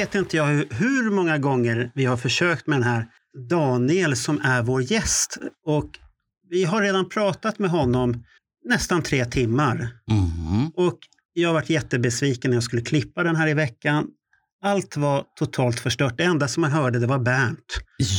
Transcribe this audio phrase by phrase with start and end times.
[0.00, 3.06] Vet inte jag hur, många gånger vi har försökt med den här
[3.48, 5.38] Daniel som är vår gäst.
[5.66, 5.90] Och
[6.50, 8.24] vi har redan pratat med honom
[8.64, 9.76] nästan tre timmar.
[10.10, 10.70] Mm.
[10.74, 10.98] Och
[11.32, 14.06] jag varit jättebesviken när jag skulle klippa den här i veckan.
[14.62, 16.14] Allt var totalt förstört.
[16.16, 17.58] Det enda som man hörde det var Bernt.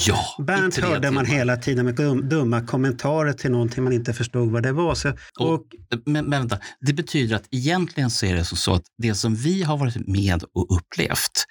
[0.07, 4.51] Ja, Bernt hörde man hela tiden med dum, dumma kommentarer till någonting man inte förstod
[4.51, 4.95] vad det var.
[4.95, 5.09] Så,
[5.39, 5.63] Och- och,
[6.05, 9.35] Men, men vänta, det betyder att egentligen så är det så, så att det som
[9.35, 11.45] vi har varit med och upplevt,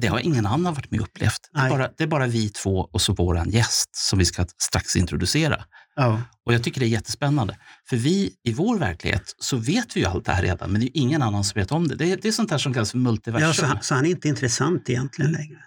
[0.00, 1.38] det har ingen annan varit med och upplevt.
[1.52, 4.46] Det är, bara, det är bara vi två och så vår gäst som vi ska
[4.62, 5.64] strax introducera.
[5.96, 7.58] Ja, Och jag tycker det är jättespännande.
[7.88, 10.84] För vi i vår verklighet så vet vi ju allt det här redan, men det
[10.84, 11.94] är ju ingen annan som vet om det.
[11.94, 13.46] Det är, det är sånt här som kallas för multiversum.
[13.48, 15.58] ja, så, han- så han är inte intressant egentligen längre.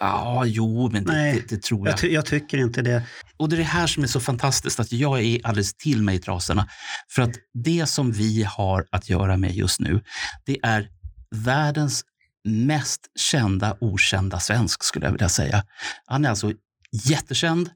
[0.00, 1.92] Ja, jo, men det, Nej, det, det tror jag.
[1.92, 3.02] Jag, ty, jag tycker inte det.
[3.36, 6.16] Och det är det här som är så fantastiskt, att jag är alldeles till mig
[6.16, 6.68] i trasorna.
[7.10, 10.02] För att det som vi har att göra med just nu,
[10.44, 10.88] det är
[11.34, 12.04] världens
[12.44, 15.64] mest kända okända svensk, skulle jag vilja säga.
[16.06, 16.52] Han är alltså
[16.92, 17.70] jättekänd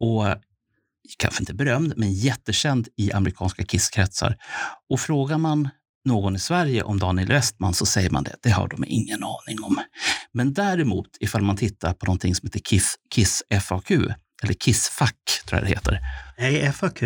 [0.00, 0.26] och
[1.18, 4.36] kanske inte berömd, men jättekänd i amerikanska Kiss-kretsar.
[4.90, 5.68] Och frågar man
[6.04, 8.36] någon i Sverige om Daniel Westman så säger man det.
[8.42, 9.80] Det har de ingen aning om.
[10.32, 13.90] Men däremot, ifall man tittar på någonting som heter Kiss, Kiss FAQ,
[14.42, 16.00] eller Kissfack tror jag det heter.
[16.38, 17.00] Nej, FAQ.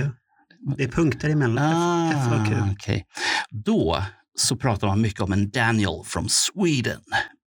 [0.76, 1.72] Det är punkter emellan.
[1.72, 2.72] Ah, FAQ.
[2.72, 3.06] okej.
[3.50, 4.02] Då
[4.38, 7.00] så pratar man mycket om en Daniel from Sweden.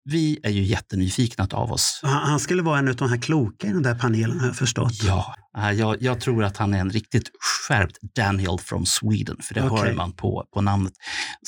[0.04, 2.00] Vi är ju jättenyfikna av oss.
[2.04, 5.04] Han, skulle vara en av de här kloka i den där panelen har jag förstått.
[5.04, 7.32] Ja, äh, jag, jag tror att han är en riktigt
[7.68, 9.88] skärpt Daniel from Sweden, för det Okej.
[9.88, 10.94] hör man på, på namnet.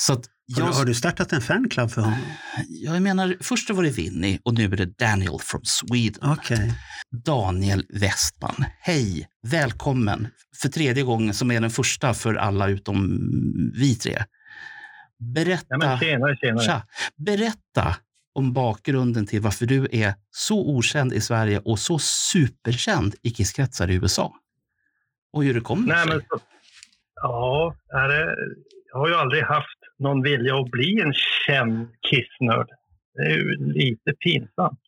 [0.00, 0.26] Så att
[0.56, 2.18] Har, jag, du, har du startat en fanclub för honom?
[2.68, 6.30] jag menar, först var det Vinny och nu är det Daniel from Sweden.
[6.30, 6.74] Okej.
[7.24, 8.64] Daniel Westman.
[8.80, 10.28] Hej, välkommen
[10.62, 13.18] för tredje gången som är den första för alla utom
[13.74, 14.24] vi tre.
[15.34, 16.64] Berätta, Ja, men tjenare, tjenare.
[16.64, 16.82] Tja,
[17.26, 17.96] berätta
[18.34, 23.90] om bakgrunden till varför du är så okänd i Sverige och så superkänd i kisskretsar
[23.90, 24.32] i USA.
[25.32, 26.08] Och hur det kommer Nej, sig.
[26.08, 26.38] men så,
[27.22, 28.36] ja, det,
[28.92, 31.14] jag har ju aldrig haft någon vilja att bli en
[31.46, 32.68] känd kissnörd.
[33.14, 34.80] Det är ju lite pinsamt.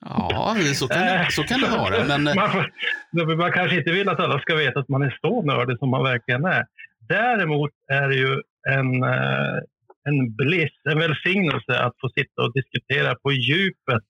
[0.00, 2.04] Ja, så kan, det, så kan det vara.
[2.04, 5.42] Men eh, man, man kanske inte vill att alla ska veta att man är så
[5.42, 6.66] nördig som man verkligen är.
[7.08, 9.58] Däremot är det ju en, eh,
[10.04, 14.02] en bliss, en välsignelse att få sitta och diskutera på djupet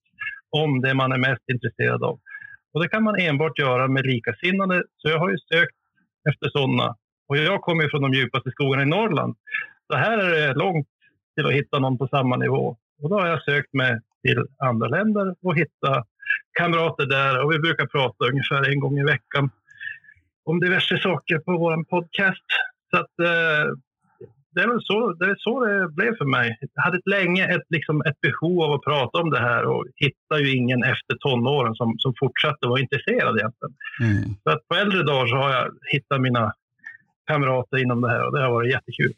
[0.51, 2.21] om det man är mest intresserad av.
[2.73, 4.83] Och det kan man enbart göra med likasinnade.
[4.97, 5.77] Så jag har ju sökt
[6.31, 6.97] efter sådana.
[7.29, 9.37] Och jag kommer ju från de djupaste skogarna i Norrland.
[9.93, 10.89] Så här är det långt
[11.35, 12.77] till att hitta någon på samma nivå.
[13.03, 16.05] Och då har jag sökt mig till andra länder och hitta
[16.53, 17.45] kamrater där.
[17.45, 19.51] Och vi brukar prata ungefär en gång i veckan
[20.45, 22.47] om diverse saker på vår podcast.
[22.91, 23.65] Så att, eh,
[24.55, 26.59] det är väl så det, är så det blev för mig.
[26.75, 29.87] Jag hade ett länge ett, liksom ett behov av att prata om det här och
[29.97, 33.75] hittade ju ingen efter tonåren som, som fortsatte vara intresserad egentligen.
[34.01, 36.53] mm, Så att på äldre dagar så har jag hittat mina
[37.27, 39.13] kamrater inom det här och det har varit jättekul.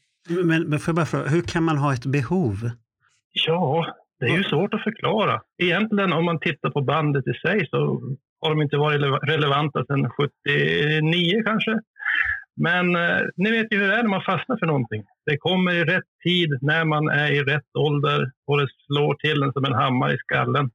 [0.44, 2.54] Men, men får jag bara fråga, hur kan man ha ett behov?
[3.46, 3.86] Ja,
[4.20, 5.40] det är ju svårt att förklara.
[5.62, 7.78] Egentligen om man tittar på bandet i sig så
[8.40, 11.80] har de inte varit rele- relevanta sedan 79 kanske.
[12.56, 15.04] Men eh, ni vet ju hur det är när man fastnar för någonting.
[15.26, 19.42] Det kommer i rätt tid, när man är i rätt ålder och det slår till
[19.42, 20.70] en som en hammare i skallen.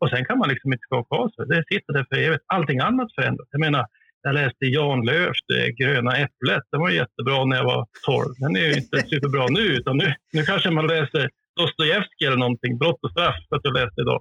[0.00, 1.46] Och sen kan man liksom inte skaka av sig.
[1.46, 2.44] Det sitter där för evigt.
[2.46, 3.48] Allting annat förändras.
[3.50, 3.86] Jag menar,
[4.22, 6.62] jag läste Jan Lööfs Det eh, gröna äpplet.
[6.70, 8.26] Den var jättebra när jag var 12.
[8.38, 12.78] Den är ju inte superbra nu, utan nu, nu kanske man läser Dostojevskij eller någonting,
[12.78, 14.20] Brott och straff, för att jag läste idag.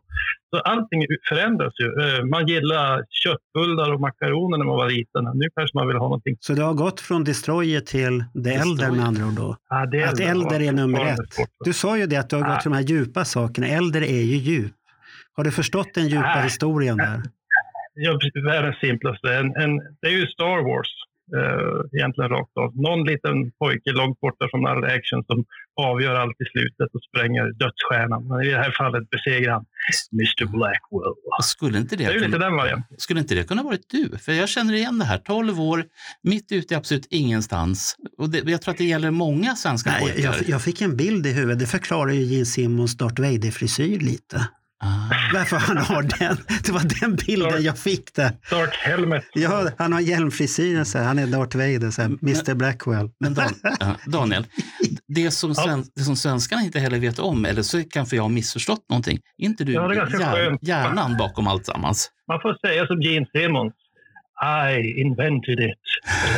[0.49, 1.87] Så allting förändras ju.
[2.03, 5.23] Eh, Man gillar köttbullar och makaroner när man var liten.
[5.33, 6.35] Nu kanske man vill ha någonting.
[6.39, 8.61] Så du har gått från Destroyer till det Destroyer.
[8.61, 9.55] äldre med andra ord då?
[9.69, 11.19] Ah, det Att äldre är nummer ett.
[11.65, 13.67] Du sa ju det att du har gått till de här djupa sakerna.
[13.67, 14.73] Äldre är ju djup.
[15.35, 16.43] Har du förstått den djupa Nej.
[16.43, 17.21] historien där?
[17.93, 19.33] Ja, världens simplaste.
[19.33, 20.87] En, en, det är ju Star Wars.
[21.39, 22.67] Eh, egentligen rakt av.
[22.87, 25.45] Någon liten pojke långt borta från all action som
[25.75, 28.27] avgör allt i slutet och spränger dödsstjärnan.
[28.27, 29.65] Men i det här fallet besegrar han
[30.13, 31.13] Mr Blackwell.
[31.43, 32.97] Skulle inte det, Det är kunna, lite den varianten.
[32.97, 34.17] skulle inte det kunna varit du?
[34.17, 35.17] För jag känner igen det här.
[35.17, 35.83] 12 år,
[36.23, 37.95] mitt ute i absolut ingenstans.
[38.17, 40.21] Och det, jag tror att det gäller många svenska Nej, pojkar.
[40.23, 41.59] jag, jag fick en bild i huvudet.
[41.59, 44.47] Det förklarar ju Gene Simmons Darth Vader-frisyr lite.
[44.83, 45.11] Ah.
[45.33, 46.37] Varför han har den.
[46.65, 48.31] Det var den bilden jag fick där.
[48.49, 49.23] Dark Helmet.
[49.33, 51.05] Ja, han har hjälmfrisyren, så här.
[51.05, 52.07] han är Darth Vader, så här.
[52.07, 53.09] Mr Blackwell.
[53.19, 54.45] Men Dan, ja, Daniel,
[55.07, 58.29] det som, sven, det som svenskarna inte heller vet om, eller så kanske jag har
[58.29, 59.19] missförstått någonting.
[59.37, 62.09] Är inte du Ja, hjär, hjärnan bakom alltsammans?
[62.27, 63.73] Man får säga som Gene Simmons.
[64.43, 65.79] I invented it.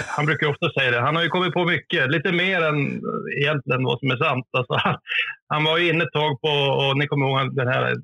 [0.07, 1.01] Han brukar ofta säga det.
[1.01, 4.45] Han har ju kommit på mycket, lite mer än eh, egentligen vad som är sant.
[4.57, 4.73] Alltså,
[5.47, 7.95] han, var ju inne ett tag på, och ni kommer ihåg den här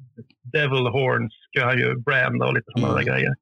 [0.53, 3.05] Devil Horns, ska han ju branda och lite sådana Mm.
[3.05, 3.33] där grejer.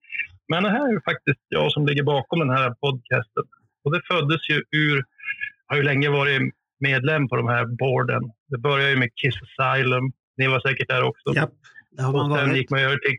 [0.50, 3.44] Men det här är ju faktiskt jag som ligger bakom den här podcasten.
[3.84, 5.04] Och det föddes ju ur,
[5.68, 6.42] har ju länge varit
[6.80, 8.22] medlem på de här boarden.
[8.50, 10.12] Det började ju med Kiss Asylum.
[10.38, 11.36] Ni var säkert där också.
[11.36, 11.50] Japp,
[11.92, 12.58] det har man Och sen varit.
[12.58, 13.18] gick man över till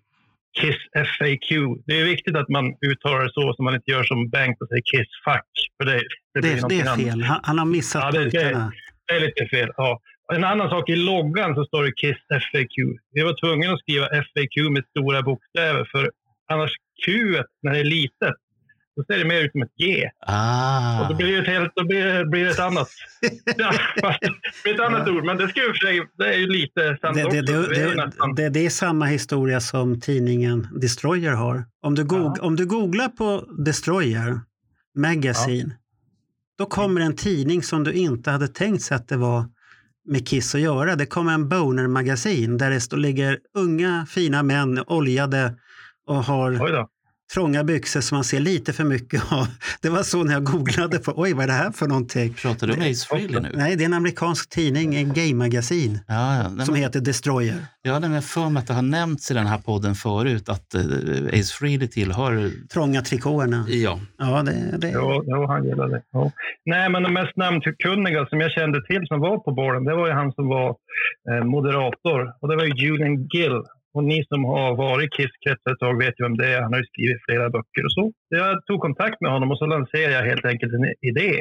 [0.60, 0.76] Kiss
[1.18, 1.48] FAQ.
[1.86, 4.68] Det är viktigt att man uttalar det så, så man inte gör som Bengt och
[4.68, 5.50] säger Kiss Fuck.
[5.76, 6.02] För det,
[6.34, 7.00] det, blir Det, det är annat.
[7.00, 7.22] fel.
[7.22, 8.70] Han, han har missat Ja, det- det-.
[9.08, 9.70] Det är lite fel.
[9.76, 10.00] Ja.
[10.34, 12.74] En annan sak, i loggan så står det Kiss FAQ.
[13.12, 16.10] Vi var tvungna att skriva FAQ med stora bokstäver, för
[16.52, 16.70] annars
[17.04, 17.12] Q
[17.62, 18.34] när det är litet,
[18.98, 20.10] då ser det mer ut som ett G.
[20.26, 21.02] Ah.
[21.02, 22.88] Och då blir det ett, helt, då blir det, blir det ett annat.
[23.56, 23.72] Ja,
[24.64, 27.42] det ett annat ord, men det, ska sig, det är ju lite sant Det, också.
[27.42, 31.64] det, det, det, är samma historia som tidningen Destroyer har.
[31.82, 34.40] Om du, goog, om du googlar på Destroyer
[34.94, 35.70] Magazine,
[36.58, 39.44] då kommer en tidning som du inte hade tänkt sig att det var
[40.08, 40.96] med Kiss att göra.
[40.96, 45.54] Det kommer en Boner-magasin där det ligger unga fina män oljade
[46.06, 46.52] och har.
[47.34, 49.46] Trånga byxor som man ser lite för mycket av.
[49.82, 52.34] Det var så när jag googlade på, oj vad är det här för någonting?
[52.34, 53.50] Pratar du om Ace Frehley nu?
[53.54, 56.48] Nej, det är en amerikansk tidning, en gay-magasin Ja, ja.
[56.48, 57.66] Nej, som men, heter Destroyer.
[57.82, 60.74] jag hade med för mig att det har nämnts i den här podden förut att
[60.74, 62.50] uh, Ace Frehley tillhör...
[62.72, 63.64] Trånga trikåerna.
[63.68, 64.90] Ja, Ja, det, det.
[64.94, 66.02] Jo, jo, han gillade det.
[66.12, 66.32] Jo.
[66.64, 70.06] Nej, men de mest namnkunniga som jag kände till som var på borden, det var
[70.06, 70.68] ju han som var
[71.30, 72.20] eh, moderator.
[72.40, 73.62] Och det var ju Julian Gill.
[73.98, 76.62] Och ni som har varit i Kiss-kretsar ett tag vet ju vem det är.
[76.62, 78.12] Han har ju skrivit flera böcker och så.
[78.28, 81.32] Jag tog kontakt med honom och så lanserade jag helt enkelt en idé.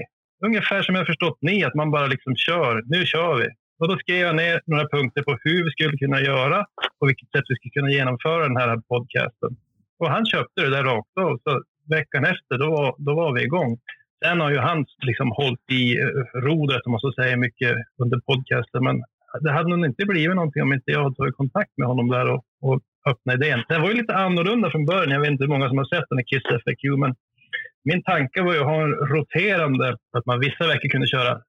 [0.45, 2.83] Ungefär som jag förstått ni, att man bara liksom kör.
[2.85, 3.47] Nu kör vi.
[3.79, 6.65] Och då skrev jag ner några punkter på hur vi skulle kunna göra
[6.99, 9.51] och vilket sätt vi skulle kunna genomföra den här podcasten.
[9.99, 11.39] Och han köpte det där rakt av.
[11.43, 11.63] Så
[11.95, 13.77] veckan efter, då var, då var vi igång.
[14.25, 16.07] Sen har ju han liksom hållit i eh,
[16.47, 18.83] rodret, om man så säger, mycket under podcasten.
[18.83, 19.03] Men
[19.41, 22.31] det hade nog inte blivit någonting om inte jag hade tagit kontakt med honom där
[22.33, 23.63] och, och öppnat idén.
[23.69, 25.11] Den var ju lite annorlunda från början.
[25.11, 27.15] Jag vet inte hur många som har sett den här Kiss FAQ, men
[27.83, 31.41] min tanke var ju att ha en roterande, att man vissa veckor kunde köra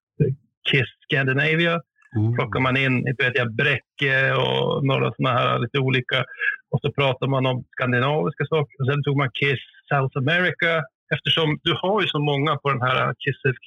[0.70, 1.80] Kiss Scandinavia.
[2.16, 2.34] Mm.
[2.34, 6.24] Plockar man in vet jag, Bräcke och några sådana här lite olika.
[6.70, 8.74] Och så pratar man om skandinaviska saker.
[8.80, 10.82] Och sen tog man Kiss South America.
[11.14, 13.66] Eftersom du har ju så många på den här Kiss FQ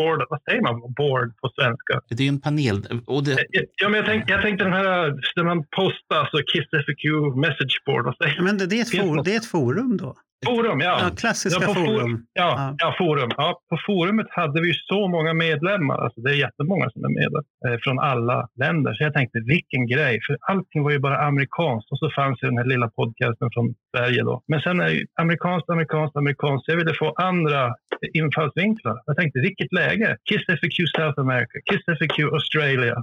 [0.00, 0.20] board.
[0.30, 1.94] Vad säger man board på svenska?
[2.16, 2.78] Det är en panel.
[3.06, 3.46] Och det,
[3.82, 4.88] Ja, men jag, tänkte, jag tänkte den här
[5.36, 7.04] där man postar, alltså Kiss FQ
[7.46, 8.04] message board.
[8.04, 10.10] Vad säger Men det, det, är ett for, det är ett forum då?
[10.46, 10.98] Forum, ja.
[11.02, 12.26] Ja, klassiska Ja, på for- forum.
[12.32, 12.94] Ja, Ja.
[12.98, 13.30] forum.
[13.36, 15.98] Ja, på forumet hade vi så många medlemmar.
[16.04, 17.32] Alltså det är jättemånga som är med
[17.66, 18.94] eh, från alla länder.
[18.94, 20.20] Så jag tänkte, vilken grej.
[20.26, 21.90] För allting var ju bara amerikanskt.
[21.92, 24.42] Och så fanns ju den här lilla podcasten från Sverige då.
[24.48, 26.68] Men sen är det ju amerikanskt, amerikanskt, amerikanskt.
[26.68, 27.74] Jag ville få andra
[28.12, 28.96] infallsvinklar.
[29.06, 30.16] Jag tänkte, vilket läge?
[30.28, 32.96] Kiss FAQ South America, Kiss FAQ Australia.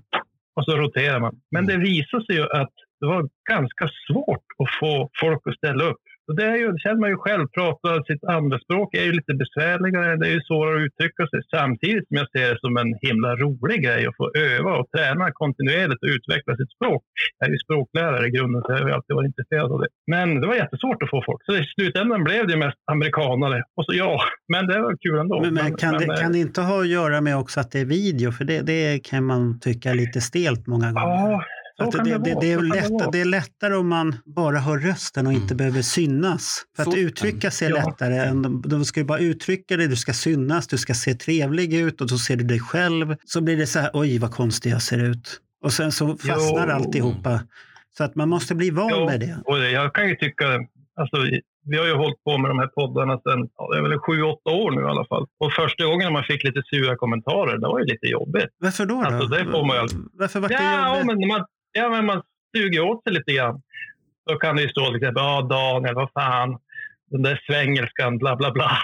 [0.55, 1.35] Och så roterar man.
[1.51, 5.83] Men det visade sig ju att det var ganska svårt att få folk att ställa
[5.83, 5.97] upp.
[6.27, 9.13] Och det, är ju, det känner man ju själv, prata sitt andra språk är ju
[9.19, 11.39] lite besvärligare, det är ju svårare att uttrycka sig.
[11.57, 15.25] Samtidigt som jag ser det som en himla rolig grej att få öva och träna
[15.41, 17.01] kontinuerligt och utveckla sitt språk.
[17.37, 19.89] Jag är ju språklärare i grunden så jag har alltid varit intresserad av det.
[20.13, 21.41] Men det var jättesvårt att få folk.
[21.45, 23.59] Så i slutändan blev det mest amerikanare.
[23.77, 24.13] Och så ja,
[24.53, 25.35] men det var kul ändå.
[25.41, 27.71] Men, men kan, men, det, eh, kan det inte ha att göra med också att
[27.71, 28.31] det är video?
[28.31, 31.31] För det, det kan man tycka är lite stelt många gånger.
[31.31, 31.43] Ja,
[31.79, 34.77] Att det, det, det, det, är så lätt, det är lättare om man bara hör
[34.79, 35.57] rösten och inte Mm.
[35.57, 36.63] behöver synas.
[36.75, 36.99] För att Foten.
[37.03, 37.85] uttrycka sig är Ja.
[37.87, 38.15] lättare.
[38.17, 42.01] Än, de ska ju bara uttrycka det, du ska synas, du ska se trevlig ut
[42.01, 43.15] och så ser du dig själv.
[43.25, 45.39] Så blir det så här, oj vad konstig jag ser ut.
[45.63, 46.73] Och sen så fastnar Jo.
[46.73, 47.39] alltihopa.
[47.97, 49.05] Så att man måste bli van Jo.
[49.05, 49.37] med det.
[49.45, 50.45] Och jag kan ju tycka,
[50.95, 51.17] alltså,
[51.69, 54.21] vi har ju hållit på med de här poddarna sedan, ja, det är väl sju,
[54.21, 55.25] åtta år nu i alla fall.
[55.39, 58.49] Och första gången man fick lite sura kommentarer, det var ju lite jobbigt.
[58.59, 58.95] Varför då?
[58.95, 59.01] då?
[59.07, 61.05] Alltså, det får man ju Varför var det Ja, jobbigt?
[61.19, 61.45] men man,
[61.77, 62.21] ja, men man
[62.55, 63.61] suger åt sig lite grann.
[64.29, 66.59] Då kan det ju stå till exempel, ja Daniel, vad fan.
[67.11, 68.71] den där svängelskan, bla bla bla.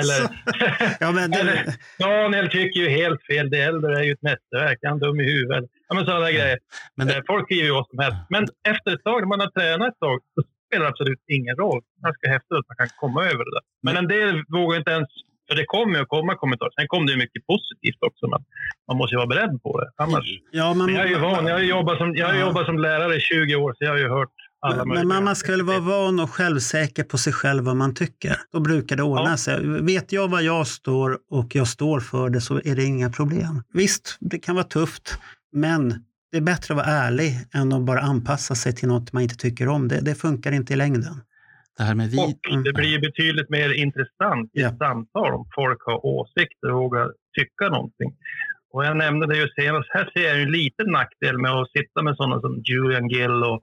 [0.00, 0.20] Eller,
[1.00, 1.38] ja, men det...
[1.40, 5.20] eller Daniel tycker ju helt fel, det äldre är ju ett mästerverk, han är dum
[5.20, 5.64] i huvudet.
[5.88, 6.58] Ja, men sådana grejer.
[6.94, 7.16] Men det...
[7.16, 8.18] Eh, folk skriver ju vad som helst.
[8.30, 11.56] Men efter ett tag, när man har tränat ett tag, så spelar det absolut ingen
[11.56, 11.82] roll.
[12.02, 13.64] Ganska häftigt att man kan komma över det där.
[13.82, 15.08] Men en del vågar inte ens
[15.48, 16.72] för det kommer att komma kommentarer.
[16.78, 18.40] Sen kommer det mycket positivt också, men
[18.88, 19.88] man måste ju vara beredd på det.
[20.04, 21.46] Annars, ja, man, jag är ju van.
[21.46, 23.98] Jag har jobbat som, jag har jobbat som lärare i 20 år, så jag har
[23.98, 27.64] ju hört alla men, men man ska väl vara van och självsäker på sig själv
[27.64, 28.36] vad man tycker.
[28.52, 29.36] Då brukar det ordna ja.
[29.36, 29.66] sig.
[29.66, 33.62] Vet jag vad jag står och jag står för det så är det inga problem.
[33.72, 35.18] Visst, det kan vara tufft,
[35.52, 35.88] men
[36.32, 39.36] det är bättre att vara ärlig än att bara anpassa sig till något man inte
[39.36, 39.88] tycker om.
[39.88, 41.20] Det, det funkar inte i längden.
[41.76, 42.18] Det här med vi...
[42.18, 44.70] Och det blir betydligt mer intressant i ja.
[44.78, 48.10] samtal om folk har åsikter och vågar tycka någonting.
[48.72, 52.02] Och jag nämnde det ju senast, här ser jag en liten nackdel med att sitta
[52.02, 53.62] med sådana som Julian Gill och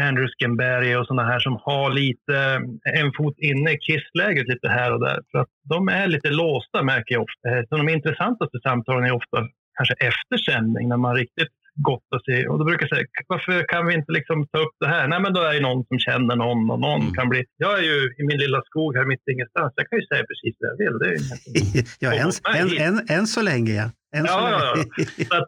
[0.00, 2.36] Andrew Scamberi och sådana här som har lite
[2.98, 5.18] en fot inne i kissläget lite här och där.
[5.30, 7.66] För att de är lite låsta märker jag ofta.
[7.68, 12.48] Så de intressantaste samtalen är ofta kanske efter sändning när man riktigt gottar sig.
[12.48, 15.08] Och då brukar jag säga, varför kan vi inte liksom ta upp det här?
[15.08, 17.14] Nej, men då är det någon som känner någon och någon mm.
[17.14, 17.44] kan bli...
[17.56, 19.72] Jag är ju i min lilla skog här mitt ingenstans.
[19.76, 20.96] Jag kan ju säga precis vad jag vill.
[21.02, 21.18] Det är
[22.04, 23.86] ja, än, än, än, än, så länge, ja.
[24.16, 24.84] Än ja, ja,
[25.30, 25.46] ja.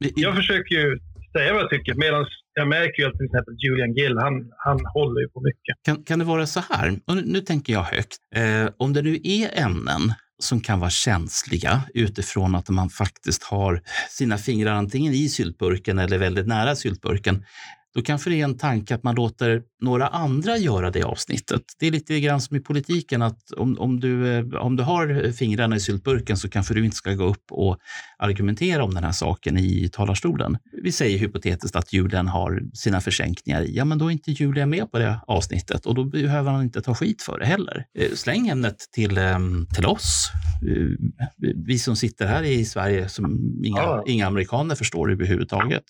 [0.24, 0.98] jag försöker ju
[1.36, 1.94] säga vad jag tycker.
[1.94, 5.74] Medan jag märker ju att till exempel Julian Gill, han, han håller ju på mycket.
[5.84, 9.02] Kan, kan det vara så här, och nu, nu tänker jag högt, eh, om det
[9.02, 10.02] nu är ämnen
[10.38, 16.18] som kan vara känsliga utifrån att man faktiskt har sina fingrar antingen i syltburken eller
[16.18, 17.44] väldigt nära syltburken
[17.94, 21.62] då kanske det är en tanke att man låter några andra göra det avsnittet.
[21.78, 25.32] Det är lite grann som i politiken att om, om, du, eh, om du har
[25.32, 27.78] fingrarna i syltburken så kanske du inte ska gå upp och
[28.18, 30.58] argumentera om den här saken i talarstolen.
[30.82, 33.76] Vi säger hypotetiskt att Julian har sina försänkningar i.
[33.76, 36.82] Ja, men då är inte Julian med på det avsnittet och då behöver han inte
[36.82, 37.84] ta skit för det heller.
[37.98, 40.30] Eh, släng ämnet till, ehm, till oss.
[40.68, 44.04] Eh, vi som sitter här i Sverige som inga, ja.
[44.06, 45.84] inga amerikaner förstår överhuvudtaget.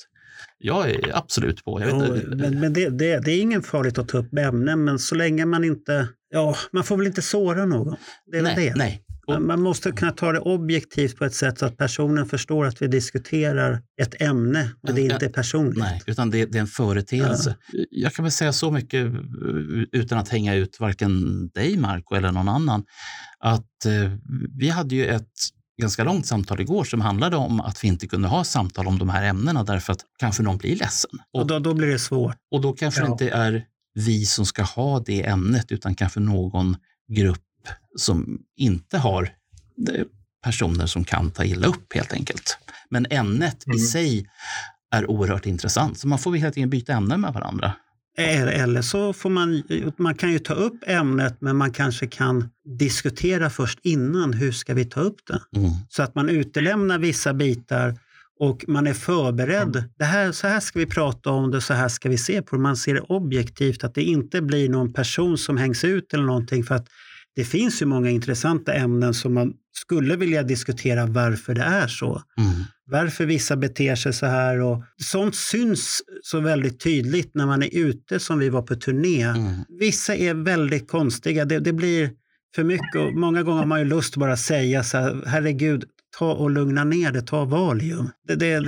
[0.58, 1.82] Jag är absolut på.
[1.88, 5.14] Jo, men, men det, det, det, är ingen farligt att ta upp ämnen, men så
[5.14, 6.08] länge man inte...
[6.30, 7.96] Ja, man får väl inte såra någon.
[8.32, 8.74] Det är nej, det.
[8.74, 9.02] Nej.
[9.26, 12.82] Och, man måste kunna ta det objektivt på ett sätt så att personen förstår att
[12.82, 15.78] vi diskuterar ett ämne och det inte är personligt.
[15.78, 17.56] Nej, utan det, det är en företeelse.
[17.72, 17.84] Ja.
[17.90, 19.20] Jag kan väl säga så mycket eh,
[19.92, 22.84] utan att hänga ut varken dig, Marco, eller någon annan,
[23.38, 24.12] att eh,
[24.58, 25.32] vi hade ju ett
[25.82, 29.08] ganska långt samtal igår som handlade om att vi inte kunde ha samtal om de
[29.08, 31.10] här ämnena därför att kanske någon blir ledsen.
[31.32, 32.36] Och, och då, då, blir det svårt.
[32.50, 33.06] Och då kanske ja.
[33.06, 36.76] det inte är vi som ska ha det ämnet utan kanske någon
[37.08, 37.40] grupp
[37.96, 39.32] som inte har
[40.44, 42.58] personer som kan ta illa upp helt enkelt.
[42.90, 43.76] Men ämnet mm.
[43.76, 44.26] i sig
[44.90, 47.72] är oerhört intressant, så man får helt enkelt byta ämne med varandra.
[48.16, 49.62] Eller så får man,
[49.96, 54.74] man kan ju ta upp ämnet men man kanske kan diskutera först innan, hur ska
[54.74, 55.58] vi ta upp det?
[55.58, 55.70] Mm.
[55.88, 57.98] Så att man utelämnar vissa bitar
[58.40, 59.76] och man är förberedd.
[59.76, 59.90] Mm.
[59.98, 62.56] Det här, så här ska vi prata om det, så här ska vi se på
[62.56, 62.62] det.
[62.62, 66.64] Man ser det objektivt, att det inte blir någon person som hängs ut eller någonting.
[66.64, 66.86] För att
[67.36, 72.22] det finns ju många intressanta ämnen som man skulle vilja diskutera varför det är så.
[72.38, 72.52] Mm.
[72.84, 74.60] Varför vissa beter sig så här.
[74.60, 79.22] Och sånt syns så väldigt tydligt när man är ute som vi var på turné.
[79.22, 79.52] Mm.
[79.80, 81.44] Vissa är väldigt konstiga.
[81.44, 82.10] Det, det, blir
[82.54, 85.84] för mycket och många gånger har man ju lust att bara säga så här, herregud,
[86.18, 88.10] ta och lugna ner det, ta Valium.
[88.28, 88.60] Det, det,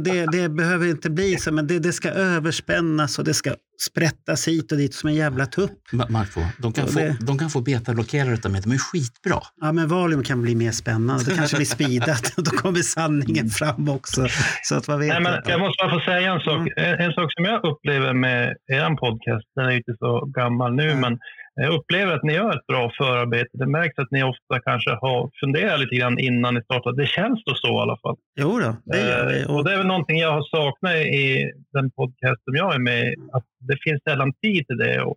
[0.00, 4.72] det, det behöver inte bli så, men det, ska överspännas och det ska sprättas hit
[4.72, 5.78] och dit som en jävla tupp.
[6.08, 7.16] Marco, de kan, få, det...
[7.20, 9.40] de kan få betablockerare utav mig, de är skitbra.
[9.60, 11.24] Ja, men Valium kan bli mer spännande.
[11.24, 12.32] Det kanske blir speedat.
[12.36, 14.26] Då kommer sanningen fram också.
[14.62, 16.56] Så att vad vet Nej, men jag måste bara få säga en sak.
[16.56, 16.70] Mm.
[16.76, 20.74] En, en, sak som jag upplever med er podcast, den är ju inte så gammal
[20.74, 21.00] nu, mm.
[21.00, 21.18] men
[21.54, 23.50] jag upplever att ni gör ett bra förarbete.
[23.52, 27.02] Det märks att ni ofta kanske har funderat lite grann innan ni startade.
[27.02, 28.16] Det känns då så i alla fall.
[28.40, 29.44] Jo då, det gör vi.
[29.44, 29.56] Och...
[29.56, 33.04] och det är väl någonting jag har saknat i den podcast som jag är med
[33.04, 33.14] i.
[33.32, 35.02] Att det finns sällan tid till det.
[35.02, 35.16] Och,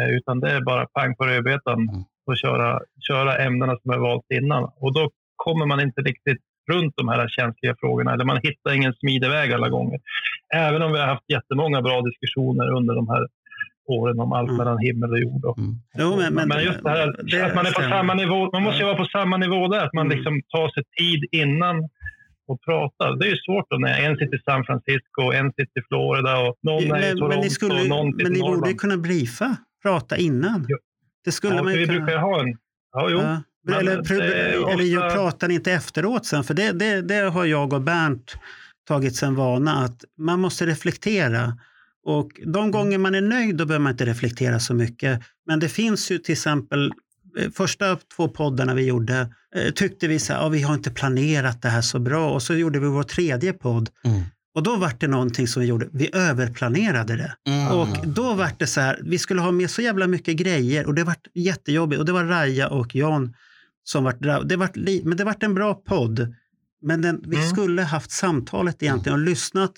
[0.00, 2.04] eh, utan det är bara pang på rödbetan mm.
[2.26, 4.64] och köra, köra ämnena som är valt innan.
[4.64, 6.42] Och då kommer man inte riktigt
[6.72, 8.12] runt de här känsliga frågorna.
[8.12, 10.00] Eller man hittar ingen smidig alla gånger.
[10.54, 13.26] Även om vi har haft jättemånga bra diskussioner under de här
[13.86, 14.58] åren om allt mm.
[14.58, 15.44] mellan himmel och jord.
[15.44, 15.74] Och, mm.
[15.98, 18.50] jo, men, men, men, just det här det, att man är på samma nivå.
[18.52, 19.84] Man måste ju vara på samma nivå där.
[19.86, 20.16] Att man mm.
[20.16, 21.76] liksom tar sig tid innan
[22.48, 23.16] och prata.
[23.16, 26.38] Det är ju svårt då när en sitter i San Francisco, en sitter i Florida
[26.40, 28.74] och någon men, är i Toronto men ni, skulle, och någon Men ni borde ju
[28.74, 30.66] kunna briefa, prata innan.
[30.68, 30.76] Jo.
[31.24, 31.98] Det skulle ja, man ju vi kunna.
[31.98, 32.56] brukar ha en...
[32.92, 33.18] Ja, jo.
[33.18, 33.80] Ja.
[33.80, 34.14] eller, ofta...
[34.14, 36.44] eller pratar ni inte efteråt sen?
[36.44, 38.36] För det, det, det har jag och Bernt
[38.88, 41.52] tagit som vana att man måste reflektera
[42.08, 45.20] Och de gånger man är nöjd, då behöver man inte reflektera så mycket.
[45.46, 46.92] Men det finns ju till exempel
[47.38, 50.90] eh, första två poddarna vi gjorde eh, tyckte vi så här, ja, vi har inte
[50.90, 53.90] planerat det här så bra och så gjorde vi vår tredje podd.
[54.04, 54.22] Mm.
[54.54, 57.34] Och då var det någonting som vi gjorde, vi överplanerade det.
[57.50, 57.72] Mm.
[57.72, 60.94] Och då var det så här, vi skulle ha med så jävla mycket grejer och
[60.94, 62.00] det var jättejobbigt.
[62.00, 63.34] Och det var Raja och Jan
[63.84, 66.34] som var det var, Men det var en bra podd.
[66.82, 67.48] Men den, vi Mm.
[67.48, 69.72] skulle haft samtalet egentligen och lyssnat.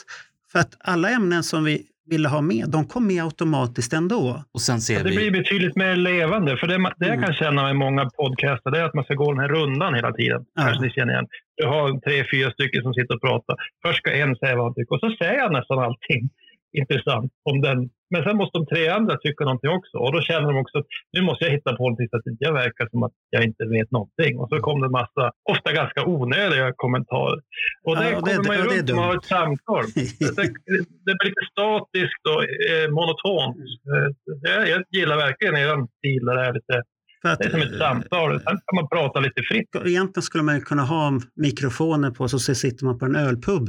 [0.53, 4.43] För att alla ämnen som vi ville ha med, de kom med automatiskt ändå.
[4.55, 5.17] Och sen ser Det vi...
[5.17, 6.57] blir betydligt mer levande.
[6.57, 7.25] För det, det jag Mm.
[7.25, 10.13] kan känna med många podcaster det är att man ska gå den här rundan hela
[10.13, 10.41] tiden.
[10.55, 10.63] Ja.
[10.63, 11.27] Kanske ni känner igen.
[11.57, 13.57] Du har tre, fyra stycken som sitter och pratar.
[13.87, 16.23] Först ska en säga vad han tycker och så säger han nästan allting
[16.73, 17.79] intressant om den.
[18.11, 19.97] Men sen måste de tre andra tycka någonting också.
[19.99, 22.53] Och då känner de också att nu måste jag hitta på någonting så att jag
[22.53, 24.39] verkar som att jag inte vet någonting.
[24.41, 27.41] Och så kommer det en massa, ofta ganska onödiga kommentarer.
[27.87, 29.19] Och Ja, det och det- kommer man ju runt har dumt.
[29.19, 29.85] ett samtal.
[30.37, 33.57] Det, det blir lite statiskt och eh, monotont.
[33.93, 34.09] Eh,
[34.53, 36.83] Jag, jag gillar verkligen er stil där det är lite
[37.23, 38.31] att, det är som ett samtal.
[38.41, 39.69] Sen kan man prata lite fritt.
[39.87, 43.69] Egentligen skulle man kunna ha mikrofoner på så sitter man på en ölpub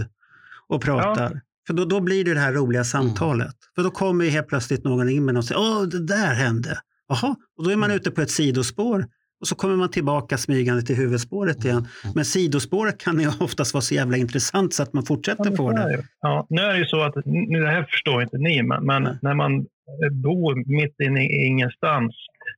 [0.68, 1.32] och pratar.
[1.70, 3.56] För då, då blir det det här roliga samtalet.
[3.76, 6.34] För då kommer ju helt plötsligt någon in med något och säger åh, det där
[6.34, 6.78] hände.
[7.08, 9.06] Jaha, och då är man ute på ett sidospår.
[9.42, 11.88] Och så kommer man tillbaka smygande till huvudspåret igen.
[12.16, 16.04] Men sidospåret kan ju oftast vara så jävla intressant så att man fortsätter på det.
[16.22, 19.04] Ja, nu är det ju så att, nu det här förstår inte ni, men, men
[19.22, 19.66] när man
[20.12, 22.16] bor mitt inne i ingenstans,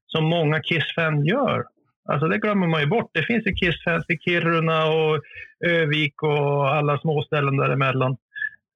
[0.08, 1.64] som många Kiss-fans gör,
[2.10, 3.12] alltså det glömmer man ju bort.
[3.14, 5.22] Det finns ju Kiss-fans i Kiruna och
[5.66, 8.18] Övik och alla småställen däremellan,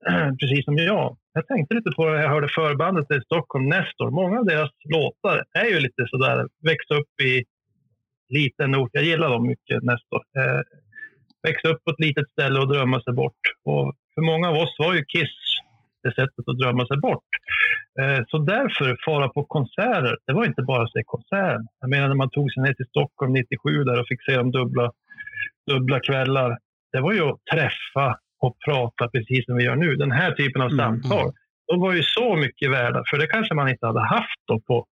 [0.40, 1.18] precis som jag.
[1.34, 4.12] Jag tänkte lite på det, jag hörde förbandet i Stockholm, Nestor.
[4.12, 7.44] Många av deras låtar är ju lite sådär, växa upp i
[8.30, 8.90] liten ort.
[8.94, 10.22] Jag gillar dem mycket, Nestor.
[10.38, 10.62] Eh,
[11.48, 13.44] växa upp på ett litet ställe och drömma sig bort.
[13.66, 15.38] Och för många av oss var ju Kiss
[16.04, 17.32] det sättet att drömma sig bort.
[18.02, 21.68] Eh, så därför, fara på konserter, det var inte bara att se konserten.
[21.80, 24.52] Jag menar när man tog sig ner till Stockholm 97 där och fick se dem
[24.52, 24.92] dubbla,
[25.72, 26.58] dubbla kvällar.
[26.92, 29.96] Det var ju att träffa och prata precis som vi gör nu.
[29.96, 31.34] Den här typen av Mm, samtal.
[31.68, 34.86] De var ju så mycket värda, för det kanske man inte hade haft då på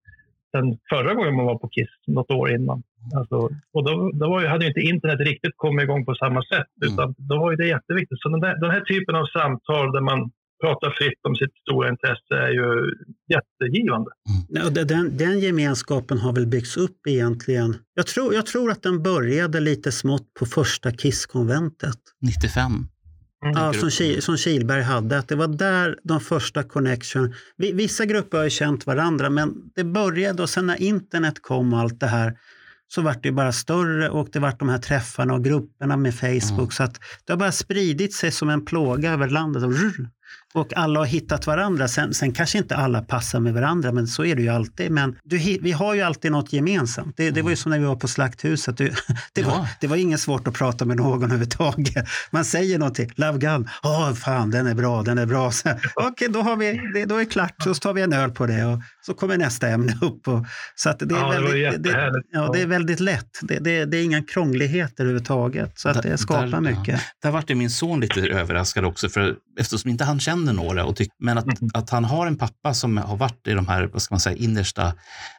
[0.53, 2.83] den förra gången man var på Kiss, något år innan.
[3.17, 3.37] Alltså,
[3.73, 6.67] och då, då var ju, hade ju inte internet riktigt kommit igång på samma sätt,
[6.83, 6.95] Mm.
[6.95, 8.21] utan då var ju det jätteviktigt.
[8.21, 10.31] Så den, där, den här typen av samtal där man
[10.65, 12.95] pratar fritt om sitt stora intresse är ju
[13.35, 14.11] jättegivande.
[14.75, 17.75] Det- Den, den gemenskapen har väl byggts upp egentligen.
[17.95, 21.99] Jag tror, jag tror att den började lite smått på första Kiss-konventet.
[22.23, 22.73] 95.
[23.45, 23.55] Mm.
[23.63, 23.89] Ja, som, du?
[23.89, 27.35] Ki- som Kilberg hade, att det var där de första connection.
[27.57, 31.73] Vi- Vissa grupper har ju känt varandra, men det började och sen när internet kom
[31.73, 32.39] och allt det här
[32.89, 36.51] så vart det bara större och det vart de här träffarna och grupperna med Facebook.
[36.59, 36.71] Mm.
[36.71, 39.63] Så att det har bara spridit sig som en plåga över landet.
[39.63, 40.09] Och, rrr,
[40.55, 41.89] och alla har hittat varandra.
[41.89, 44.91] Sen, sen kanske inte alla passar med varandra, men så är det ju alltid.
[44.91, 47.17] Men du, vi har ju alltid något gemensamt.
[47.17, 48.77] Det, det var ju som när vi var på Slakthuset.
[48.77, 48.85] Det,
[49.33, 49.69] det, var, Ja.
[49.81, 52.05] det var inget svårt att prata med någon överhuvudtaget.
[52.31, 55.51] Man säger någonting, Love Gun, åh fan den är bra, den är bra.
[55.95, 58.47] Okej, då, har vi, det, då är det klart, så tar vi en öl på
[58.47, 60.29] det och så kommer nästa ämne upp.
[60.29, 62.29] Och, så att det, är Ja, det väldigt, det, jättehärligt.
[62.33, 63.39] ja, det är väldigt lätt.
[63.43, 65.79] Det, det, det är inga krångligheter överhuvudtaget.
[65.79, 67.01] Så att det skapar där- mycket.
[67.23, 70.85] Där vart min son lite överraskad också, för eftersom inte han känner några.
[70.85, 71.71] Och tyck, men att, Mm.
[71.75, 74.37] att han har en pappa som har varit i de här vad ska man säga,
[74.37, 74.93] innersta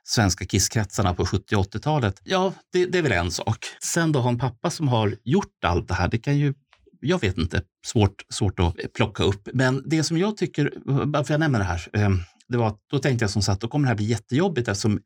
[0.03, 2.21] svenska kisskretsarna på 70 och 80-talet.
[2.23, 3.65] Ja, det, det är väl en sak.
[3.83, 6.07] Sen då ha en pappa som har gjort allt det här.
[6.07, 6.53] Det kan ju,
[7.01, 9.49] jag vet inte, svårt, svårt att plocka upp.
[9.53, 12.09] Men det som jag tycker, varför jag nämner det här, eh,
[12.47, 14.99] det var att då tänkte jag som sagt, då kommer det här bli jättejobbigt eftersom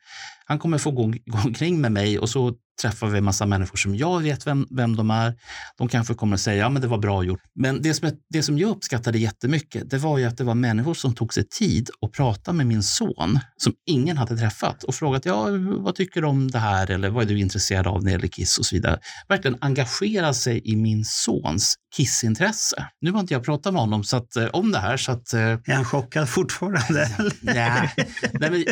[0.45, 3.77] han kommer få gå, gå omkring med mig och så träffar vi en massa människor
[3.77, 5.33] som jag vet vem, vem de är.
[5.77, 7.41] De kanske kommer att säga, ja men det var bra gjort.
[7.55, 10.55] Men det som, jag- det som jag uppskattade jättemycket, det var ju att det var
[10.55, 14.95] människor som tog sig tid att prata med min son, som ingen hade träffat och
[14.95, 18.05] frågat, ja vad tycker du om det här eller vad är du intresserad av när
[18.05, 18.99] det gäller Kiss och så vidare.
[19.27, 22.87] Verkligen engagera sig i min sons Kissintresse.
[23.01, 25.33] Nu har inte jag pratat med honom så att, eh, om det här så att
[25.33, 27.09] eh, Är han chockad fortfarande?
[27.41, 27.93] Nej,
[28.33, 28.63] nej men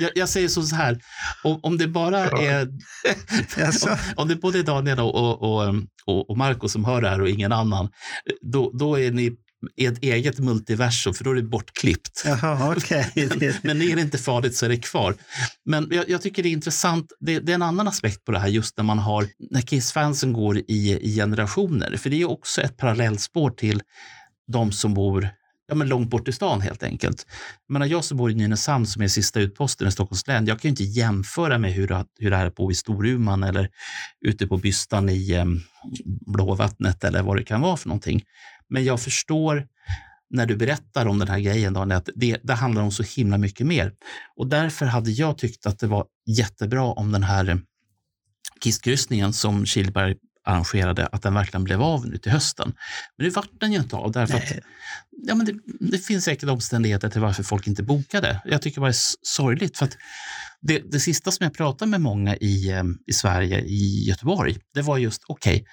[0.00, 1.00] jag, jag säger så här,
[1.44, 2.68] om, om det bara är
[3.86, 5.74] om, om det både är Daniel och, och,
[6.06, 7.88] och, och, Marco som hör det här och ingen annan,
[8.42, 9.32] då, då är ni
[9.76, 12.22] i ett eget multiversum, för då är det bortklippt.
[12.26, 13.12] Jaha, okej.
[13.14, 15.14] Det- Men är det inte farligt så är det kvar.
[15.64, 18.38] Men jag, jag tycker det är intressant, det, det är en annan aspekt på det
[18.38, 21.96] här, just när man har, när Kiss-fansen går i, i generationer.
[21.96, 23.82] För det är också ett parallellspår till
[24.52, 25.28] de som bor
[25.70, 27.26] ja, men långt bort i stan helt enkelt.
[27.68, 30.68] Men jag som bor i Nynäshamn som är sista utposten i Stockholms län, jag kan
[30.68, 33.68] ju inte jämföra med hur, det- hur det är att bo i Storuman eller
[34.26, 35.44] ute på Bystan i eh,
[36.26, 38.22] Blåvattnet eller vad det kan vara för någonting.
[38.68, 39.66] Men jag förstår
[40.30, 43.38] när du berättar om den här grejen, Daniel, att det, det handlar om så himla
[43.38, 43.92] mycket mer.
[44.36, 47.56] Och därför hade jag tyckt att det var jättebra om den här eh,
[48.64, 52.72] kisskryssningen som Kilberg arrangerade, att den verkligen blev av nu till hösten.
[53.16, 54.52] Men det vart den ju inte av därför att
[55.22, 58.40] ja, men det, det, finns säkert omständigheter till varför folk inte bokade.
[58.44, 59.96] Jag tycker det var sorgligt för att
[60.60, 64.82] det, det sista som jag pratade med många i, eh, i Sverige, i Göteborg, det
[64.82, 65.66] var just okej, okay,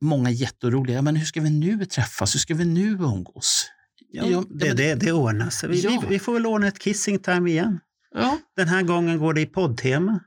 [0.00, 2.34] många jätteroliga, men hur ska vi nu träffas?
[2.34, 3.66] Hur ska vi nu umgås?
[4.12, 5.68] Ja, ja, det, det, det ordnar sig.
[5.68, 5.98] Vi, ja.
[6.02, 7.80] vi, vi, får väl ordna ett kissing time igen.
[8.14, 8.38] Ja.
[8.56, 10.20] Den här gången går det i poddtema.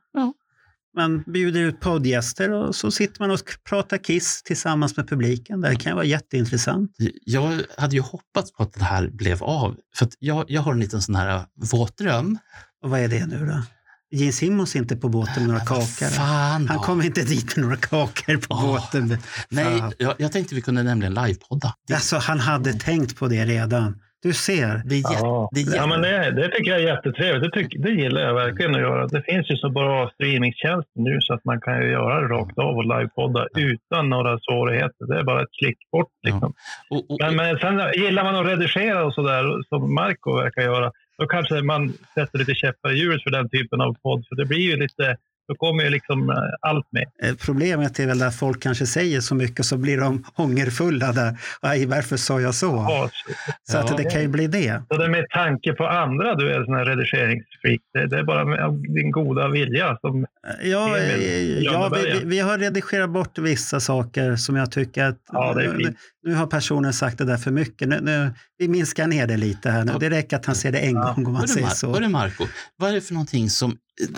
[0.96, 5.62] Man bjuder ut poddgäster och så sitter man och pratar Kiss tillsammans med publiken.
[5.62, 6.92] Det kan vara jätteintressant.
[7.26, 9.76] Jag hade ju hoppats på att det här blev av.
[9.96, 12.38] För jag, jag har en liten sån här våt dröm.
[12.84, 13.62] Och vad är det nu då?
[14.14, 16.08] Gene Simmons inte på båten med några kakor.
[16.08, 19.18] Fan, Han kommer inte dit med några kakor på oh, båten.
[19.50, 21.76] Nej, jag, jag, tänkte vi kunde nämligen livepodda.
[21.94, 24.00] Alltså, han hade tänkt på det redan.
[24.24, 24.82] Du ser.
[24.86, 25.50] Det, är ja.
[25.52, 27.44] Det, är ja, men det, det tycker jag är jättetrevligt.
[27.44, 29.08] Det, tycker, det gillar jag verkligen att göra.
[29.08, 32.76] Det finns ju så bra streamingtjänster nu så att man kan göra det rakt av
[32.78, 33.62] och livepodda ja.
[33.62, 35.08] utan några svårigheter.
[35.08, 36.12] Det är bara ett klick bort.
[36.24, 36.54] Liksom.
[36.90, 36.98] Ja.
[36.98, 40.92] Och, och, men, men sen gillar man att redigera och sådär, som Marco verkar göra,
[41.18, 44.26] då kanske man sätter lite käppar i hjulet för den typen av podd.
[44.30, 47.06] För det blir ju lite då kommer ju liksom eh, allt med.
[47.24, 51.38] Eh, problemet är väl att folk kanske säger så mycket så blir de ångerfulla där.
[51.62, 52.66] Aj, varför sa jag så?
[52.66, 53.10] Ja,
[53.64, 54.82] så att det kan ju bli det.
[54.88, 57.82] Så det med tanke på andra du är sån här redigeringsfreak.
[57.94, 60.26] Det, det är bara din goda vilja som...
[60.64, 60.98] Ja,
[61.62, 66.34] ja vi, vi, har redigerat bort vissa saker som jag tycker att ja, nu, nu,
[66.34, 67.88] har personen sagt det där för mycket.
[67.88, 68.32] Nu, nu,
[68.64, 69.86] vi minskar ner det lite här.
[69.86, 69.94] Nu.
[70.00, 71.96] Det räcker att han ser det en gång om man säger så.
[71.96, 72.46] Är Marco?
[72.78, 73.78] Vad är det för någonting som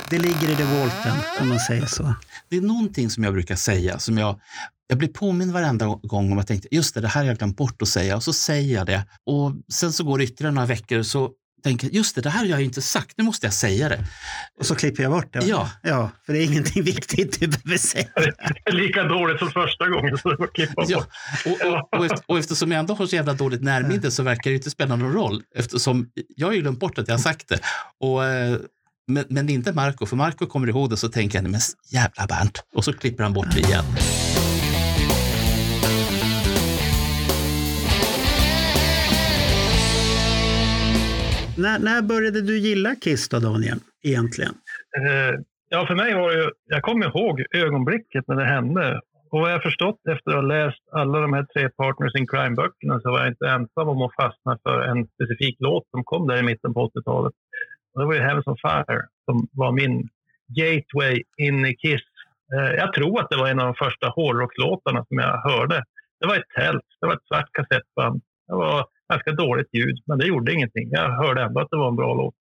[0.09, 2.13] det ligger i devolten, om man säger så.
[2.49, 4.39] Det är någonting som jag brukar säga, som jag,
[4.87, 7.37] jag blir påminn varenda gång om att jag tänkte, just det, det här har jag
[7.37, 9.03] glömt bort att säga, och så säger jag det.
[9.25, 11.31] Och sen så går det ytterligare några veckor så
[11.65, 13.99] tänker just det, det här har jag inte sagt, nu måste jag säga det.
[14.59, 15.45] Och så klipper jag bort det?
[15.45, 15.69] Ja.
[15.81, 18.07] ja för det är ingenting viktigt du behöver säga.
[18.15, 20.17] Det är lika dåligt som första gången.
[20.17, 21.05] Så det klippa ja.
[21.45, 24.49] och, och, och, efter, och eftersom jag ändå har så jävla dåligt närminne så verkar
[24.49, 27.47] det inte spela någon roll eftersom jag har ju glömt bort att jag har sagt
[27.47, 27.59] det.
[27.99, 28.57] Och eh,
[29.07, 32.63] men, men inte Marco, för Marco kommer ihåg det så tänker han, men jävla Bernt.
[32.75, 33.85] Och så klipper han bort det igen.
[41.57, 44.53] När, när började du gilla Kiss då, Daniel, egentligen?
[44.97, 45.39] Eh,
[45.69, 49.01] ja, för mig var det ju, jag kommer ihåg ögonblicket när det hände.
[49.31, 52.99] Och vad jag förstått efter att ha läst alla de här tre Partners in Crime-böckerna
[53.01, 56.37] så var jag inte ensam om att fastna för en specifik låt som kom där
[56.37, 57.33] i mitten på 80-talet.
[57.93, 60.09] Och det var ju Heavens on Fire som var min
[60.47, 62.07] gateway in i Kiss.
[62.53, 65.83] Eh, jag tror att det var en av de första hårdrocklåtarna som jag hörde.
[66.19, 68.21] Det var ett tält, det var ett svart kassettband.
[68.47, 70.89] Det var ganska dåligt ljud, men det gjorde ingenting.
[70.91, 72.35] Jag hörde ändå att det var en bra låt.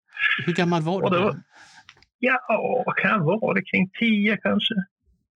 [0.46, 1.18] Hur gammal var du?
[1.18, 1.34] då?
[2.18, 3.62] ja, vad kan jag vara?
[3.62, 4.74] Kring tio kanske.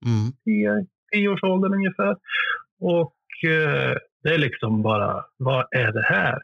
[0.06, 0.32] Mm.
[0.44, 2.16] Tio, tioårsåldern ungefär.
[2.80, 6.38] Och eh, det är liksom bara, vad är det här?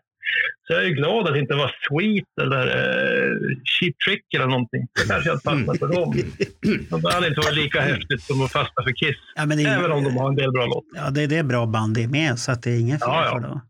[0.66, 3.33] Så jag är glad att det inte var Sweet eller eh,
[3.64, 4.87] Cheap Trick eller någonting.
[4.94, 6.14] Det kanske hade fastnat för dem.
[7.03, 9.16] Det hade inte varit lika häftigt som att fastna för Kiss.
[9.37, 11.05] Ja, är, Även om de har en del bra låtar.
[11.05, 13.25] Ja, det, det är bra band det med, så att det är ingen fel ja,
[13.25, 13.33] ja.
[13.33, 13.61] för det.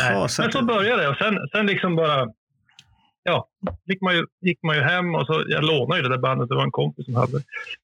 [0.00, 2.28] Jaha, men så började det och sen, sen liksom bara
[3.22, 3.48] ja,
[3.84, 6.48] gick man, ju, gick man ju hem och så, jag lånade ju det där bandet,
[6.48, 7.36] det var en kompis som hade.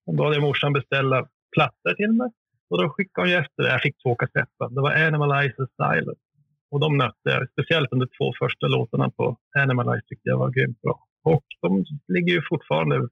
[0.06, 2.30] Och då hade jag morsan beställa plattor till mig.
[2.70, 3.68] Och då skickade hon ju efter det.
[3.68, 4.74] Jag fick två kassettband.
[4.74, 6.20] Det var Animalize Silence
[6.70, 7.50] och de nötte jag.
[7.50, 11.06] Speciellt de två första låtarna på Animalize tyckte jag var grymt bra.
[11.24, 13.08] Och de ligger ju fortfarande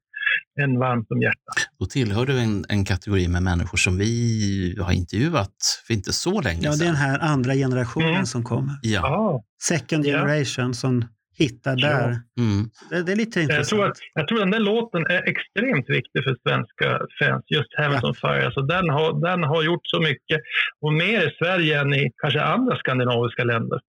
[0.61, 1.69] en varmt om hjärtat.
[1.79, 6.41] Då tillhör du en, en kategori med människor som vi har intervjuat för inte så
[6.41, 6.73] länge sedan.
[6.73, 8.27] Ja, det är den här andra generationen mm.
[8.27, 8.75] som kommer.
[8.83, 9.45] Ja.
[9.63, 11.05] Second generation som
[11.39, 12.09] hittar där.
[12.39, 12.71] Mm.
[12.91, 13.71] Det, det, är lite intressant.
[13.71, 16.89] Jag tror, att, jag tror att den där låten är extremt viktig för svenska
[17.19, 17.45] fans.
[17.49, 18.09] Just Heavens ja.
[18.09, 18.47] on Fire.
[18.47, 20.41] Alltså den, har, den har gjort så mycket
[20.81, 23.81] och mer i Sverige än i kanske andra skandinaviska länder.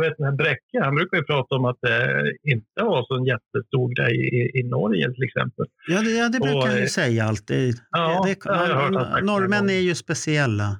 [0.00, 3.24] Vet den här Bräcke, han brukar ju prata om att det inte var så en
[3.24, 5.66] jättestor grej i, i Norge till exempel.
[5.88, 7.74] Ja, det, ja, det brukar han ju eh, säga alltid.
[7.90, 10.76] Ja, det, det, norrmän är ju speciella.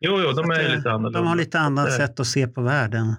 [0.00, 1.18] Jo, jo, de är lite annorlunda.
[1.18, 3.14] De har lite annat sätt att se på världen.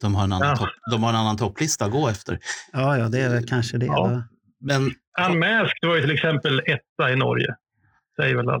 [0.00, 0.56] De har en annan, ja.
[0.56, 2.38] topp, de har en annan topplista att gå efter.
[2.72, 3.86] Ja, ja, det är väl kanske det.
[3.86, 4.22] Ja.
[4.60, 4.90] Men,
[5.28, 7.54] Unmasked var ju till exempel etta i Norge.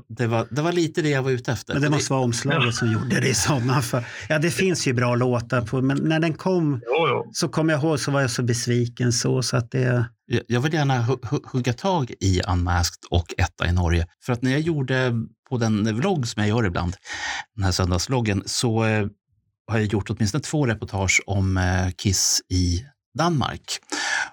[0.08, 1.74] Det var, det var lite det jag var ute efter.
[1.74, 2.72] Men det måste vara omslaget ja.
[2.72, 4.02] som gjorde det i sådana fall.
[4.28, 7.30] Ja, det finns ju bra låtar på, men när den kom jo, jo.
[7.32, 10.04] så kom jag ihåg så var jag så besviken så, så att det...
[10.46, 11.06] Jag vill gärna
[11.44, 14.06] hugga tag i Unmasked och etta i Norge.
[14.24, 15.12] För att när jag gjorde
[15.48, 16.96] på den vlogg som jag gör ibland,
[17.54, 19.06] den här söndagsvloggen, så eh,
[19.70, 22.84] har jag gjort åtminstone två reportage om eh, Kiss i
[23.18, 23.80] Danmark.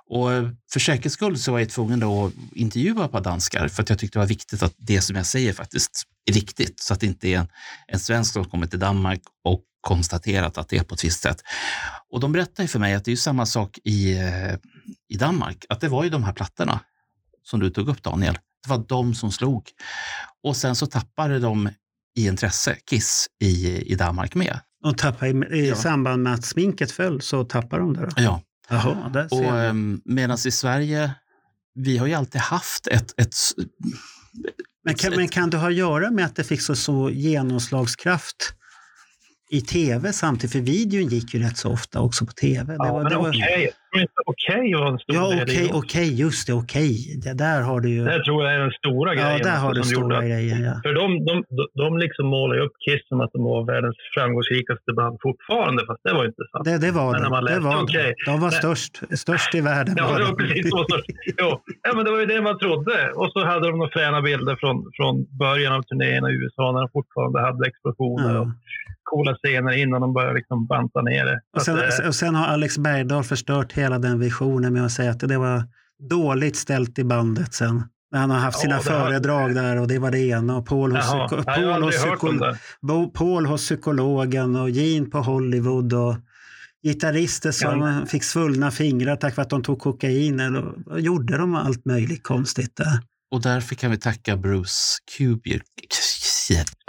[0.10, 0.30] Och
[0.72, 4.00] för säkerhets skull så var jag tvungen att intervjua ett par danskar för att jag
[4.00, 7.06] tyckte det var viktigt att det som jag säger faktiskt är riktigt så att det
[7.06, 7.48] inte är en,
[7.88, 11.42] en svensk som kommer till Danmark och konstaterat att det är på ett visst sätt.
[12.10, 14.56] Och de berättar för mig att det är samma sak i, eh,
[15.10, 16.80] i Danmark, att det var ju de här plattorna
[17.44, 18.34] som du tog upp Daniel.
[18.64, 19.70] Det var de som slog.
[20.44, 21.70] Och sen så tappade de
[22.18, 24.60] i intresse, Kiss, i, i Danmark med.
[24.84, 25.76] Och tappade i, i ja.
[25.76, 28.02] samband med att sminket föll så tappade de det?
[28.02, 28.12] Då.
[28.16, 28.42] Ja.
[28.70, 31.12] Jaha, där och um, medan i Sverige,
[31.76, 33.36] vi har ju alltid haft ett, ett
[34.84, 38.54] men kan, men kan det ha att göra med att det fick så, så genomslagskraft
[39.50, 42.76] i tv samtidigt, för videon gick ju rätt så ofta också på tv.
[42.78, 43.30] Ja, det var, men det var...
[43.30, 43.72] okej
[44.26, 46.94] okej var en stor ja, okej, okej, just det, okej.
[47.24, 48.04] Det där har du ju...
[48.04, 49.38] Det tror jag är den stora grejen.
[49.38, 50.64] Ja, där har du stora grejen.
[50.64, 50.76] Ja.
[50.86, 51.34] För de, de,
[51.82, 56.02] de, liksom målar ju upp Kiss som att de var världens framgångsrikaste band fortfarande, fast
[56.04, 56.66] det var inte sant.
[56.66, 57.24] Det, det var de.
[57.54, 58.14] Det var, okay.
[58.26, 59.96] De var störst, störst i världen.
[59.98, 61.10] Ja, var det var precis så störst.
[61.42, 61.50] Jo.
[61.86, 63.12] Ja, men det var ju det man trodde.
[63.16, 66.82] Och så hade de några fräna bilder från, från början av turnéerna i USA när
[66.86, 68.36] de fortfarande hade explosioner.
[68.36, 68.52] Ja.
[69.12, 71.42] Coola scener innan de börjar liksom banta ner det.
[71.58, 75.12] Och sen, att, och sen, har Alex Bergdahl förstört hela den visionen med att säga
[75.12, 75.64] att det var
[76.10, 77.84] dåligt ställt i bandet sen.
[78.12, 79.50] När han har haft sina ja, föredrag har...
[79.50, 80.58] där och det var det ena.
[80.58, 81.44] Och Paul hos, Jaha, psyko...
[81.44, 83.10] Paul hos, psyko...
[83.14, 85.94] Paul hos psykologen och Gene på Hollywood.
[85.94, 86.16] Och
[86.84, 88.06] gitarrister som ja.
[88.06, 90.40] fick svullna fingrar tack vare att de tog kokain.
[90.40, 93.00] Eller gjorde de allt möjligt konstigt där.
[93.32, 95.64] Och därför kan vi tacka Bruce Kubiak.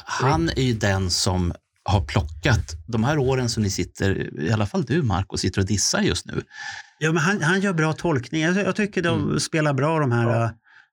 [0.04, 1.52] Han är ju den som
[1.88, 5.66] har plockat de här åren som ni sitter, i alla fall du Marco, sitter och
[5.66, 6.42] dissar just nu.
[6.98, 8.52] Ja, men han, han gör bra tolkningar.
[8.52, 9.40] Jag, jag tycker de mm.
[9.40, 10.44] spelar bra de här ja.
[10.44, 10.50] Uh,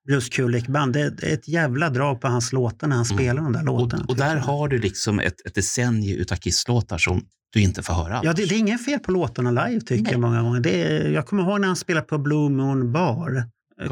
[0.08, 0.94] Bruce Kulick-band.
[0.94, 3.18] Det, är ett jävla drag på hans låtar när han mm.
[3.18, 4.04] spelar de där låtarna.
[4.04, 4.44] Och, och där jag.
[4.44, 8.22] har du liksom ett, ett decennium utav Kiss-låtar som du inte får höra.
[8.24, 10.12] Ja, det, det, är inget fel på låtarna live tycker Nej.
[10.12, 10.60] jag många gånger.
[10.60, 13.44] Det är, jag kommer ihåg när han spelade på Blue Moon Bar.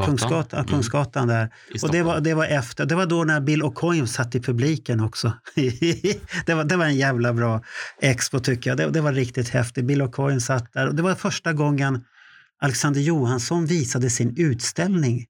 [0.05, 0.71] Kungsgatan, mm.
[0.71, 1.49] Kungsgatan där.
[1.83, 4.99] Och det var, det var efter, det var då när Bill O'Coin satt i publiken
[4.99, 5.33] också.
[6.45, 7.61] det, var, det var en jävla bra
[8.01, 8.77] expo tycker jag.
[8.77, 9.85] Det, det var riktigt häftigt.
[9.85, 12.03] Bill O'Coin satt där och det var första gången
[12.61, 15.25] Alexander Johansson visade sin utställning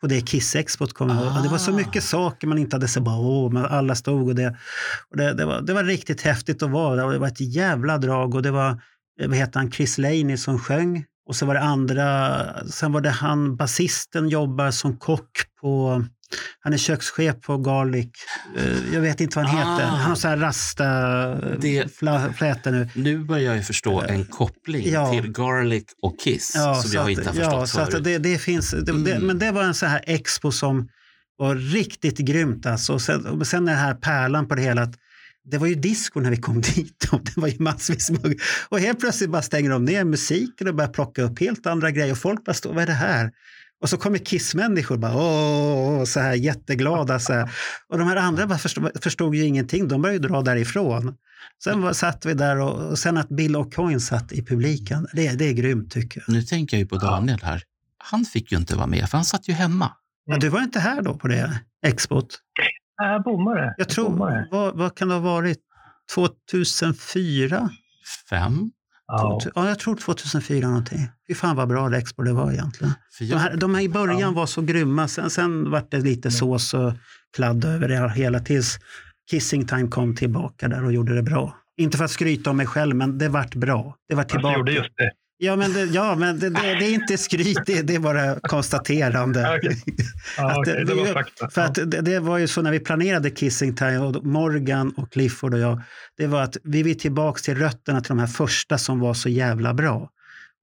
[0.00, 1.00] på det Kiss-expot.
[1.00, 1.42] Ah.
[1.42, 3.02] Det var så mycket saker man inte hade sett.
[3.02, 4.56] Bara, åh, men alla stod och det.
[5.10, 8.34] Och det, det, var, det var riktigt häftigt att vara Det var ett jävla drag
[8.34, 8.82] och det var
[9.20, 13.10] vad heter han, Chris Laney som sjöng och så var det andra, sen var det
[13.10, 16.04] han, basisten jobbar som kock på,
[16.60, 18.10] han är kökschef på Garlic.
[18.56, 19.86] Eh, jag vet inte vad han ah, heter.
[19.86, 20.84] Han har så här rasta
[21.60, 21.96] det,
[22.36, 22.88] flätor nu.
[22.94, 25.12] Nu börjar jag förstå en koppling ja.
[25.12, 27.92] till Garlic och Kiss ja, som jag att, inte har förstått ja, förut.
[27.92, 29.04] Så att det, det finns, det, mm.
[29.04, 30.88] det, men det var en så här expo som
[31.36, 32.66] var riktigt grymt.
[32.66, 32.92] Alltså.
[32.92, 34.82] Och sen, och sen den här pärlan på det hela.
[34.82, 34.94] Att
[35.44, 37.08] det var ju disco när vi kom dit.
[37.12, 40.74] Och det var ju massvis med Och helt plötsligt bara stänger de ner musiken och
[40.74, 42.12] börjar plocka upp helt andra grejer.
[42.12, 43.32] Och folk bara står, vad är det här?
[43.80, 47.18] Och så kommer Kiss-människor bara åh, så här jätteglada.
[47.18, 47.50] Så här.
[47.88, 49.88] Och de här andra bara förstod, förstod ju ingenting.
[49.88, 51.14] De började dra därifrån.
[51.64, 55.06] Sen var, satt vi där och, och sen att Bill O'Coin satt i publiken.
[55.12, 56.34] Det, det är grymt tycker jag.
[56.34, 57.62] Nu tänker jag ju på Daniel här.
[57.98, 59.92] Han fick ju inte vara med, för han satt ju hemma.
[60.26, 62.38] Men du var inte här då på det expot?
[62.96, 63.74] Jag bommade.
[63.78, 64.48] Jag tror, bommade.
[64.50, 65.58] Vad, vad kan det ha varit?
[66.14, 67.70] 2004?
[68.30, 68.70] Fem?
[69.06, 69.40] Ja.
[69.54, 71.08] ja, jag tror 2004 någonting.
[71.28, 72.94] Fy fan vad bra Expo det var egentligen.
[73.20, 74.30] De, här, de här i början ja.
[74.30, 76.92] var så grymma, sen, sen var det lite sås och
[77.36, 78.78] kladd över det hela tills
[79.30, 81.56] Kissing Time kom tillbaka där och gjorde det bra.
[81.76, 83.96] Inte för att skryta om mig själv, men det vart bra.
[84.08, 84.52] Det var tillbaka.
[84.52, 85.10] Jag gjorde just det.
[85.38, 88.40] Ja, men, det, ja, men det, det, det, är inte skryt, det, det är bara
[88.40, 89.40] konstaterande.
[89.40, 89.74] Okay.
[90.38, 90.84] Ja, okay.
[90.84, 91.50] det, var fakta.
[91.50, 95.54] För att det, var ju så när vi planerade Kissing Time, och Morgan och Clifford
[95.54, 95.82] och jag,
[96.16, 99.28] det var att vi vill tillbaka till rötterna till de här första som var så
[99.28, 100.10] jävla bra.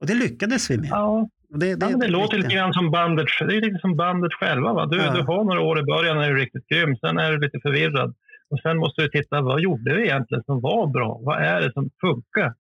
[0.02, 0.90] Och det lyckades vi med.
[0.92, 1.30] Ja.
[1.50, 4.74] Det, det, ja, det låter lite grann som bandet, det är lite som bandet själva.
[4.74, 4.86] Va?
[4.86, 5.14] Du, ja.
[5.14, 7.60] du har några år i början när du är riktigt grym, sen är du lite
[7.60, 8.16] förvirrad.
[8.50, 11.20] Och sen måste du titta, vad gjorde vi egentligen som var bra?
[11.24, 12.54] Vad är det som funkar?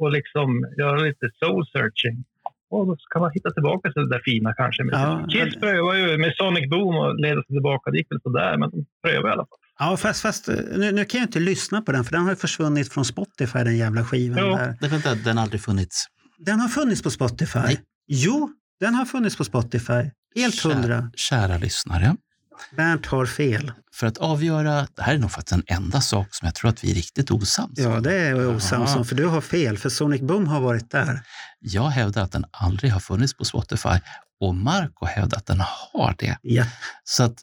[0.00, 2.24] Och liksom göra lite soul searching.
[2.70, 4.82] Och då kan man hitta tillbaka till det där fina kanske.
[4.92, 5.60] Ja, Kiss men...
[5.60, 7.90] prövar ju med Sonic Boom och leda sig tillbaka.
[7.90, 9.58] Det gick väl sådär, men de prövar i alla fall.
[9.78, 12.92] Ja, fast, fast nu, nu, kan jag inte lyssna på den för den har försvunnit
[12.92, 14.38] från Spotify, den jävla skivan.
[14.40, 14.56] Jo.
[14.56, 14.76] Där.
[14.80, 16.06] Den, vänta, den har aldrig funnits?
[16.38, 17.58] Den har funnits på Spotify.
[17.58, 17.80] Nej.
[18.08, 20.02] Jo, den har funnits på Spotify.
[20.36, 21.10] Helt hundra.
[21.16, 22.16] Kära lyssnare.
[22.76, 23.72] Bernt har fel.
[23.94, 26.84] För att avgöra, det här är nog faktiskt den enda sak som jag tror att
[26.84, 27.78] vi är riktigt osams.
[27.78, 30.90] Ja, det är jag osams om, för du har fel, för Sonic Boom har varit
[30.90, 31.20] där.
[31.60, 33.98] Jag hävdar att den aldrig har funnits på Spotify
[34.40, 36.38] och Marco hävdar att den har det.
[36.42, 36.64] Ja.
[37.04, 37.34] Så att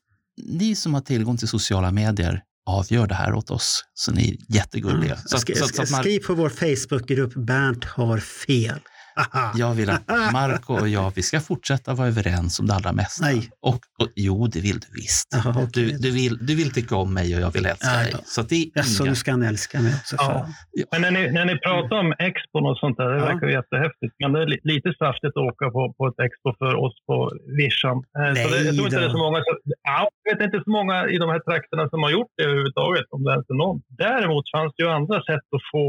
[0.44, 3.84] ni som har tillgång till sociala medier avgör det här åt oss.
[3.94, 5.14] Så ni är jättegulliga.
[5.14, 5.26] Mm.
[5.26, 8.80] Så, att- så, att- så att Mar- Skriv på vår Facebookgrupp Bernt har fel.
[9.18, 9.52] Aha.
[9.56, 13.26] jag vill att Marco och jag vi ska fortsätta vara överens om det allra mesta.
[13.26, 13.50] Nej.
[13.62, 15.28] Och, och, jo, det vill du visst.
[15.32, 15.70] Jaha, okej.
[15.74, 18.10] Du, du, vill, du vill tycka om mig och jag vill älska Ja, dig.
[18.14, 18.20] ja.
[18.26, 19.10] Så att det är Jaså, inga...
[19.12, 20.16] nu ska han älska mig också.
[20.20, 20.48] Ja.
[20.92, 23.26] Men när ni, när ni pratar om expon och sånt där, det Ja.
[23.26, 24.14] verkar ju jättehäftigt.
[24.24, 27.18] Men det är li- lite saftigt att åka på, på ett expo för oss på
[27.60, 27.98] Vischan.
[28.20, 29.02] Eh, så det, jag tror inte då.
[29.02, 29.60] det är så många, som-
[29.92, 33.06] ja, jag vet inte så många i de här trakterna som har gjort det överhuvudtaget,
[33.16, 33.78] om det ens är någon.
[34.06, 35.88] Däremot fanns det ju andra sätt att få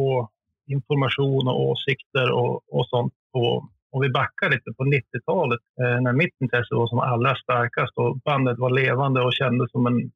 [0.77, 3.69] information och åsikter och, och sånt på.
[3.91, 8.19] Om vi backar lite på 90-talet eh, när mitt intresse var som allra starkast och
[8.19, 10.11] bandet var levande och kändes som en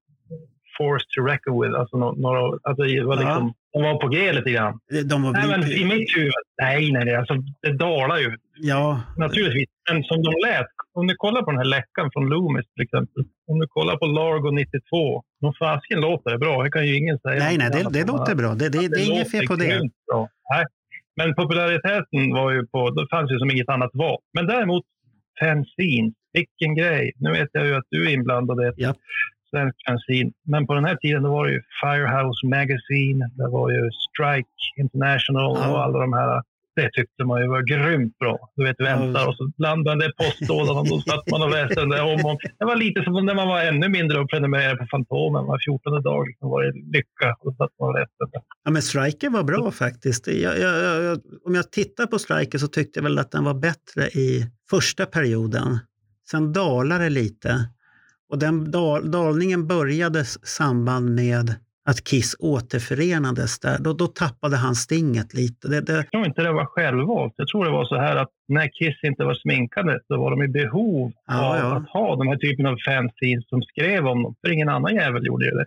[0.78, 1.74] force to reckon with.
[1.80, 3.20] Alltså, nå- några, alltså det var Ja.
[3.22, 4.78] liksom, de var på G lite grann.
[5.10, 7.14] De var Nej, men I mitt huvud, nej, nej, nej.
[7.14, 9.68] Alltså, det dalar ju Ja, naturligtvis.
[9.90, 13.24] Men som de lät, om du kollar på den här läckan från Loomis till exempel.
[13.50, 15.22] Om du kollar på Largo 92.
[15.40, 16.62] Någon fasken låter det bra.
[16.62, 17.38] Det kan ju ingen säga.
[17.44, 18.48] nej, nej, det, det Annat låter bra.
[18.54, 19.68] Det, det, att det är inget fel på det.
[20.54, 20.64] Nej.
[21.16, 24.18] Men populariteten var ju på, det fanns ju som inget annat val.
[24.34, 24.84] Men däremot
[25.40, 27.12] fanzine, vilken grej.
[27.16, 28.96] Nu vet jag ju att du är inblandad i ett Japp.
[29.50, 30.32] svenskt fanzine.
[30.46, 34.48] Men på den här tiden då var det ju Firehouse Magazine, det var ju Strike
[34.76, 35.70] International Ja.
[35.72, 36.42] och alla de här.
[36.74, 38.50] Det tyckte man ju var grymt bra.
[38.56, 41.80] Du vet, väntar och så landade det i postlådan och då satt man och läste
[41.80, 42.40] den där om och.
[42.58, 45.44] Det var lite som när man var ännu mindre och prenumererade på Fantomen.
[45.46, 48.42] Var 14 dag liksom var det lycka och satt man och läste den.
[48.64, 50.26] Ja, men Striker var bra faktiskt.
[50.26, 53.54] Jag, jag, jag, om jag tittar på Striker så tyckte jag väl att den var
[53.54, 55.78] bättre i första perioden.
[56.30, 57.68] Sen dalade det lite.
[58.28, 63.78] Och den dal, dalningen började samband med att Kiss återförenades där.
[63.78, 65.68] Då, då tappade han stinget lite.
[65.68, 67.34] Det, det, Jag tror inte det var självvalt.
[67.36, 70.42] Jag tror det var så här att när Kiss inte var sminkade så var de
[70.42, 71.76] i behov Ja, av ja.
[71.76, 74.34] att ha den här typen av fanzines som skrev om dem.
[74.40, 75.66] För ingen annan jävel gjorde ju det.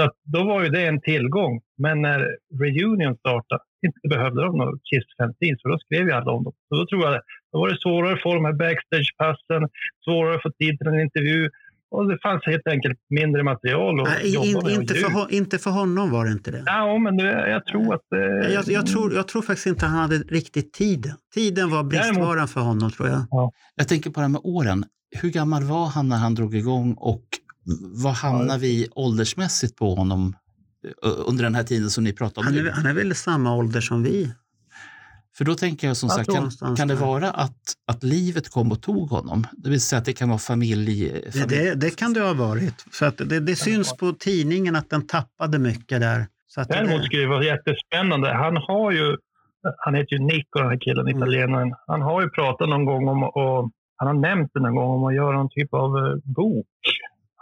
[0.00, 1.60] Så då var ju det en tillgång.
[1.78, 6.44] Men när Reunion startade inte behövde de några Kiss-fanzines för då skrev ju alla om
[6.44, 6.52] dem.
[6.68, 7.20] Så då tror jag
[7.52, 9.68] då var det svårare att få de här backstage-passen,
[10.04, 11.50] svårare att få tid till en intervju
[11.90, 14.72] och det fanns helt enkelt mindre material att nej, jobba in, med.
[14.72, 16.62] inte, för, inte för honom var det inte det.
[16.66, 18.52] Ja, men det, jag tror att det...
[18.52, 21.12] Jag, jag, tror, jag tror faktiskt inte han hade riktigt tiden.
[21.34, 23.52] Tiden var bristvaran för honom tror jag.
[23.74, 24.84] Jag tänker på det här med åren.
[25.10, 27.24] Hur gammal var han när han drog igång och
[28.02, 30.36] vad hamnar vi åldersmässigt på honom
[31.04, 32.68] eh, under den här tiden som ni pratar om Han nu?
[32.68, 34.32] är, han är väl samma ålder som vi.
[35.38, 38.72] För då tänker jag som Jag sagt, kan, kan det vara att, att livet kom
[38.72, 39.46] och tog honom?
[39.52, 41.08] Det vill säga att det kan vara familj...
[41.24, 41.46] Det, familj.
[41.48, 42.84] det, det kan det ha varit.
[42.92, 46.26] För att det, det syns på tidningen att den tappade mycket där.
[46.46, 48.34] Så att Däremot skulle det vara jättespännande.
[48.34, 49.16] Han har ju,
[49.78, 51.18] han heter ju Nico den här killen, Mm.
[51.18, 51.74] italienaren.
[51.86, 55.04] Han har ju pratat någon gång om, och han har nämnt det någon gång om
[55.04, 56.66] att göra någon typ av eh, bok.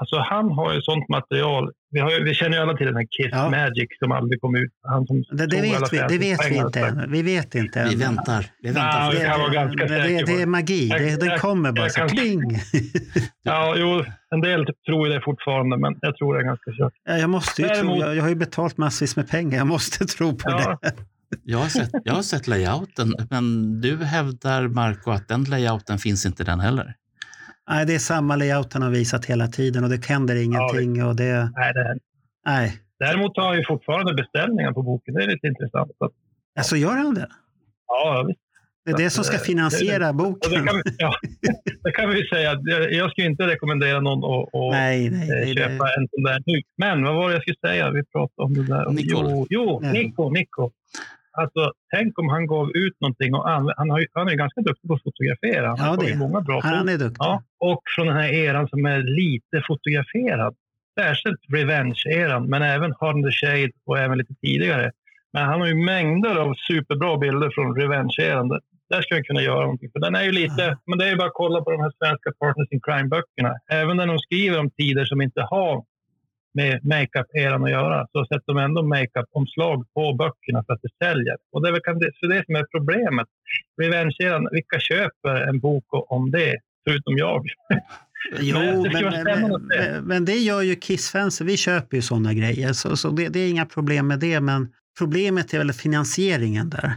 [0.01, 1.71] Alltså han har ju sånt material.
[1.91, 3.51] Vi, har, vi känner ju alla till den här Kiss Ja.
[3.51, 4.71] Magic som aldrig kom ut.
[4.83, 7.11] Han som det, det vet vi, det vet vi inte än.
[7.13, 7.89] Vi vet inte än.
[7.89, 8.47] Vi väntar.
[8.63, 9.13] Vi väntar.
[9.15, 9.87] Ja, det.
[9.87, 10.89] det, det, det är magi.
[10.89, 12.41] Jag- Det, den jag- kommer bara jag så kan- pling.
[13.43, 16.93] Ja, jo, en del tror ju det fortfarande, men jag tror det är ganska kört.
[17.09, 19.59] Ja, Jag, måste ju tro, Däremot- jag, jag har ju betalt massvis med pengar.
[19.59, 20.79] Jag måste tro på Ja.
[20.83, 20.93] det.
[21.45, 26.27] Jag, har sett, jag har sett layouten, men du hävdar, Marco, att den layouten finns
[26.27, 26.95] inte den heller.
[27.69, 31.05] Nej, det är samma layout han har visat hela tiden och det händer ingenting.
[31.05, 31.99] Och det, Nej, det,
[32.47, 32.73] nej.
[32.99, 35.15] däremot har han ju fortfarande beställningar på boken.
[35.15, 35.91] Det är lite intressant.
[35.99, 36.11] Så,
[36.59, 37.29] Alltså gör han det?
[37.87, 38.41] ja, visst.
[38.85, 40.51] Det är det som ska det- finansiera Och boken.
[40.53, 41.15] det, kan, vi- ja,
[41.85, 42.61] det kan vi säga.
[42.63, 45.95] Jag, jag skulle inte rekommendera någon att, att Nej, nej, eh, köpa nej.
[45.99, 46.63] en sån där nu.
[46.77, 47.91] Men vad var det jag skulle säga?
[47.91, 48.91] Vi pratade om det där.
[48.91, 49.29] Nicole.
[49.31, 49.93] Jo, jo Ja.
[49.93, 50.71] Nico, Nico.
[51.43, 54.89] Alltså, tänk om han gav ut någonting och anv- han, har han är ganska duktig
[54.89, 55.67] på att fotografera.
[55.69, 57.17] Han Ja, har det många bra Han, han är duktig.
[57.19, 60.55] Ja, och från den här eran som är lite fotograferad.
[61.01, 64.91] Särskilt Revenge-eran, men även Hard the Shade och även lite tidigare.
[65.33, 68.49] Men han har ju mängder av superbra bilder från Revenge-eran.
[68.49, 69.91] Där- Där ska jag kunna göra någonting.
[69.93, 70.77] För den är ju lite, Ja.
[70.87, 73.53] men det är ju bara att kolla på de här svenska Partners in Crime-böckerna.
[73.73, 75.85] Även när de skriver om tider som inte har
[76.55, 81.37] med makeup-eran att göra så sätter de ändå makeup-omslag på böckerna för att det säljer.
[81.53, 83.27] Och det är väl så det som är problemet.
[83.83, 86.57] Revenge-eran, vilka köper en bok om det?
[86.85, 87.47] Förutom jag.
[88.41, 91.41] Jo, Men det men, men, men det gör ju Kiss-fans.
[91.41, 94.41] Vi köper ju sådana grejer, så, så det, det är inga problem med det.
[94.41, 96.93] Men problemet är väl finansieringen där.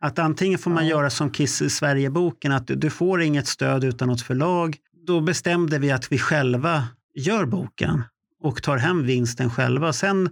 [0.00, 0.90] Att antingen får man Ja.
[0.90, 4.76] göra som Kiss i Sverige-boken, att du, du får inget stöd utan något förlag.
[5.06, 8.02] Då bestämde vi att vi själva gör boken
[8.42, 9.92] och tar hem vinsten själva.
[9.92, 10.30] Sen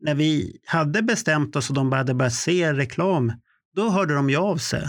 [0.00, 3.32] när vi hade bestämt oss och de började börja se reklam,
[3.76, 4.88] då hörde de ju av sig.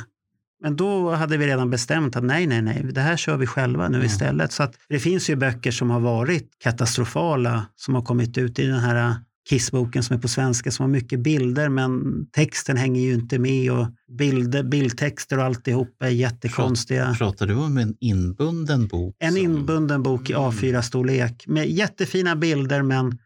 [0.63, 3.89] Men då hade vi redan bestämt att nej, nej, nej, det här kör vi själva
[3.89, 4.05] nu Mm.
[4.07, 4.51] istället.
[4.51, 8.67] Så att det finns ju böcker som har varit katastrofala som har kommit ut i
[8.67, 9.15] den här
[9.49, 11.91] Kissboken som är på svenska som har mycket bilder men
[12.31, 13.87] texten hänger ju inte med och
[14.17, 17.15] bilder, bildtexter och alltihopa är jättekonstiga.
[17.17, 19.15] Pratar du om en inbunden bok?
[19.19, 20.45] En som- inbunden bok i Mm.
[20.51, 23.17] A4-storlek med jättefina bilder men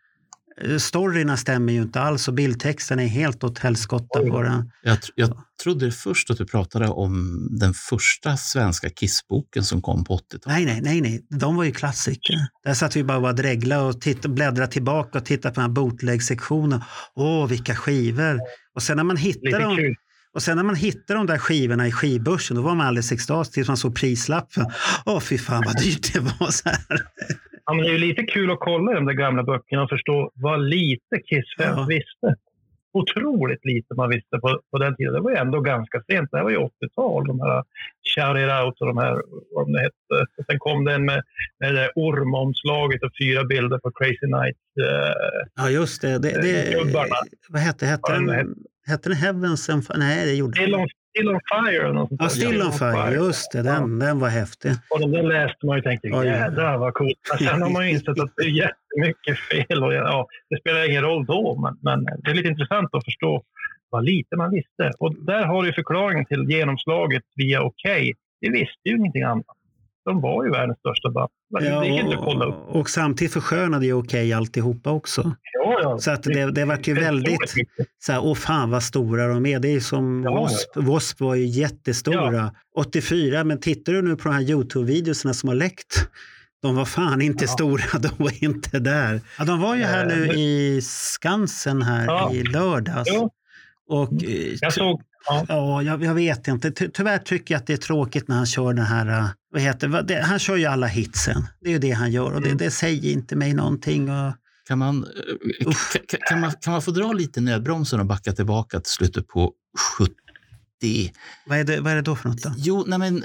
[0.79, 4.71] storyna stämmer ju inte alls och bildtexten är helt åt helskotta på den.
[4.83, 10.17] Jag, jag trodde först att du pratade om den första svenska Kissboken som kom på
[10.17, 10.45] 80-talet.
[10.45, 12.35] Nej, nej, nej, nej, de var ju klassiker.
[12.63, 15.69] Där satt vi bara och var dregla och titta, bläddra tillbaka och titta på den
[15.69, 16.81] här bootleg-sektionen.
[17.15, 18.39] Åh, vilka skivor!
[18.75, 19.95] Och sen när man hittar dem,
[20.33, 23.49] och sen när man hittar de där skivorna i skivbörsen, då var man alldeles extas
[23.49, 24.65] tills man såg prislappen.
[25.05, 26.51] Åh, fy fan vad dyrt det var.
[26.51, 27.01] Så här.
[27.65, 29.89] Ja, men det är ju lite kul att kolla i de där gamla böckerna och
[29.89, 31.85] förstå vad lite Kiss-fans Ja.
[31.89, 32.35] visste.
[32.93, 35.13] Otroligt lite man visste på, på den tiden.
[35.13, 36.29] Det var ju ändå ganska sent.
[36.31, 37.27] Det här var ju 80-tal.
[37.27, 37.63] De här
[38.15, 39.21] Shout It Out och de här,
[39.55, 40.25] vad de hette.
[40.37, 41.23] Och sen kom den med,
[41.59, 44.59] med det där ormomslaget och fyra bilder på Crazy Nights.
[44.81, 46.19] Eh, Ja, just det.
[46.19, 47.15] det, det Gubbarna.
[47.49, 48.55] vad hette, hette, den
[48.87, 50.71] hette den Heavens Nej, det gjorde den
[51.15, 51.83] Still on Fire.
[51.83, 52.29] eller något Ja.
[52.29, 53.61] Still on Fire, just det.
[53.61, 54.71] Den, den var häftig.
[54.89, 56.27] Och de där läste man ju och tänkte Oj.
[56.27, 57.19] jädrar vad coolt.
[57.29, 59.83] Men sen har man ju insett att det är jättemycket fel.
[59.83, 63.43] Och ja, det spelar ingen roll då, men, men det är lite intressant att förstå
[63.89, 64.91] vad lite man visste.
[64.99, 68.13] Och där har du förklaringen till genomslaget via Okej.
[68.39, 69.45] Vi visste ju ingenting annat.
[70.05, 71.29] De var ju världens största band.
[71.49, 72.55] Men det gick inte att kolla upp.
[72.67, 75.35] och, samtidigt förskönade ju Okej alltihopa också.
[75.53, 75.97] Ja, ja.
[75.97, 77.53] Så att det, det vart ju väldigt
[78.05, 79.59] så här, åh fan vad stora de är.
[79.59, 80.39] Det är som Ja, ja.
[80.39, 80.79] W.A.S.P.
[80.81, 81.23] W.A.S.P.
[81.25, 82.51] var ju jättestora.
[82.75, 86.07] 84, men tittar du nu på de här Youtube-videorna som har läckt,
[86.61, 87.47] de var fan inte Ja.
[87.47, 89.21] stora, de var inte där.
[89.39, 92.31] Ja, de var ju här Eh, nu i Skansen här Ja.
[92.33, 93.09] i lördags.
[93.13, 93.29] Jo,
[93.89, 94.29] Och, eh,
[94.61, 95.01] jag såg...
[95.27, 95.45] Ja.
[95.49, 96.71] Ja, jag, jag vet inte.
[96.71, 99.61] Ty, tyvärr tycker jag att det är tråkigt när han kör den här, eh, vad
[99.61, 100.21] heter det?
[100.21, 101.47] Han kör ju alla hitsen.
[101.61, 102.57] Det är ju det han gör och det, Mm.
[102.57, 104.09] det säger inte mig någonting.
[104.11, 104.33] Och,
[104.67, 105.95] Kan man, eh, Uff.
[105.95, 109.27] ka- ka- kan, man, kan man få dra lite nödbromsen och backa tillbaka till slutet
[109.27, 109.51] på
[109.99, 111.11] 70?
[111.45, 112.53] vad, är det, vad är det då för något då?
[112.57, 113.23] Jo, nej men, eh,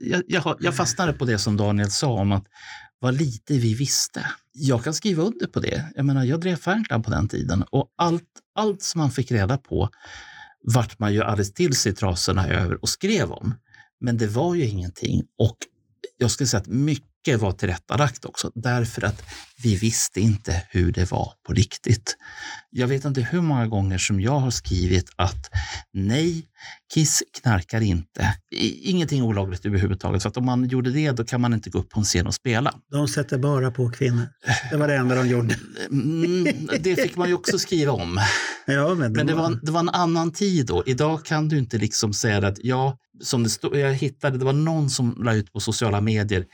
[0.00, 2.44] jag, jag, jag fastnade på det som Daniel sa om att
[2.98, 4.26] vad lite vi visste.
[4.52, 5.84] Jag kan skriva under på det.
[5.96, 8.22] Jag menar, jag drev Fanclub på den tiden och allt,
[8.54, 9.88] allt som man fick reda på
[10.62, 13.54] vart man ju alldeles till sig trasorna över och skrev om.
[14.00, 15.56] Men det var ju ingenting och
[16.18, 19.22] jag skulle säga att mycket var tillrättalagt också därför att
[19.62, 22.16] vi visste inte hur det var på riktigt.
[22.70, 25.50] Jag vet inte hur många gånger som jag har skrivit att
[25.92, 26.44] nej,
[26.94, 28.34] Kiss knarkar inte.
[28.82, 30.22] Ingenting olagligt överhuvudtaget.
[30.22, 32.26] Så att om man gjorde det, då kan man inte gå upp på en scen
[32.26, 32.74] och spela.
[32.90, 34.28] De sätter bara på kvinnor.
[34.70, 35.56] Det var det enda de gjorde.
[35.90, 36.44] Mm,
[36.80, 38.20] det fick man ju också skriva om.
[38.66, 39.42] Ja, men det, Men det var...
[39.42, 40.82] var, det var en annan tid då.
[40.86, 44.52] Idag kan du inte liksom säga att ja, som det stod, jag hittade, det var
[44.52, 46.44] någon som la ut på sociala medier,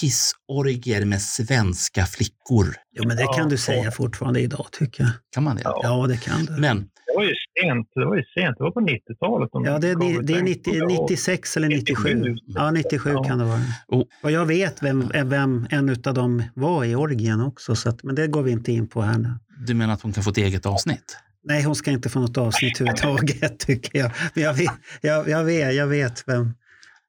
[0.00, 2.74] kissorgier med svenska flickor.
[2.92, 3.90] Jo, men det kan Ja, du säga ja.
[3.90, 5.12] fortfarande idag tycker jag.
[5.34, 5.62] Kan man det?
[5.64, 5.80] Ja.
[5.82, 6.52] Ja, det kan du.
[6.52, 7.88] Men Det var ju sent.
[7.94, 8.58] Det var ju sent.
[8.58, 9.50] Det var på 90-talet.
[9.52, 10.44] de Ja, det ut det är den.
[10.44, 11.02] 90, Kommer jag ihåg.
[11.10, 12.14] 96 eller 97.
[12.14, 12.36] 97.
[12.46, 13.24] Ja, 97 Ja.
[13.24, 13.60] kan det vara.
[13.88, 14.02] Oh.
[14.22, 18.14] Och jag vet vem, vem en av dem var i orgien också, så att, men
[18.14, 19.28] det går vi inte in på här nu.
[19.66, 21.16] du menar att hon kan få ett eget avsnitt?
[21.48, 24.10] Nej, hon ska inte få något avsnitt överhuvudtaget tycker jag.
[24.34, 24.70] Men jag vet,
[25.00, 26.54] jag, jag, vet, jag vet vem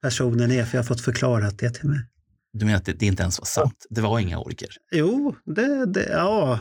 [0.02, 1.98] personen är, för jag har fått förklarat det till mig.
[2.52, 3.86] Du menar att det, det inte ens var sant?
[3.90, 4.68] Det var inga orger?
[4.92, 6.60] Jo, det, det, ja.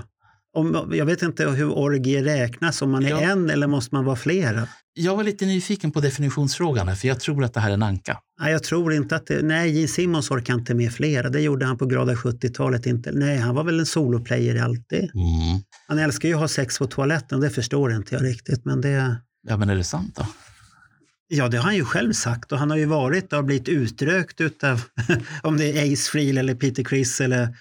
[0.53, 3.19] Om, jag vet inte hur orgie räknas, om man är Ja.
[3.21, 4.67] en eller måste man vara flera?
[4.99, 7.83] Jag var lite nyfiken på definitionsfrågan, här, för jag tror att det här är en
[7.83, 8.17] anka.
[8.39, 9.41] Nej, jag tror inte att det...
[9.41, 11.29] Nej, Gene Simmons orkar inte med flera.
[11.29, 13.11] Det gjorde han på glada 70-talet inte.
[13.11, 14.99] Nej, han var väl en soloplayer alltid.
[14.99, 15.61] Mm.
[15.87, 18.65] Han älskar ju att ha sex på toaletten och det förstår inte jag riktigt.
[18.65, 19.17] Men det...
[19.47, 20.25] Ja, men är det sant då?
[21.27, 24.41] Ja, det har han ju själv sagt och han har ju varit och blivit utrökt
[24.41, 24.81] utav
[25.43, 27.55] om det är Ace Frehley eller Peter Criss eller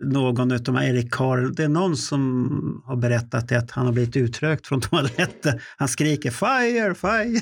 [0.00, 1.54] någon utav de här Eric Carr.
[1.56, 5.60] Det är någon som har berättat det att han har blivit utrökt från toaletten.
[5.76, 7.40] Han skriker fire, fire.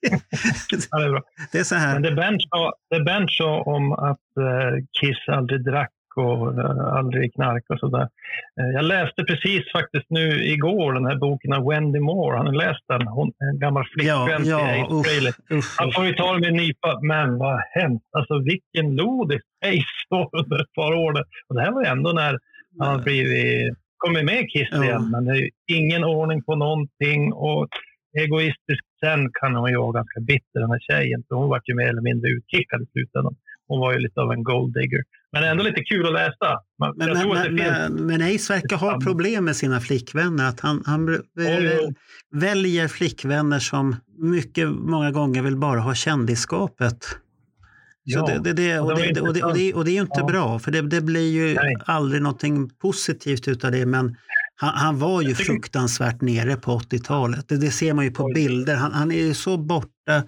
[0.00, 1.22] Ja, det är bra.
[1.52, 2.00] Det är så Men här.
[2.00, 7.34] det Ben sa, det ben sa om att eh, Kiss aldrig drack och eh, aldrig
[7.34, 8.08] knark och sådär.
[8.60, 12.36] Eh, jag läste precis faktiskt nu igår den här boken av Wendy Moore.
[12.36, 13.06] Har ni läst den?
[13.06, 15.32] Hon, en gammal Ja, flickvän till ja, Frehley.
[15.52, 18.06] usch, Han får ju ta det med en nypa, men vad hemskt.
[18.18, 21.12] Alltså vilken lodis Ace var under ett par år.
[21.48, 22.38] Och det här var ändå när
[22.78, 24.84] han har blivit, kommit med i Kiss Ja.
[24.84, 27.32] igen, men det är ingen ordning på någonting.
[27.32, 27.68] Och
[28.18, 31.74] egoistisk sen kan hon ju vara ganska bitter den här tjejen, för hon var ju
[31.74, 33.36] mer eller mindre utkickad i slutändan.
[33.68, 35.02] hon var ju lite av en gold digger.
[35.40, 36.60] Men ändå lite kul att läsa.
[36.78, 40.48] Men, men, men, men, men Ace verkar ha problem med sina flickvänner.
[40.48, 41.90] Att han, han oh,
[42.32, 47.06] väljer flickvänner som mycket, många gånger vill bara ha kändisskapet.
[48.04, 50.20] Ja, det, det, det, och, det, och, det, och, det, och det är ju inte
[50.20, 50.26] ja.
[50.26, 51.76] bra, för det, det blir ju Nej.
[51.86, 53.86] aldrig någonting positivt utav det.
[53.86, 54.16] Men
[54.56, 57.48] han, han var ju fruktansvärt nere på 80-talet.
[57.48, 58.76] Det, det, ser man ju på bilder.
[58.76, 60.22] Han, han är ju så borta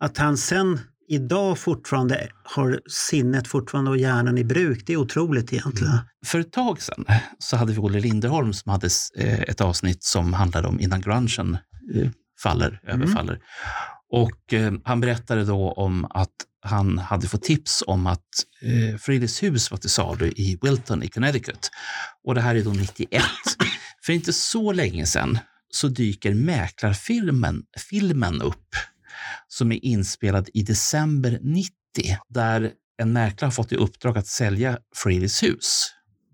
[0.00, 0.78] att han sen
[1.12, 4.82] idag fortfarande har sinnet fortfarande och hjärnan i bruk.
[4.86, 5.92] Det är otroligt egentligen.
[5.92, 6.04] Mm.
[6.26, 7.04] För ett tag sedan
[7.38, 8.88] så hade vi Olle Linderholm som hade
[9.18, 11.56] eh, ett avsnitt som handlade om innan grungen
[11.94, 12.10] eh,
[12.42, 13.02] faller, mm.
[13.02, 13.38] överfaller.
[14.10, 18.28] Och eh, han berättade då om att han hade fått tips om att
[18.62, 21.70] eh, Frehley's hus var till salu i Wilton i Connecticut.
[22.24, 23.22] Och det här är då 91.
[24.04, 25.38] För inte så länge sedan
[25.70, 28.68] så dyker Mäklarfilmen filmen upp
[29.52, 31.70] som är inspelad i december 90
[32.28, 32.72] där
[33.02, 35.90] en mäklare har fått i uppdrag att sälja Frehley's hus.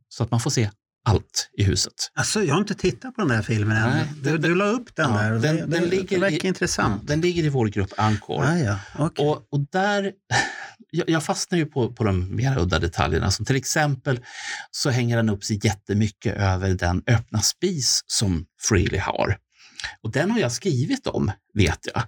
[0.09, 0.71] Så att man får se
[1.05, 1.93] allt i huset.
[2.15, 3.91] Alltså, jag har inte tittat på den där filmen än.
[3.91, 5.31] Nej, du, den, du la upp den ja, där.
[5.31, 7.03] Den, det, den, ligger verkar i, intressant.
[7.03, 8.49] Ja, den ligger i vår grupp Encore.
[8.49, 9.05] Ah, ja.
[9.05, 9.27] okay.
[9.27, 10.13] och, och där,
[10.91, 13.31] jag, jag fastnar ju på, på de mer udda detaljerna.
[13.31, 14.21] Som till exempel
[14.71, 19.39] så hänger den upp sig jättemycket över den öppna spis som Freely har.
[20.03, 22.03] Och den har jag skrivit om, vet jag.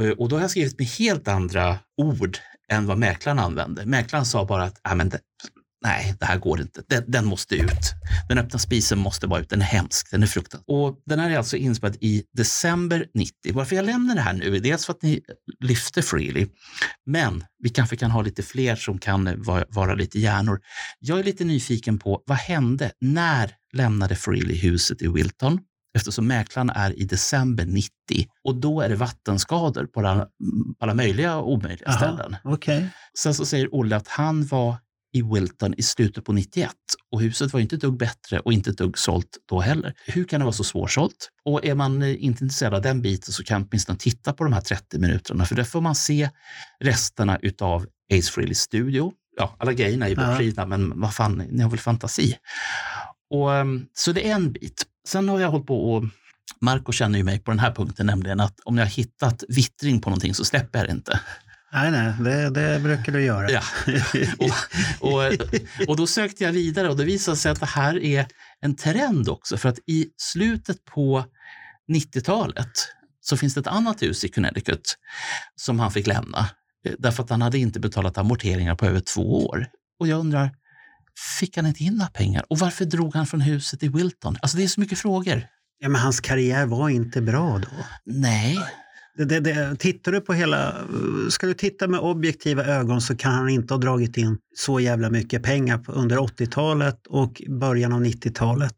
[0.00, 2.38] Eh, och då har jag skrivit med helt andra ord
[2.68, 3.86] än vad mäklaren använde.
[3.86, 5.20] Mäklaren sa bara att ah, men det,
[5.84, 6.82] nej, det här går inte.
[6.88, 7.92] Den, den, måste ut.
[8.28, 9.48] Den öppna spisen måste vara ut.
[9.48, 10.10] Den är hemsk.
[10.10, 10.64] Den är fruktansvärd.
[10.68, 13.32] Och den här är alltså inspelad i december 90.
[13.52, 15.20] Varför jag lämnar det här nu är dels för att ni
[15.60, 16.46] lyfter Freely,
[17.06, 20.60] men vi kanske kan ha lite fler som kan eh, vara, vara lite hjärnor.
[20.98, 22.90] Jag är lite nyfiken på vad hände?
[23.00, 25.60] När lämnade Freely huset i Wilton?
[25.96, 27.90] Eftersom mäklaren är i december 90
[28.44, 30.28] och då är det vattenskador på alla,
[30.78, 32.36] alla möjliga och omöjliga Aha, ställen.
[32.44, 32.86] Okay.
[33.18, 34.76] Sen så säger Olle att han var
[35.12, 36.70] i Wilton i slutet på 91
[37.10, 39.94] och huset var inte ett dugg bättre och inte ett dugg sålt då heller.
[40.06, 41.30] Hur kan det vara så svårsålt?
[41.44, 44.44] Och är man eh, inte intresserad av den biten så kan man åtminstone titta på
[44.44, 46.30] de här 30 minuterna för där får man se
[46.80, 49.12] resterna utav Ace Frehleys studio.
[49.36, 52.36] Ja, alla grejerna är ju bortridna, men vad fan, ni har väl fantasi?
[53.30, 54.84] Och, ehm, så det är en bit.
[55.06, 56.04] Sen har jag hållit på och
[56.60, 60.00] Marco känner ju mig på den här punkten, nämligen att om jag har hittat vittring
[60.00, 61.20] på någonting så släpper jag det inte.
[61.72, 63.50] Nej, nej, det, det brukar du göra.
[63.50, 63.62] Ja.
[64.38, 65.32] Och, och,
[65.88, 68.26] och då sökte jag vidare och det visade sig att det här är
[68.60, 69.56] en trend också.
[69.56, 71.24] För att i slutet på
[71.92, 72.70] 90-talet
[73.20, 74.96] så finns det ett annat hus i Connecticut
[75.56, 76.38] som han fick lämna
[76.86, 79.66] eh, därför att han hade inte betalat amorteringar på över två år.
[79.98, 80.50] Och jag undrar,
[81.38, 82.44] fick han inte in några pengar?
[82.48, 84.36] Och varför drog han från huset i Wilton?
[84.42, 85.46] Alltså det är så mycket frågor.
[85.78, 87.68] Ja, men hans karriär var inte bra då.
[88.04, 88.58] Nej.
[89.16, 90.74] Det, det, det, tittar du på hela,
[91.30, 95.10] ska du titta med objektiva ögon så kan han inte ha dragit in så jävla
[95.10, 98.74] mycket pengar under 80-talet och början av 90-talet.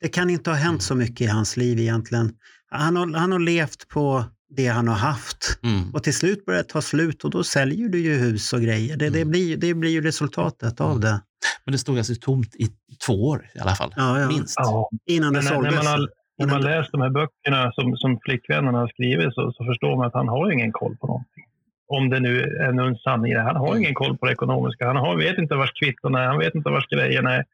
[0.00, 2.32] Det kan inte ha hänt så mycket i hans liv egentligen.
[2.70, 4.24] Han har, han har levt på
[4.56, 5.58] det han har haft.
[5.62, 5.94] Mm.
[5.94, 8.96] Och till slut börjar det ta slut och då säljer du ju hus och grejer.
[8.96, 9.18] Det, mm.
[9.18, 11.20] det, blir, det blir ju resultatet av det.
[11.64, 12.68] Men det stod alltså tomt i
[13.06, 14.28] två år i alla fall, ja, ja.
[14.28, 14.54] minst.
[14.58, 14.88] Ja.
[15.06, 15.74] Innan det såldes.
[15.74, 19.52] När man har, när man läst de här böckerna som, som flickvännerna har skrivit så,
[19.52, 21.44] så förstår man att han har ingen koll på någonting.
[21.88, 24.86] Om det nu är någon sanning Han har ingen koll på det ekonomiska.
[24.86, 27.44] Han har, vet inte vars kvitton är, han vet inte vars grejerna är.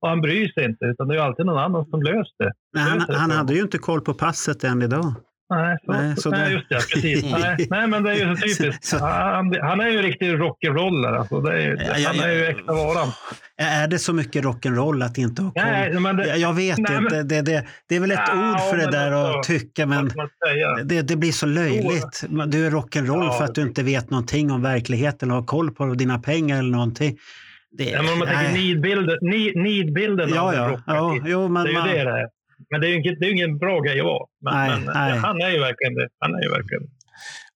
[0.00, 2.52] Och han bryr sig inte, utan det är alltid någon annan som löser det.
[2.74, 5.14] Nej, han, han hade ju inte koll på passet än idag.
[5.50, 6.74] Nej, så, nej, så nej just det.
[6.74, 7.24] Precis.
[7.32, 9.00] nej, nej, men det är ju så typiskt.
[9.00, 11.18] Han, han, är ju en riktig rock'n'roller.
[11.18, 11.40] Alltså.
[11.40, 13.08] Det är, ja, han är ju äkta varan.
[13.56, 15.62] Är det så mycket rock'n'roll att inte ha koll?
[15.64, 17.22] Nej, men det, jag vet nej, inte.
[17.22, 20.12] Det, det, det, är väl ett ja, ord för det där att tycka, men
[20.84, 22.24] det, det blir så löjligt.
[22.46, 25.70] Du är rock'n'roll ja, för att du inte vet någonting om verkligheten och har koll
[25.70, 27.18] på dina pengar eller någonting.
[27.78, 29.98] Det, ja, men om man tänker nidbilden, need
[30.34, 32.39] ja, ja, ja, jo, men, det är ju det det är.
[32.70, 34.26] Men det är ju ingen, det är ingen bra grej att vara.
[34.44, 35.18] Men, nej, men nej.
[35.18, 36.08] han är ju verkligen det.
[36.18, 36.82] Han är ju verkligen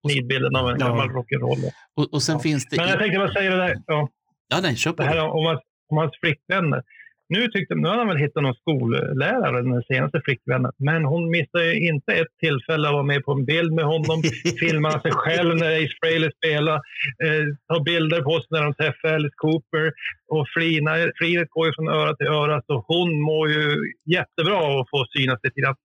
[0.08, 0.86] nidbilden av en ja.
[0.86, 1.70] gammal rock'n'roll.
[1.96, 2.38] Och, och sen ja.
[2.38, 2.76] finns det...
[2.76, 3.76] Men jag tänkte bara säga det där.
[3.86, 4.08] Ja,
[4.48, 5.08] ja nej, kör på det.
[5.08, 5.60] Här om, hans,
[5.90, 6.82] om hans flickvänner.
[7.28, 10.72] Nu, tyckte, nu har han väl hittat någon skollärare, den senaste flickvännen.
[10.78, 14.22] Men hon missade inte ett tillfälle att vara med på en bild med honom,
[14.60, 16.74] filma sig själv när Ace Frehley spelar,
[17.24, 19.92] eh, ta bilder på sig när de träffar Alice Cooper.
[20.28, 24.90] Och Frina, Frinet går ju från öra till öra, så hon mår ju jättebra att
[24.90, 25.76] få synas lite grann.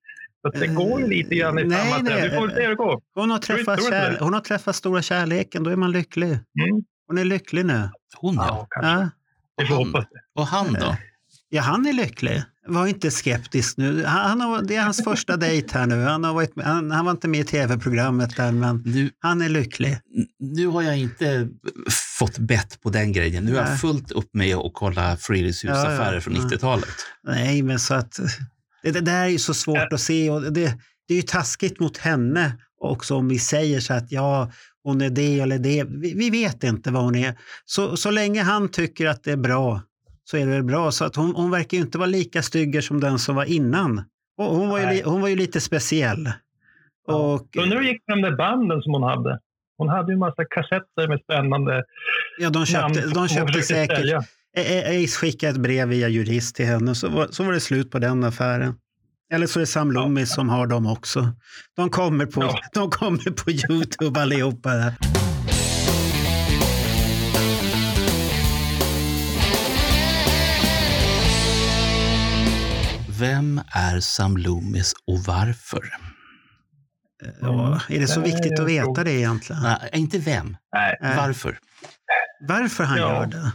[0.42, 2.28] Så det går ju lite grann i nej, samma nej.
[2.28, 3.00] Vi får se hur det går.
[3.14, 6.28] Hon har, träffat kär, hon har träffat stora kärleken, då är man lycklig.
[6.28, 6.84] Mm.
[7.06, 7.88] Hon är lycklig nu.
[8.16, 8.66] Hon ja.
[8.70, 9.10] ja,
[9.56, 9.76] ja.
[9.76, 10.40] Hoppas det.
[10.40, 10.96] Och han då?
[11.52, 12.42] Ja, han är lycklig.
[12.66, 14.04] Var inte skeptisk nu.
[14.04, 16.02] Han har, det är hans första dejt här nu.
[16.02, 19.48] Han, har varit, han, han var inte med i tv-programmet där, men nu, han är
[19.48, 19.98] lycklig.
[20.38, 21.48] Nu har jag inte
[22.18, 23.44] fått bett på den grejen.
[23.44, 26.88] Nu har jag fullt upp med att kolla fritidshusaffärer ja, ja, från 90-talet.
[27.22, 28.20] Nej, men så att
[28.82, 30.78] det, det där är ju så svårt att se och det,
[31.08, 35.10] det är ju taskigt mot henne också om vi säger så att ja, hon är
[35.10, 35.84] det eller det.
[35.88, 37.38] Vi, vi, vet inte vad hon är.
[37.64, 39.82] Så, så länge han tycker att det är bra
[40.30, 40.90] så är det väl bra.
[40.90, 44.04] Så att hon, hon verkar ju inte vara lika stygger som den som var innan.
[44.38, 46.32] Och hon, var ju, hon var ju lite speciell.
[47.06, 47.14] Ja.
[47.14, 49.38] Och, Undrar hur det gick med de där banden som hon hade?
[49.78, 51.84] Hon hade ju en massa kassetter med spännande
[52.38, 53.96] Ja, de köpte, de köpte säkert.
[53.96, 54.18] Sälja.
[55.04, 57.98] Ace skickade ett brev via jurist till henne, så var, så var det slut på
[57.98, 58.74] den affären.
[59.32, 60.34] Eller så är det Sam Loomis ja.
[60.34, 61.28] som har dem också.
[61.76, 62.60] De kommer på, ja.
[62.72, 64.70] de kommer på Youtube allihopa.
[64.70, 64.94] Där.
[73.20, 75.84] Vem är Sam Loomis och varför?
[77.40, 79.62] Ja, är det så viktigt att veta det egentligen?
[79.62, 80.56] Nej, inte vem.
[80.72, 80.96] Nej.
[81.16, 81.58] Varför?
[82.48, 83.14] Varför han ja.
[83.14, 83.52] gör det?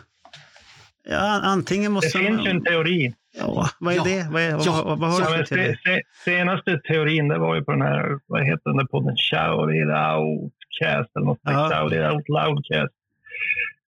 [1.09, 3.13] Ja, antingen måste det finns ju en teori.
[3.37, 4.03] Ja, vad är ja.
[4.03, 4.27] det?
[4.31, 4.83] Vad, är, ja.
[4.85, 5.75] vad, vad har du för teori?
[5.85, 9.15] Se, senaste teorin det var ju på den här, vad heter den där podden?
[9.17, 11.69] Shout it outcast eller något ja.
[11.69, 12.93] Shout it out loudcast.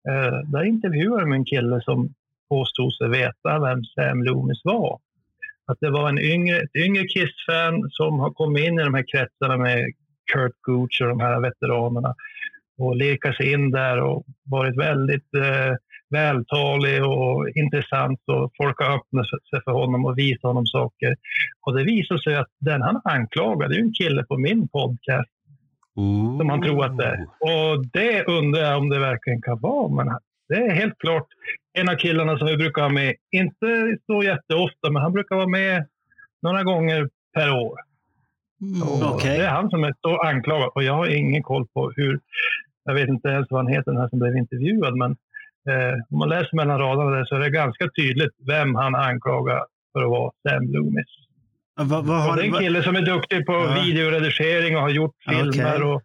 [0.09, 2.13] Uh, där intervjuade de en kille som
[2.49, 4.99] påstod sig veta vem Sam Loomis var.
[5.67, 9.05] Att det var en yngre, ett yngre Kiss-fan som har kommit in i de här
[9.11, 9.93] kretsarna med
[10.33, 12.15] Kurt Gooch och de här veteranerna
[12.77, 15.75] och lekat sig in där och varit väldigt eh,
[16.09, 21.15] vältalig och intressant och folk har öppnat sig för honom och visat honom saker.
[21.65, 25.29] Och det visar sig att den han anklagade är en kille på min podcast
[25.95, 26.37] Ooh.
[26.37, 27.25] som han tror att det är.
[27.39, 29.87] Och det undrar jag om det verkligen kan vara.
[30.03, 30.17] Men
[30.49, 31.27] det är helt klart
[31.73, 33.15] en av killarna som vi brukar ha med.
[33.31, 35.85] Inte så jätteofta, men han brukar vara med
[36.41, 37.79] några gånger per år.
[38.61, 39.37] Mm, okay.
[39.37, 42.19] Det är han som är så anklagad och jag har ingen koll på hur,
[42.83, 45.11] jag vet inte ens vad han heter den här som blev intervjuad, men
[45.69, 49.65] eh, om man läser mellan raderna där så är det ganska tydligt vem han anklagar
[49.93, 51.07] för att vara Sam Loomis.
[51.79, 53.83] Va, va, har, det är en kille som är duktig på ja.
[53.83, 55.81] videoredigering och har gjort filmer okay.
[55.81, 56.01] och,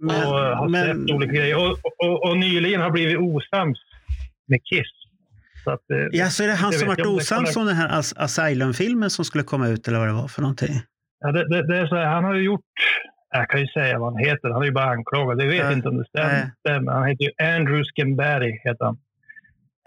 [0.00, 1.56] men, och har men, sett olika grejer.
[1.56, 3.78] Och, och, och, nyligen har blivit osams
[4.46, 4.92] med Kiss.
[5.64, 8.14] Så att, eh, ja, så är det han som varit osams om den här As
[8.16, 10.80] Asylum-filmen som skulle komma ut eller vad det var för någonting?
[11.20, 12.60] Ja, det, det, det är så här, han har ju gjort
[13.30, 14.50] jag kan ju säga vad han heter.
[14.50, 15.42] Han är ju bara anklagad.
[15.42, 16.50] Jag vet äh, inte om det stämmer.
[16.58, 16.92] stämmer.
[16.92, 18.60] Han heter ju Andrew Scambari.
[18.64, 18.98] Heter han.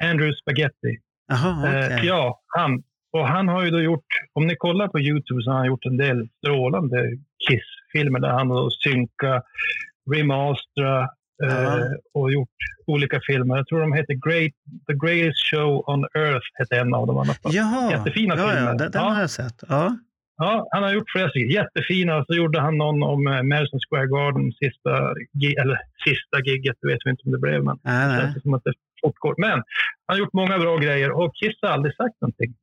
[0.04, 0.98] Andrew Spaghetti.
[1.32, 1.92] Aha, okay.
[1.92, 2.84] eh, ja, han.
[3.12, 5.86] Och han har ju då gjort, om ni kollar på Youtube så har han gjort
[5.86, 9.46] en del strålande Kiss-filmer där han har synkat,
[10.12, 11.10] remastrat
[11.44, 11.78] eh,
[12.14, 12.50] och gjort
[12.88, 13.58] olika filmer.
[13.58, 14.54] Jag tror de heter Great,
[14.88, 17.26] The Greatest Show on Earth, hette en av dem.
[17.44, 18.72] Jaha, Jättefina ja, filmer.
[18.72, 19.64] Ja, den, den har jag sett.
[19.70, 19.98] Ja.
[20.38, 21.50] Ja, han har gjort flera stycken.
[21.50, 22.26] Jättefina.
[22.26, 24.94] Så gjorde han någon om eh, Madison Square Garden, sista,
[25.62, 26.78] eller sista gigget.
[26.82, 28.32] Det vet vi inte om det blev, men nej, nej.
[28.36, 29.36] det som att det fortgår.
[29.38, 29.52] Men
[30.06, 32.54] han har gjort många bra grejer och Kiss har aldrig sagt någonting.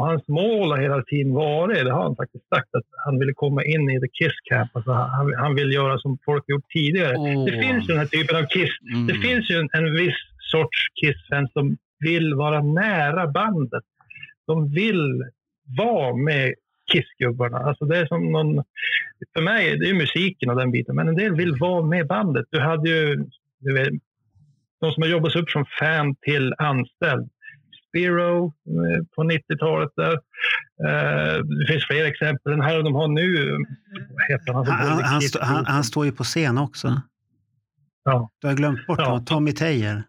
[0.00, 3.32] Och hans mål har hela tiden varit, det har han faktiskt sagt, att han ville
[3.32, 4.70] komma in i the Kiss Camp.
[4.76, 7.16] Alltså han, han vill göra som folk gjort tidigare.
[7.16, 7.44] Oh.
[7.44, 8.70] Det finns ju den här typen av Kiss.
[8.94, 9.06] Mm.
[9.06, 13.84] Det finns ju en, en viss sorts Kiss-fans som vill vara nära bandet.
[14.46, 15.24] De vill
[15.78, 16.54] vara med
[16.92, 17.58] Kissgubbarna.
[17.58, 18.64] Alltså det är som någon,
[19.34, 22.46] för mig det är musiken och den biten, men en del vill vara med bandet.
[22.50, 23.24] Du hade ju
[23.58, 23.88] du vet,
[24.80, 27.30] de som har jobbat sig upp från fan till anställd.
[27.90, 30.12] Spiro eh, på 90-talet där.
[30.12, 32.52] Uh, det finns fler exempel.
[32.52, 33.56] Den här de har nu,
[34.28, 34.66] heter han?
[34.66, 37.02] Han, han, stå, han, han, står ju på scen också.
[38.04, 38.30] Ja.
[38.40, 39.22] Du har glömt bort ja.
[39.26, 40.02] Tommy Tejer.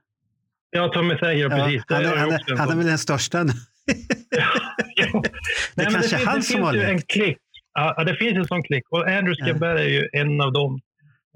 [0.70, 1.84] Ja, Tommy Tejer, ja, precis.
[1.88, 3.38] Han, han, han är väl den största
[4.96, 5.22] ja.
[5.22, 5.32] Det
[5.76, 7.38] Nej, kanske är han som har en klick.
[7.74, 10.80] Ja, det finns en sån klick och Andrew Skabberg är ju en av dem.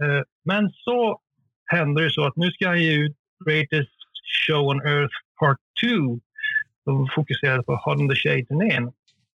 [0.03, 1.19] Eh, men så
[1.65, 3.15] händer det så att nu ska han ge ut
[3.45, 3.91] Greatest
[4.47, 6.19] Show on Earth Part 2
[6.85, 7.73] som fokuserar på
[8.09, 8.91] the Shade-turnén.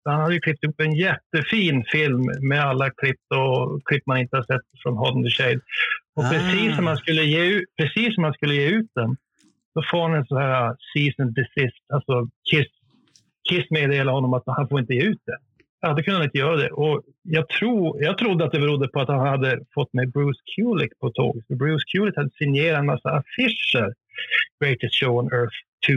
[0.05, 4.35] Han hade ju klippt upp en jättefin film med alla klipp och klipp man inte
[4.37, 5.59] har sett från the Shade.
[6.15, 6.29] Och ah.
[6.29, 9.17] precis, som man skulle ge ut, precis som man skulle ge ut den
[9.73, 12.67] så får han en sån här season desist, alltså Kiss
[13.49, 15.37] Kiss meddelade honom att han får inte ge ut det.
[15.81, 16.71] Ja, då kunde han inte göra det.
[16.71, 20.41] Och jag, tror, jag trodde att det berodde på att han hade fått med Bruce
[20.55, 21.47] Kulick på tåget.
[21.47, 23.93] Bruce Kulick hade signerat en massa affischer,
[24.63, 25.55] Greatest Show on Earth
[25.87, 25.93] 2,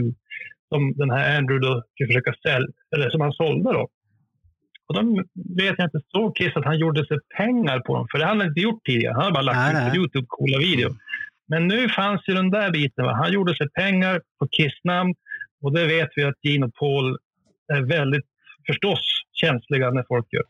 [0.73, 3.89] som den här Andrew då skulle försöka sälja, eller som han sålde då.
[4.87, 5.05] Och de
[5.61, 8.41] vet jag inte, såg Kiss att han gjorde sig pengar på dem, för det hade
[8.41, 9.15] han inte gjort tidigare.
[9.15, 10.89] Han hade bara lagt ut på Youtube coola video.
[11.49, 13.05] Men nu fanns ju den där biten.
[13.05, 13.13] Va?
[13.13, 15.15] Han gjorde sig pengar på Kiss-namn
[15.63, 17.19] och det vet vi att Gene och Paul
[17.73, 18.27] är väldigt,
[18.67, 19.01] förstås,
[19.33, 20.45] känsliga när folk gör.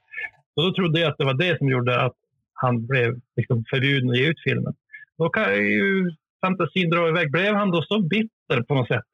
[0.54, 2.16] Så då trodde jag att det var det som gjorde att
[2.54, 4.74] han blev liksom förbjuden att ge ut filmen.
[5.18, 6.10] Då kan ju
[6.40, 7.32] fantasin dra iväg.
[7.32, 9.12] Blev han då så bitter på något sätt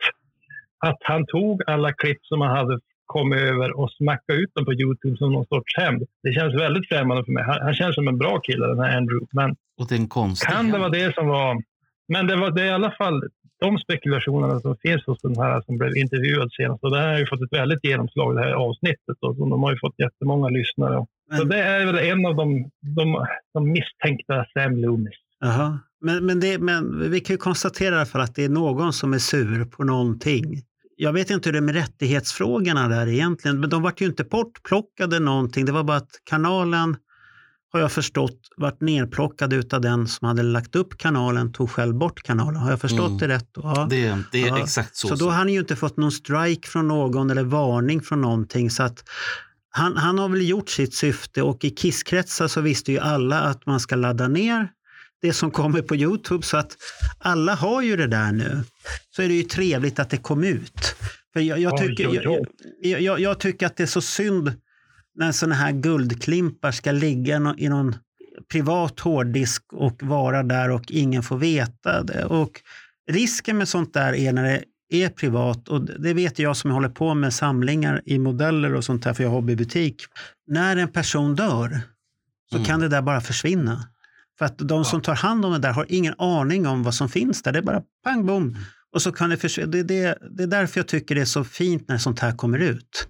[0.78, 4.72] att han tog alla klipp som han hade kommit över och smackade ut dem på
[4.72, 6.06] Youtube som någon sorts hämnd?
[6.22, 7.44] Det känns väldigt främmande för mig.
[7.44, 9.26] Han, han, känns som en bra kille, den här Andrew.
[9.32, 10.52] Men och den konstiga.
[10.52, 11.62] kan det vara det som var...
[12.08, 13.22] Men det var det i alla fall
[13.60, 16.84] de spekulationerna som finns hos den här som blev intervjuad senast.
[16.84, 19.16] Och det här har ju fått ett väldigt genomslag det här avsnittet.
[19.20, 21.06] Och de har ju fått jättemånga lyssnare.
[21.28, 21.38] Men...
[21.38, 25.14] Så det är väl en av de, de, de misstänkta Sam Loomis.
[25.44, 25.78] Aha.
[26.00, 28.92] Men, men, det, men vi kan ju konstatera i alla fall att det är någon
[28.92, 30.62] som är sur på någonting.
[31.00, 34.24] Jag vet inte hur det är med rättighetsfrågorna där egentligen, men de var ju inte
[34.24, 35.64] bortplockade någonting.
[35.64, 36.96] Det var bara att kanalen,
[37.72, 42.22] har jag förstått, vart nerplockad utav den som hade lagt upp kanalen, tog själv bort
[42.22, 42.56] kanalen.
[42.56, 43.18] Har jag förstått mm.
[43.18, 43.50] det rätt?
[43.54, 43.86] Ja.
[43.90, 44.58] Det, det är ja.
[44.62, 45.08] exakt så.
[45.08, 48.70] Så då har han ju inte fått någon strike från någon eller varning från någonting.
[48.70, 49.04] Så att
[49.70, 53.66] han, han har väl gjort sitt syfte och i kisskretsar så visste ju alla att
[53.66, 54.68] man ska ladda ner
[55.22, 56.76] det som kommer på Youtube så att
[57.18, 58.62] alla har ju det där nu.
[59.10, 60.96] Så är det ju trevligt att det kom ut.
[61.32, 62.14] För jag, jag tycker,
[62.82, 64.52] jag, jag, jag, tycker att det är så synd
[65.14, 67.96] när sådana här guldklimpar ska ligga i någon
[68.52, 72.24] privat hårddisk och vara där och ingen får veta det.
[72.24, 72.60] Och
[73.10, 76.88] risken med sånt där är när det är privat och det vet jag som håller
[76.88, 80.02] på med samlingar i modeller och sånt här för jag har hobbybutik.
[80.46, 81.80] När en person dör
[82.50, 82.66] så mm.
[82.66, 83.88] kan det där bara försvinna.
[84.38, 87.08] För att de som tar hand om det där har ingen aning om vad som
[87.08, 87.52] finns där.
[87.52, 88.42] Det är bara pang bom.
[88.42, 88.56] Mm.
[88.94, 89.56] Och så kan det.
[89.56, 92.58] Det, det, det är därför jag tycker det är så fint när sånt här kommer
[92.58, 93.08] ut.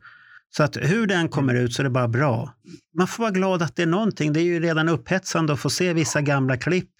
[0.56, 2.54] Så att hur den kommer ut så är det bara bra.
[2.98, 4.32] Man får vara glad att det är någonting.
[4.32, 6.90] Det är ju redan upphetsande att få se vissa gamla klipp.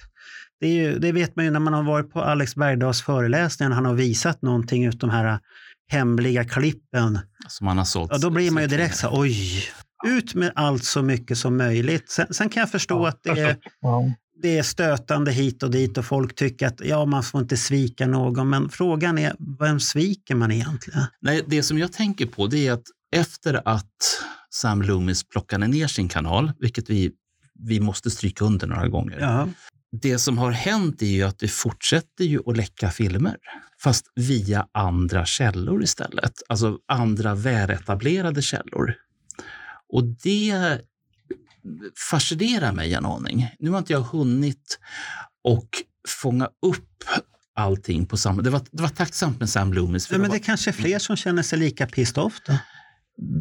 [0.60, 3.72] Det, ju, det vet man ju när man har varit på Alex Bergdahls föreläsningar.
[3.72, 5.38] Han har visat någonting ut de här
[5.88, 7.18] hemliga klippen.
[7.48, 8.10] Som han har sålt.
[8.12, 9.62] Ja, då blir man ju direkt så här, oj,
[10.06, 12.10] ut med allt så mycket som möjligt.
[12.10, 13.56] Sen, sen kan jag förstå ja, att det är,
[14.42, 18.06] det är stötande hit och dit och folk tycker att ja, man får inte svika
[18.06, 18.50] någon.
[18.50, 21.02] Men frågan är, vem sviker man egentligen?
[21.20, 22.84] Nej, det som jag tänker på det är att
[23.16, 27.12] efter att Sam Loomis plockade ner sin kanal, vilket vi,
[27.58, 29.18] vi måste stryka under några gånger.
[29.20, 29.48] Ja.
[30.02, 33.36] Det som har hänt är ju att det fortsätter ju att läcka filmer,
[33.82, 36.32] fast via andra källor istället.
[36.48, 38.94] Alltså andra väletablerade källor.
[39.88, 40.80] Och det
[42.10, 43.48] fascinerar mig en aning.
[43.58, 44.78] Nu har inte jag hunnit
[45.44, 45.68] och
[46.08, 47.04] fånga upp
[47.54, 48.42] allting på samma...
[48.42, 50.10] Det var, det var tacksamt med Sam Loomis.
[50.10, 50.44] Ja, men det var...
[50.44, 52.58] kanske är fler som känner sig lika pissed off då?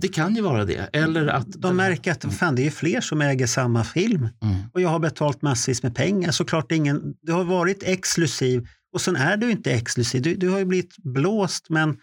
[0.01, 0.89] Det kan ju vara det.
[0.93, 4.55] Eller att de märker att fan, det är fler som äger samma film mm.
[4.73, 6.31] och jag har betalt massvis med pengar.
[6.31, 10.21] Såklart ingen, du har varit exklusiv och sen är du inte exklusiv.
[10.21, 11.97] Du, du har ju blivit blåst men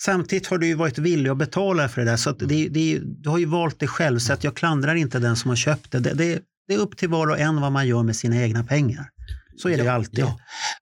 [0.00, 2.16] Samtidigt har du ju varit villig att betala för det där.
[2.16, 5.18] Så att det, det, du har ju valt det själv, så att jag klandrar inte
[5.18, 6.00] den som har köpt det.
[6.00, 8.64] Det, det, det är upp till var och en vad man gör med sina egna
[8.64, 9.04] pengar.
[9.56, 10.24] Så är det ju alltid.
[10.24, 10.38] Ja.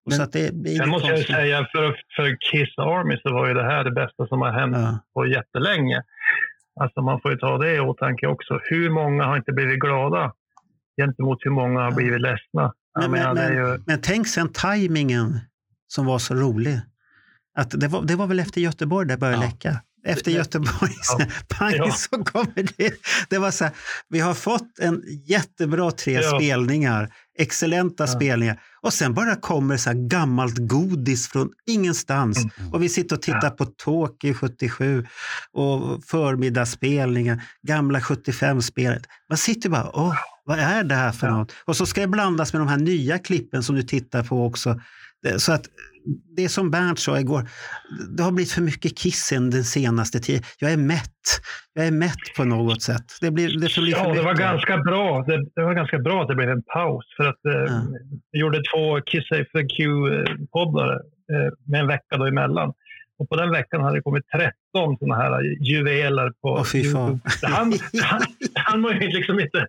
[0.07, 3.49] Men, så att det, det sen måste jag säga, för, för Kiss Army så var
[3.49, 4.99] ju det här det bästa som har hänt ja.
[5.15, 6.03] på jättelänge.
[6.81, 8.61] Alltså man får ju ta det i åtanke också.
[8.63, 10.33] Hur många har inte blivit glada
[11.01, 12.73] gentemot hur många har blivit ledsna?
[13.01, 13.79] Men, men, men, ju...
[13.87, 15.41] men tänk sen tajmingen
[15.89, 16.81] som var så rolig.
[17.59, 19.51] Att det, var, det var väl efter Göteborg det började ja.
[19.51, 19.81] läcka?
[20.07, 21.27] Efter Göteborg, ja.
[21.49, 21.93] pang ja.
[21.93, 22.95] så kommer det.
[23.29, 23.73] Det var så här,
[24.09, 26.31] vi har fått en jättebra tre ja.
[26.31, 28.61] spelningar, excellenta spelningar.
[28.83, 32.39] Och sen bara kommer så här gammalt godis från ingenstans.
[32.39, 32.73] Mm.
[32.73, 35.07] Och vi sitter och tittar på Tokyo 77
[35.53, 39.03] och förmiddagsspelningar, gamla 75-spelet.
[39.29, 41.53] Man sitter bara, åh, vad är det här för något?
[41.65, 44.81] Och så ska det blandas med de här nya klippen som du tittar på också.
[45.39, 45.67] Så att
[46.37, 47.43] det är som Bernt sa igår,
[48.17, 50.43] det har blivit för mycket kissen den senaste tiden.
[50.59, 51.21] Jag är mätt.
[51.73, 53.05] Jag är mätt på något sätt.
[53.21, 55.25] Det, blir, det får bli ja, det var ganska bra.
[55.27, 57.05] Det, det, var ganska bra att det blev en paus.
[57.17, 57.83] För att eh, ja.
[58.31, 60.93] jag gjorde två Kiss FQ-poddar
[61.33, 62.73] eh, med en vecka då emellan.
[63.19, 64.25] Och på den veckan hade det kommit
[64.75, 67.19] 13 sådana här juveler på oh, Youtube.
[67.43, 68.23] Han, han,
[68.55, 69.67] han må ju liksom inte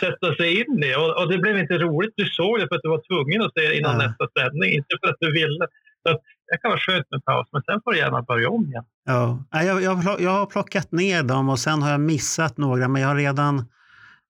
[0.00, 2.14] sätta sig in i och, och det blev inte roligt.
[2.16, 4.06] Du såg det för att du var tvungen att se det innan ja.
[4.06, 5.66] nästa sändning, inte för att du ville.
[6.02, 6.20] Så att,
[6.50, 8.84] det kan vara skönt med paus, men sen får du gärna börja om igen.
[9.04, 13.02] Ja, jag, jag, jag har plockat ner dem och sen har jag missat några, men
[13.02, 13.64] jag har redan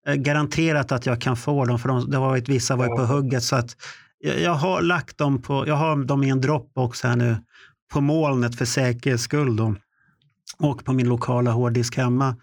[0.07, 3.03] eh, garanterat att jag kan få dem, för de, det har varit, vissa var på
[3.03, 3.43] hugget.
[3.43, 3.77] Så att
[4.19, 7.37] jag, jag har lagt dem på, jag har dem i en Dropbox här nu
[7.93, 9.57] på molnet för säkerhets skull.
[9.57, 9.75] Då.
[10.59, 12.37] Och på min lokala hårddisk hemma.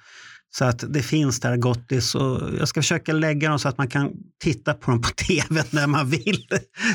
[0.55, 3.87] Så att det finns där gottis och jag ska försöka lägga dem så att man
[3.87, 4.11] kan
[4.43, 6.47] titta på dem på tv när man vill.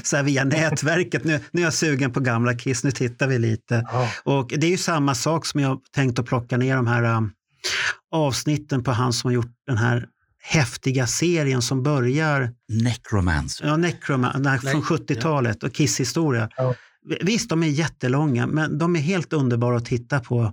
[0.02, 1.24] Så här via nätverket.
[1.24, 3.86] Nu, nu är jag sugen på gamla Kiss, nu tittar vi lite.
[3.92, 4.08] Ja.
[4.24, 7.30] Och det är ju samma sak som jag tänkt att plocka ner de här um,
[8.12, 10.06] avsnitten på han som har gjort den här
[10.42, 13.66] häftiga serien som börjar, Necromancer.
[13.66, 16.48] ja, Necroma, den här Nej, från 70-talet och Kiss historia.
[16.56, 16.74] Ja.
[17.20, 20.52] Visst, de är jättelånga, men de är helt underbara att titta på.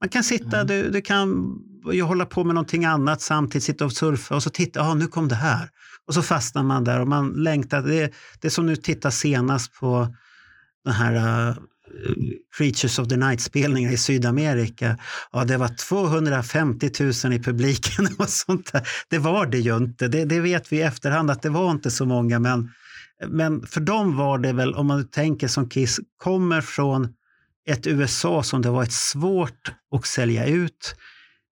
[0.00, 0.66] Man kan sitta, Mm.
[0.66, 1.56] du, du kan
[1.92, 5.06] ju hålla på med någonting annat samtidigt, sitta och surfa och så titta, ja nu
[5.06, 5.68] kom det här.
[6.06, 7.82] Och så fastnar man där och man längtar.
[7.82, 10.14] Det, det är som nu titta senast på
[10.84, 11.14] den här
[11.48, 11.56] uh,
[12.58, 14.98] Creatures of the Night-spelningen i Sydamerika.
[15.32, 16.90] Ja, det var 250
[17.24, 18.88] 000 i publiken och sånt där.
[19.10, 20.08] Det var det ju inte.
[20.08, 22.70] Det, det vet vi i efterhand att det var inte så många, men
[23.28, 27.08] men för dem var det väl, om man tänker som Kiss, kommer från
[27.68, 30.94] ett USA som det varit svårt att sälja ut.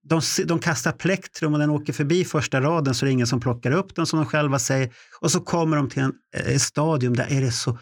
[0.10, 3.40] De, de kastar plektrum och den åker förbi första raden så det är ingen som
[3.40, 4.90] plockar upp den som de själva säger.
[5.22, 6.14] Och så kommer de till en,
[6.46, 7.78] ett stadium där är det så,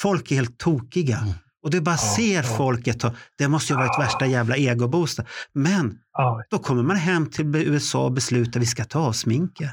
[0.00, 1.16] folk är helt tokiga.
[1.18, 1.34] Mm.
[1.62, 2.56] Och du bara Ja, ser ja.
[2.56, 3.04] folket.
[3.04, 5.24] Och det måste ju ha varit värsta jävla egoboosten.
[5.52, 9.12] Men Ja, då kommer man hem till USA och beslutar att vi ska ta av
[9.12, 9.70] sminket.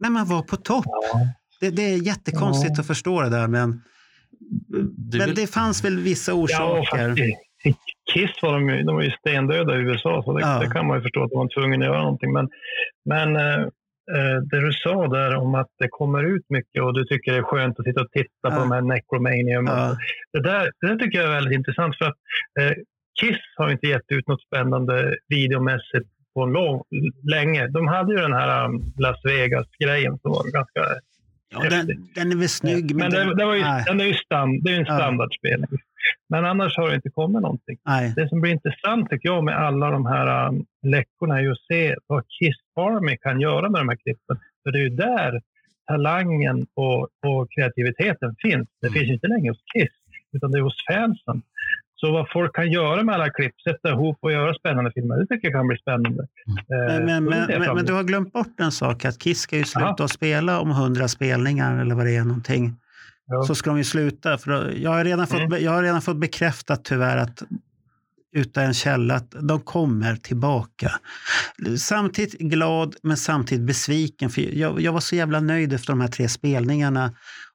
[0.00, 0.84] När man var på topp.
[0.86, 1.20] ja.
[1.60, 2.80] Det, det är jättekonstigt Ja.
[2.80, 3.82] att förstå det där, men,
[4.68, 7.08] Du men vill- det fanns väl vissa Ja, orsaker.
[7.08, 7.38] faktiskt.
[8.12, 10.58] Kiss var de, ju- de var ju stendöda i USA, så det, Ja.
[10.58, 12.32] det kan man ju förstå att de var tvungna att göra någonting.
[12.32, 12.48] Men,
[13.04, 13.60] men eh,
[14.16, 17.38] eh, det du sa där om att det kommer ut mycket och du tycker det
[17.38, 18.50] är skönt att sitta och titta Ja.
[18.50, 19.66] på de här Necromanium.
[19.66, 19.96] Ja,
[20.32, 22.16] Det, där, det där tycker jag är väldigt intressant för att
[22.60, 22.72] eh,
[23.20, 26.82] Kiss har inte gett ut något spännande videomässigt på en lång,
[27.30, 27.66] länge.
[27.68, 30.80] De hade ju den här um, Las Vegas-grejen som var ganska
[31.52, 34.04] ja den, den är väl snygg, men, men den, det, var ju, nej, den är
[34.04, 35.68] ju stand, det är en standardspelning.
[36.28, 37.78] Men annars har det inte kommit någonting.
[37.84, 38.12] nej.
[38.16, 41.60] Det som blir intressant tycker jag med alla de här um, läckorna är ju att
[41.72, 44.38] se vad Kiss Army kan göra med de här klippen.
[44.62, 45.40] För det är ju där
[45.86, 48.68] talangen och, och kreativiteten finns.
[48.80, 48.98] Det Mm.
[49.00, 49.90] finns inte längre hos Kiss,
[50.32, 51.42] utan det är hos fansen.
[52.04, 55.26] Så vad folk kan göra med alla klipp, sätta ihop och göra spännande filmer, det
[55.26, 56.22] tycker jag kan bli spännande.
[56.22, 59.64] Eh, Men, men, men, men, du har glömt bort en sak, att Kiss ska ju
[59.64, 62.74] sluta att spela om hundra spelningar eller vad det är någonting.
[63.26, 63.42] Ja.
[63.42, 64.38] Så ska de ju sluta.
[64.38, 65.64] För jag, har redan fått, Mm.
[65.64, 67.42] jag har redan fått bekräftat tyvärr att
[68.34, 70.92] utan en källa att de kommer tillbaka.
[71.78, 74.30] Samtidigt glad men samtidigt besviken.
[74.30, 77.12] För jag, jag var så jävla nöjd efter de här tre spelningarna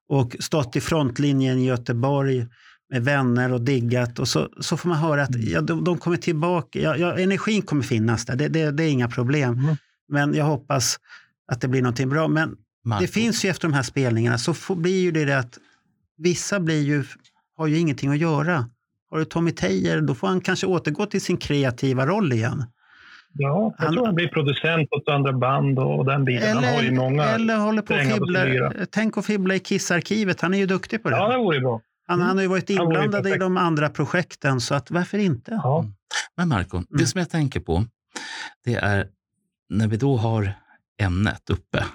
[0.10, 2.48] och stått i frontlinjen i Göteborg
[2.90, 6.18] med vänner och diggat och så, så får man höra att ja, de, de kommer
[6.18, 6.80] tillbaka.
[6.80, 9.54] Ja, ja, energin kommer finnas där, det, det, det är inga problem.
[9.54, 9.76] Mm.
[10.10, 10.98] Men jag hoppas
[11.52, 12.28] att det blir någonting bra.
[12.28, 13.02] Men Marco.
[13.02, 15.58] det finns ju efter de här spelningarna så får, blir ju det att
[16.18, 17.04] vissa blir ju,
[17.58, 18.70] har ju ingenting att göra.
[19.10, 22.64] Har du Tommy Teijer, då får han kanske återgå till sin kreativa roll igen.
[23.34, 26.56] Ja, jag Han- tror han blir producent åt andra band och den biten.
[26.56, 27.24] han har ju många...
[27.24, 28.86] eller håller på och fibblar.
[28.92, 31.16] Tänk att fibbla i Kissarkivet, han är ju duktig på det.
[31.16, 31.82] Ja, det vore bra.
[32.08, 35.52] Han, han har ju varit inblandad i de andra projekten, så att varför inte?
[35.52, 35.86] Ja.
[36.38, 37.08] Men Marco, det Mm.
[37.08, 37.86] som jag tänker på,
[38.64, 39.08] det är
[39.70, 40.54] när vi då har
[41.02, 41.86] ämnet uppe,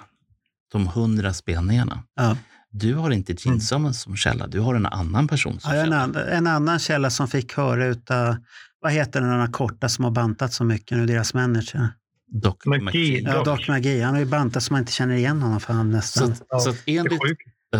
[0.71, 2.03] de hundra spelningarna.
[2.15, 2.37] Ja.
[2.71, 5.85] Du har inte Gene Simmons som källa, du har en annan person som Ja, en,
[5.85, 6.01] källa.
[6.01, 8.35] an, en annan källa som fick höra utav,
[8.81, 11.89] vad heter den där korta som har bantat så mycket nu, deras manager?
[12.27, 12.81] Doc McGee.
[12.85, 13.21] McGee.
[13.21, 13.67] Ja, Doc.
[13.67, 14.01] McGee.
[14.03, 16.31] Han har ju bantat så man inte känner igen honom för han Så, nästan.
[16.31, 17.19] att, Ja, så, att enligt,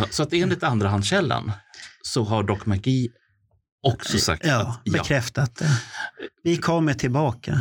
[0.10, 1.52] så att enligt andrahandskällan
[2.08, 3.10] så har Doc McGee
[3.84, 5.70] också sagt Ja, att ja, bekräftat det.
[6.44, 7.60] Vi kommer tillbaka.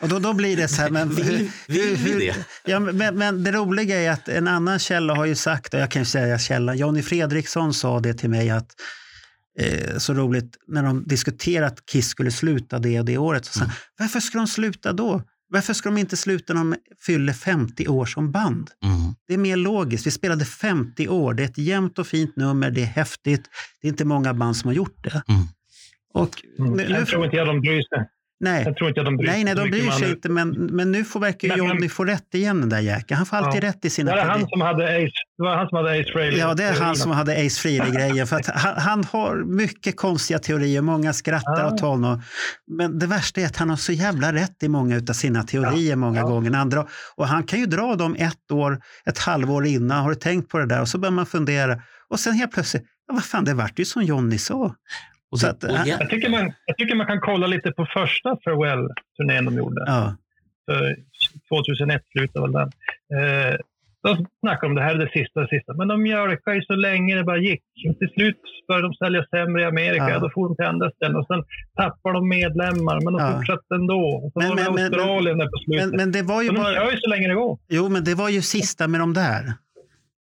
[0.00, 2.36] Och då, då blir det så här, men Vill- vill vi det?
[2.64, 5.90] Ja, men, men det roliga är att en annan källa har ju sagt, och jag
[5.90, 8.70] kan ju säga källan, Jonny Fredriksson sa det till mig att
[9.58, 13.44] eh, så roligt, när de diskuterade att Kiss skulle sluta det och det året.
[13.44, 15.22] Så sa han, Varför ska de sluta då?
[15.50, 16.76] Varför ska de inte sluta när de
[17.06, 18.70] fyller 50 år som band?
[18.84, 19.14] Mm.
[19.28, 20.06] Det är mer logiskt.
[20.06, 21.34] Vi spelade 50 år.
[21.34, 22.70] Det är ett jämnt och fint nummer.
[22.70, 23.42] Det är häftigt.
[23.82, 25.22] Det är inte många band som har gjort det.
[25.28, 25.42] Mm.
[26.14, 26.70] Och Mm.
[26.72, 28.08] nu, nu, Jag tror inte jag de bryr sig.
[28.40, 30.28] Nej, Jag tror inte att de bryr nej, nej, de bryr sig han- inte.
[30.28, 33.16] Men, men nu får verkar Men- men- Johnny få rätt igen, den där jäkeln.
[33.18, 33.68] Han får alltid Ja.
[33.68, 35.90] rätt i sina Var det han predikt- som hade Ace, det var han som hade
[36.00, 36.38] Ace Frehley?
[36.38, 38.26] Ja, det är han som hade Ace Frehley-grejen.
[38.26, 41.66] För att han, han har mycket konstiga teorier, många skrattar Ja.
[41.74, 42.22] åt honom.
[42.76, 45.96] Men det värsta är att han har så jävla rätt i många av sina teorier
[45.96, 46.26] många Ja.
[46.26, 46.52] gånger.
[46.56, 46.86] Andra,
[47.16, 50.02] och han kan ju dra dem ett år, ett halvår innan.
[50.02, 50.80] Har du tänkt på det där?
[50.80, 51.82] Och så börjar man fundera.
[52.10, 54.74] Och sen helt plötsligt, ja, vad fan, det vart ju som Johnny sa.
[55.30, 58.36] Och Så att, och Jag tycker, man, jag tycker man kan kolla lite på första
[58.44, 59.84] Farewell-turnén de gjorde.
[59.86, 60.16] Ja,
[60.70, 60.96] För
[61.48, 62.70] 2001 slutade väl den.
[63.18, 63.56] Eh,
[64.02, 65.74] de snackade om det här är det sista, det sista.
[65.74, 67.62] Men de mjölkade ju så länge det bara gick.
[67.98, 70.10] Till slut började de sälja sämre i Amerika.
[70.10, 70.18] Ja.
[70.18, 71.16] Då får de till andra ställen.
[71.16, 71.42] Och sen
[71.76, 73.32] tappade de medlemmar, men de Ja.
[73.36, 74.00] fortsatte ändå.
[74.24, 75.86] Och så Men- var det men- men- Australien där på slutet.
[75.88, 76.74] Men, men det var ju så de bara...
[76.74, 77.58] kör ju så länge det går.
[77.68, 79.52] Jo, men det var ju sista med de där.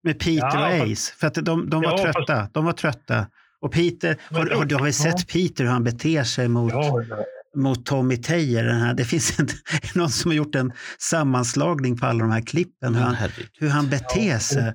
[0.02, 1.14] Med Peter Ja, och fast- Ace.
[1.20, 2.48] För att de, de var Ja, fast- trötta.
[2.52, 3.26] De var trötta.
[3.60, 5.12] Och Peter, har, har, du har väl ja.
[5.12, 7.24] sett Peter hur han beter sig mot, Ja, ja.
[7.54, 8.16] mot Tommy?
[8.16, 8.94] Den här.
[8.94, 9.48] Det finns en,
[9.94, 12.94] någon som har gjort en sammanslagning på alla de här klippen.
[12.94, 13.16] Hur han,
[13.58, 14.72] hur han beter sig.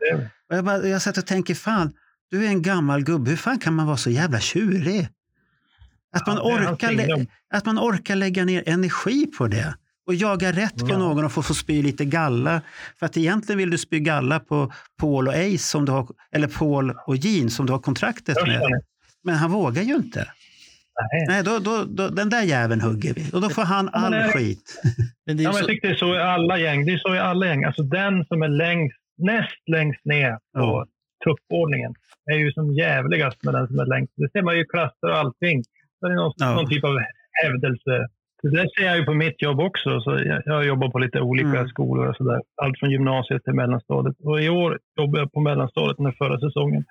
[0.49, 1.93] Och jag, bara, jag satt och tänker, fan,
[2.31, 3.29] du är en gammal gubbe.
[3.29, 5.09] Hur fan kan man vara så jävla tjurig?
[6.13, 9.75] Att man, orkar, att man orkar lägga ner energi på det
[10.11, 10.97] och jaga rätt på Ja.
[10.97, 12.61] någon och få, få spy lite galla.
[12.99, 16.47] För att egentligen vill du spy galla på Paul och Ace, som du har, eller
[16.47, 18.61] Paul och Jean som du har kontraktet med.
[19.23, 20.27] Men han vågar ju inte.
[21.11, 21.25] Nej.
[21.27, 24.27] Nej, då, då, då, den där jäveln hugger vi och då får han all är-
[24.27, 24.81] skit.
[25.25, 26.85] Men det är Ja, men jag så, tycker det är så i alla gäng.
[26.85, 27.63] Det är så i alla gäng.
[27.63, 30.85] Alltså den som är längst, näst längst ner på Ja.
[31.25, 31.93] tuppordningen
[32.31, 34.13] är ju som jävligast med den som är längst.
[34.15, 35.63] Det ser man ju i klasser och allting.
[36.01, 36.53] Det är någon, Ja.
[36.55, 36.97] någon typ av
[37.43, 38.07] hävdelse.
[38.41, 40.01] Det där ser jag ju på mitt jobb också.
[40.01, 41.67] Så jag, jag jobbar på lite olika Mm.
[41.67, 42.41] skolor och sådär.
[42.61, 44.15] Allt från gymnasiet till mellanstadiet.
[44.23, 46.85] Och i år jobbade jag på mellanstadiet den förra säsongen.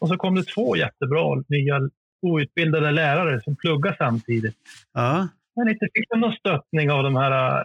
[0.00, 1.80] Och så kom det två jättebra nya
[2.22, 4.54] outbildade lärare som pluggar samtidigt.
[4.94, 5.28] Ja.
[5.56, 7.62] Men inte fick de någon stöttning av de här äh,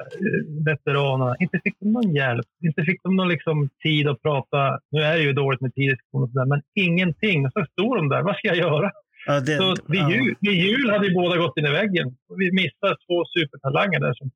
[0.66, 1.36] veteranerna.
[1.40, 2.46] Inte fick de någon hjälp.
[2.64, 4.80] Inte fick de någon liksom, tid att prata.
[4.92, 7.52] Nu är det ju dåligt med tid i skolan men ingenting.
[7.52, 8.22] Så stod de där.
[8.22, 8.92] Vad ska jag göra?
[9.26, 10.12] Ja, det, Så vid, ja.
[10.12, 12.16] jul, vid jul hade vi båda gått in i väggen.
[12.38, 14.32] Vi missade två supertalanger där som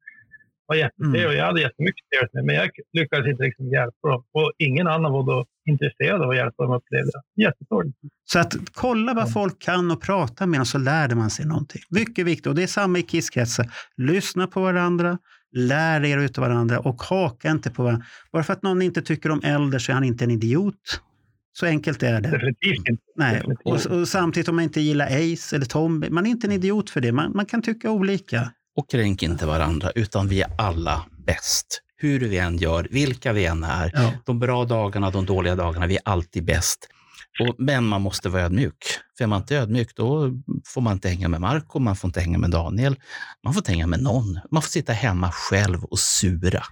[0.67, 1.23] var jättetrevliga.
[1.23, 1.37] Mm.
[1.37, 4.23] Jag hade jättemycket trevligt med men jag lyckades inte liksom hjälpa dem.
[4.33, 7.45] Och ingen annan var då intresserad av att hjälpa dem upplevde jag.
[7.45, 7.97] Jättesorgligt.
[8.25, 11.81] Så att kolla vad folk kan och prata med dem så lärde man sig någonting.
[11.89, 13.65] Mycket viktigt och det är samma i kisskretsen.
[13.97, 15.17] Lyssna på varandra,
[15.55, 18.05] lär er utav varandra och haka inte på varandra.
[18.31, 21.01] Bara för att någon inte tycker om äldre så är han inte en idiot.
[21.59, 22.29] Så enkelt är det.
[22.29, 23.03] Definitivt inte.
[23.15, 23.33] Nej.
[23.35, 23.85] definitivt.
[23.85, 26.89] Och, och samtidigt om man inte gillar Ace eller Tom, man är inte en idiot
[26.89, 27.11] för det.
[27.11, 28.51] Man, man kan tycka olika.
[28.75, 31.81] och kränk inte varandra, utan vi är alla bäst.
[31.97, 33.91] Hur vi än gör, vilka vi än är.
[33.93, 34.11] Ja.
[34.25, 36.87] De bra dagarna, de dåliga dagarna, vi är alltid bäst.
[37.39, 38.77] Och, men man måste vara ödmjuk.
[39.17, 40.31] För är man inte ödmjuk, då
[40.65, 42.95] får man inte hänga med Marco, man får inte hänga med Daniel.
[43.43, 44.39] Man får inte hänga med någon.
[44.51, 46.63] Man får sitta hemma själv och sura.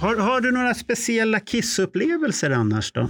[0.00, 3.04] Har, har du några speciella kissupplevelser annars då?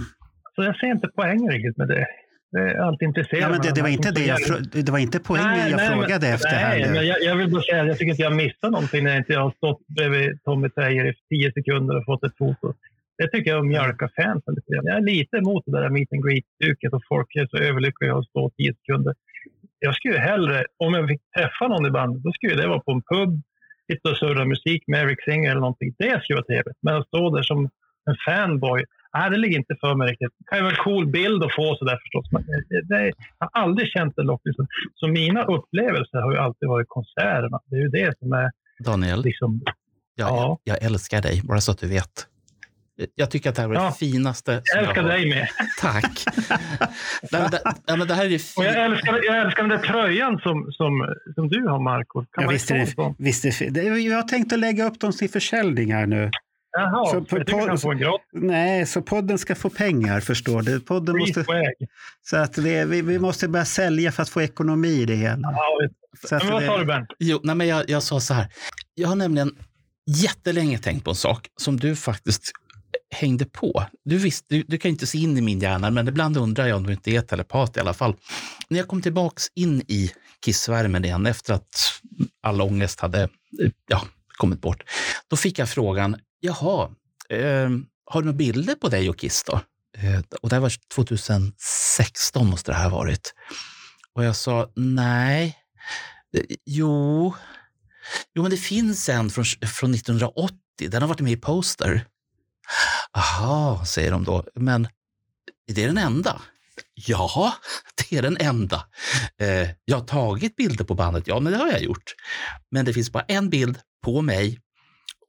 [0.55, 2.07] Så jag ser inte poängen riktigt med det.
[2.51, 3.43] Det är alltid intresserad.
[3.43, 4.39] Ja, men det, det, var inte det, jag,
[4.85, 6.93] det var inte poängen Nej, jag nej, frågade men, efter nej, här.
[6.93, 9.19] Men jag, jag vill bara säga att jag tycker inte jag missar någonting när jag
[9.19, 12.73] inte har stått bredvid Tommy Tejer i tio sekunder och fått ett foto.
[13.17, 14.85] Det tycker jag är att mjölka fansen lite grann.
[14.85, 18.25] Jag är lite emot det där meet and greet-duket och folk är så överlyckliga att
[18.25, 19.13] stå tio sekunder.
[19.79, 22.91] Jag skulle hellre, om jag fick träffa någon i bandet, då skulle det vara på
[22.91, 23.41] en pub,
[23.91, 25.89] sitta och surra musik med Eric Singer eller någonting.
[25.97, 26.79] Det skulle vara trevligt.
[26.85, 27.59] Men att stå där som
[28.09, 28.79] en fanboy,
[29.13, 30.33] nej, det ligger inte för mig riktigt.
[30.37, 33.05] Det kan ju vara en cool bild att få sådär förstås, men det, det,
[33.39, 34.67] jag har aldrig känt den lockelsen.
[34.95, 37.59] Så mina upplevelser har ju alltid varit konserterna.
[37.65, 38.51] Det är ju det som är
[38.85, 39.61] Daniel, liksom...
[40.15, 40.57] jag, Ja.
[40.63, 42.27] jag älskar dig, bara så att du vet.
[43.15, 43.91] Jag tycker att det här var det Ja.
[43.91, 44.51] finaste.
[44.65, 45.47] som Jag älskar har- dig med.
[45.81, 46.23] Tack.
[47.31, 49.69] Nej, men det, ja, men det här är det Och jag älskar, jag älskar den
[49.69, 52.25] där tröjan som, som, som du har, Marco.
[52.31, 55.11] Kan Ja, visst det, visst är det, det, jag har tänkt att lägga upp dem
[55.11, 56.29] till försäljning här nu.
[56.77, 59.69] Jaha, Så jag tycker på- du kan få en gratis Nej, så podden ska få
[59.69, 60.79] pengar förstår du.
[60.79, 61.73] Podden free måste, swag.
[62.21, 65.37] så att det, vi, vi måste börja sälja för att få ekonomi i det hela.
[65.41, 65.87] Ja,
[66.27, 67.07] Så men vad det- sa du, Bernt?
[67.19, 68.47] Jo, nej, men jag, jag sa så här.
[68.95, 69.51] Jag har nämligen
[70.07, 72.51] jättelänge tänkt på en sak som du faktiskt
[73.11, 73.85] hängde på.
[74.05, 76.77] Du, visst, du, du kan inte se in i min hjärna, men ibland undrar jag
[76.77, 78.15] om du inte är telepat i alla fall.
[78.69, 80.11] När jag kom tillbaks in i
[80.45, 82.01] kissvärmen igen efter att
[82.41, 83.29] all ångest hade
[83.87, 84.01] ja,
[84.37, 84.83] kommit bort,
[85.27, 86.89] då fick jag frågan, jaha,
[87.29, 87.69] eh,
[88.05, 89.61] har du några bilder på dig och Kiss då?
[89.97, 93.33] Eh, och det här var 2016 måste det här ha varit.
[94.13, 95.57] Och jag sa, nej,
[96.37, 97.33] Eh, Jo,
[98.35, 100.55] jo men det finns en från, från 1980.
[100.79, 102.05] Den har varit med i Poster.
[103.17, 104.43] Aha, säger de då.
[104.55, 104.87] Men
[105.67, 106.41] det är den enda?
[106.93, 107.53] Ja,
[107.95, 108.85] det är den enda.
[109.37, 111.27] Eh, jag har tagit bilder på bandet.
[111.27, 112.13] Ja, men det har jag gjort.
[112.71, 114.59] Men det finns bara en bild på mig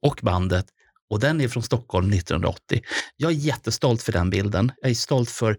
[0.01, 0.65] och bandet
[1.09, 2.81] och den är från Stockholm 1980.
[3.17, 4.71] Jag är jättestolt för den bilden.
[4.81, 5.57] Jag är stolt för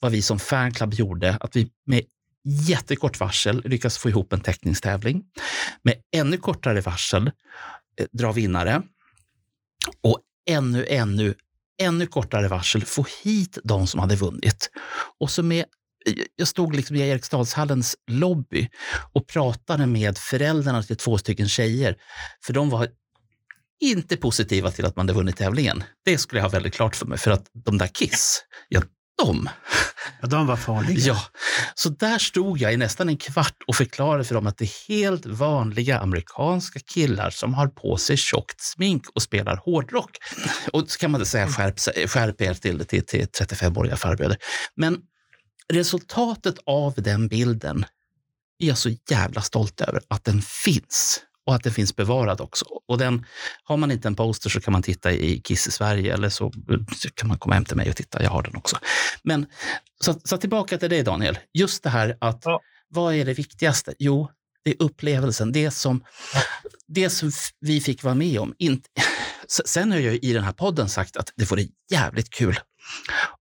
[0.00, 2.02] vad vi som fanclub gjorde, att vi med
[2.44, 5.24] jättekort varsel lyckas få ihop en teckningstävling.
[5.82, 7.30] Med ännu kortare varsel
[8.00, 8.82] eh, dra vinnare
[10.02, 11.34] och ännu, ännu,
[11.82, 14.70] ännu kortare varsel få hit de som hade vunnit.
[15.20, 15.64] Och så med
[16.36, 18.68] jag stod liksom i Eriksdalshallens lobby
[19.12, 21.96] och pratade med föräldrarna till två stycken tjejer.
[22.46, 22.88] För de var
[23.80, 25.84] inte positiva till att man hade vunnit tävlingen.
[26.04, 27.18] Det skulle jag ha väldigt klart för mig.
[27.18, 28.82] För att de där Kiss, ja,
[29.22, 29.48] de.
[30.20, 30.98] Ja, de var farliga.
[30.98, 31.20] Ja,
[31.74, 34.88] så där stod jag i nästan en kvart och förklarade för dem att det är
[34.88, 40.10] helt vanliga amerikanska killar som har på sig tjockt smink och spelar hårdrock.
[40.72, 44.36] Och så kan man inte säga skärp, skärp er till, till, till 35-åriga farbröder.
[44.76, 44.98] Men
[45.72, 47.84] resultatet av den bilden
[48.58, 52.64] är jag så jävla stolt över att den finns och att den finns bevarad också.
[52.88, 53.26] Och den,
[53.64, 56.52] har man inte en poster så kan man titta i Kiss i Sverige eller så
[57.14, 58.22] kan man komma hem till mig och titta.
[58.22, 58.76] Jag har den också.
[59.22, 59.46] Men
[60.00, 61.38] så, så tillbaka till dig Daniel.
[61.54, 62.60] Just det här att ja.
[62.88, 63.94] vad är det viktigaste?
[63.98, 64.30] Jo,
[64.64, 65.52] det är upplevelsen.
[65.52, 66.04] Det som,
[66.86, 67.30] det som
[67.60, 68.54] vi fick vara med om.
[68.58, 68.88] Inte,
[69.64, 72.58] sen har jag i den här podden sagt att det vore jävligt kul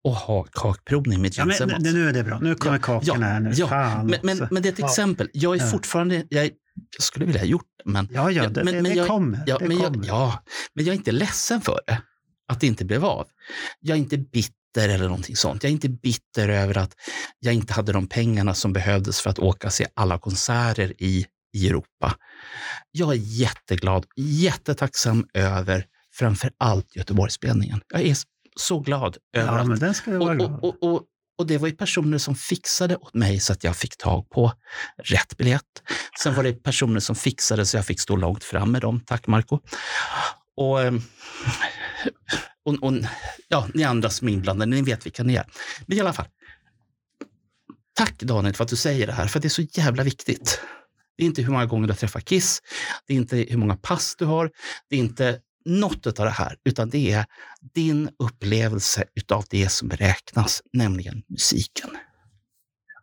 [0.09, 2.39] att ha kakprovning med Jens ja, men, Nu är det bra.
[2.39, 3.41] Nu kommer ja, kakorna ja, här.
[3.41, 3.53] Nu.
[3.55, 5.29] Ja, Fan, men, men, men, det är ett exempel.
[5.33, 6.27] Jag är fortfarande...
[6.31, 7.91] Jag, jag skulle vilja ha gjort det.
[7.91, 9.45] Men, ja, ja, det, men, det, men jag, kommer.
[9.47, 10.07] Ja, det men kommer.
[10.07, 10.43] Jag, ja,
[10.75, 12.03] men jag är inte ledsen för det,
[12.49, 13.27] att det inte blev av.
[13.81, 15.63] Jag är inte bitter eller någonting sånt.
[15.63, 16.95] Jag är inte bitter över att
[17.39, 21.27] jag inte hade de pengarna som behövdes för att åka och se alla konserter i,
[21.53, 22.17] i Europa.
[22.91, 27.81] Jag är jätteglad, jättetacksam över framför allt Göteborgsspelningen.
[27.89, 28.17] Jag är
[28.57, 30.53] så glad över ja, men den ska vara glad.
[30.53, 31.03] Och, och, och,
[31.39, 34.53] och det var ju personer som fixade åt mig så att jag fick tag på
[35.05, 35.83] rätt biljett.
[36.23, 39.01] Sen var det personer som fixade så jag fick stå långt fram med dem.
[39.01, 39.59] Tack Marco.
[40.57, 41.03] Och, ehm,
[42.65, 42.93] och, och,
[43.49, 45.47] ja, ni andra som är inblandade, ni vet vilka ni är.
[45.87, 46.27] Men i alla fall.
[47.95, 50.61] Tack Daniel för att du säger det här, för det är så jävla viktigt.
[51.17, 52.63] Det är inte hur många gånger du har träffat Kiss,
[53.07, 54.51] det är inte hur många pass du har,
[54.91, 57.25] det är inte något av det här, utan det är
[57.75, 61.91] din upplevelse av det som räknas, nämligen musiken.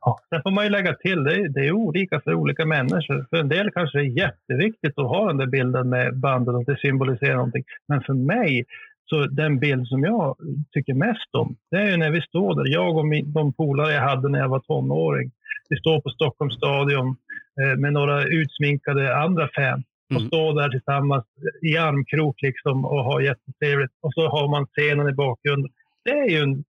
[0.02, 3.26] Ja, sen får man ju lägga till, det är, det är olika för olika människor.
[3.30, 6.66] För en del kanske det är jätteviktigt att ha den där bilden med bandet att
[6.66, 7.64] det symboliserar någonting.
[7.88, 8.66] Men för mig,
[9.10, 10.38] så den bild som jag
[10.72, 13.94] tycker mest om, det är ju när vi står där, jag och min, de polare
[13.94, 15.32] jag hade när jag var tonåring.
[15.70, 17.16] Vi står på Stockholms stadion
[17.62, 20.28] eh, med några utsminkade andra fans och mm.
[20.28, 21.26] stå där tillsammans
[21.62, 23.92] i armkrok liksom och ha jättetrevligt.
[24.02, 25.72] Och så har man scenen i bakgrunden.
[26.06, 26.64] Det är ju en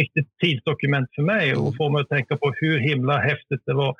[0.00, 3.96] riktigt tidsdokument för mig och får mig att tänka på hur himla häftigt det var.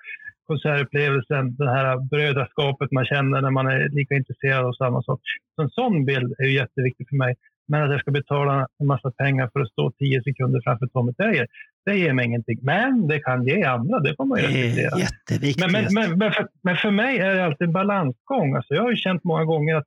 [0.46, 5.20] Konsertupplevelsen, det här brödraskapet man känner när man är lika intresserad av samma sak.
[5.56, 7.34] Så en sån bild är ju jätteviktig för mig.
[7.68, 11.14] Men att jag ska betala en massa pengar för att stå tio sekunder framför Tommy
[11.14, 11.46] Terrier,
[11.84, 12.58] det ger mig ingenting.
[12.62, 14.98] Men det kan ge andra, det får man ju respektera.
[14.98, 15.72] Jätteviktigt.
[15.72, 18.54] Men, men, men, men, för, men för mig är det alltid en balansgång.
[18.56, 19.86] Alltså jag har ju känt många gånger att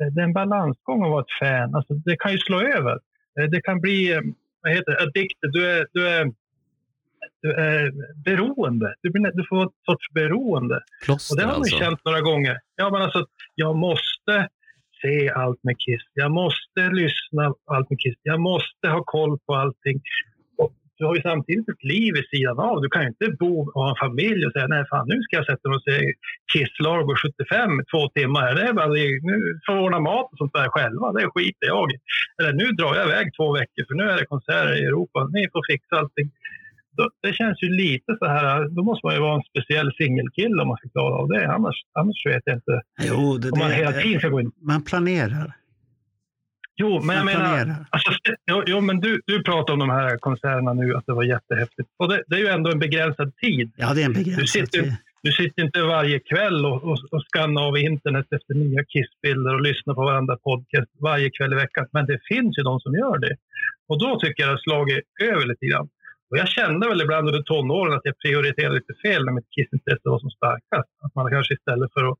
[0.00, 1.74] eh, det är en balansgång att vara ett fan.
[1.74, 2.98] Alltså det kan ju slå över.
[3.40, 4.20] Eh, det kan bli, eh,
[4.62, 5.52] vad heter det, addicted.
[5.52, 6.32] Du är, du är,
[7.42, 7.92] du är
[8.24, 8.94] beroende.
[9.02, 10.80] Du, blir, du får ett sorts beroende.
[11.04, 11.78] Kloster, och det har man alltså.
[11.78, 12.58] känt några gånger.
[12.76, 14.48] Ja, men alltså, jag måste
[15.02, 16.04] se allt med Kiss.
[16.14, 18.18] Jag måste lyssna på allt med Kiss.
[18.22, 20.00] Jag måste ha koll på allting.
[20.58, 22.80] Och du har ju samtidigt ett liv i sidan av.
[22.82, 25.36] Du kan ju inte bo och ha en familj och säga nej fan nu ska
[25.36, 25.96] jag sätta mig och se
[26.52, 28.54] Kiss Largo 75 två timmar.
[28.54, 28.92] Det är bara,
[29.30, 29.36] nu
[29.66, 31.06] får jag ordna mat och sånt där själva.
[31.12, 31.96] Det skiter jag i.
[32.38, 35.18] Eller nu drar jag iväg två veckor för nu är det konserter i Europa.
[35.36, 36.28] Ni får fixa allting
[37.22, 40.68] det känns ju lite så här, då måste man ju vara en speciell singelkille om
[40.68, 41.52] man ska klara av det.
[41.52, 44.52] Annars, annars vet jag inte jo, det, om man det, hela tiden ska gå in.
[44.60, 45.52] Man planerar.
[46.80, 48.10] Jo, men jag menar, alltså,
[48.50, 51.88] jo, jo, men du, du pratar om de här konserterna nu, att det var jättehäftigt.
[51.96, 53.72] Och det, det är ju ändå en begränsad tid.
[53.76, 54.96] Ja, det är en begränsad du sitter, tid.
[55.22, 59.62] Du sitter inte varje kväll och, och, och skannar av internet efter nya Kissbilder och
[59.62, 61.86] lyssnar på varandra podcast varje kväll i veckan.
[61.92, 63.36] Men det finns ju de som gör det.
[63.88, 65.88] Och då tycker jag det har slagit över lite grann.
[66.30, 70.08] Och jag kände väl ibland under tonåren att jag prioriterade lite fel när mitt kissintresse
[70.12, 70.90] var som starkast.
[71.04, 72.18] Att man kanske istället för att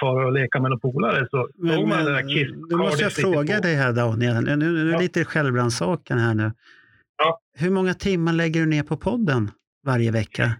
[0.00, 3.60] fara och leka med några polare så men, man men, kiss Nu måste jag fråga
[3.60, 4.98] dig här Daniel, nu, nu, nu ja.
[4.98, 6.52] lite självrannsakan här nu.
[7.18, 7.40] Ja.
[7.58, 9.50] Hur många timmar lägger du ner på podden
[9.86, 10.52] varje vecka?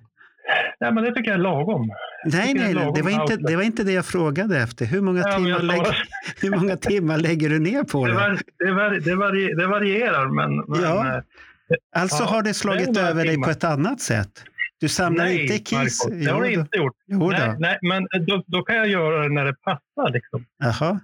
[0.81, 1.91] Nej, men det tycker jag är lagom.
[2.25, 4.87] Nej, nej, lagom det, var inte, det var inte det jag frågade efter.
[4.87, 5.97] Hur många, ja, timmar, lägger,
[6.43, 8.13] hur många timmar lägger du ner på det?
[8.13, 11.23] Det, var, det, var, det, var, det varierar, men, men ja.
[11.71, 14.45] Eh, Alltså ja, har det slagit det över dig på ett annat sätt?
[14.81, 16.05] Du samlar nej, inte Kiss?
[16.05, 16.97] Marco, det har jag inte gjort.
[17.07, 20.13] Jo, nej, nej, men då, då, kan jag göra det när det passar.
[20.13, 20.45] Liksom.
[20.59, 21.01] Jaha.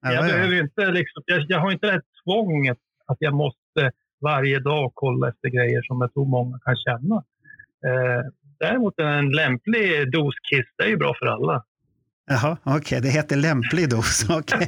[0.00, 0.62] Jag, ja, behöver ja.
[0.62, 5.28] inte, liksom, jag, jag, har inte det här tvånget att jag måste varje dag kolla
[5.28, 7.16] efter grejer som jag tror många kan känna.
[7.86, 8.30] Eh,
[8.60, 11.64] däremot en lämplig dos Kiss, det är ju bra för alla.
[12.26, 13.00] Jaha, okej, okay.
[13.00, 14.26] det heter lämplig dos.
[14.30, 14.66] Okay.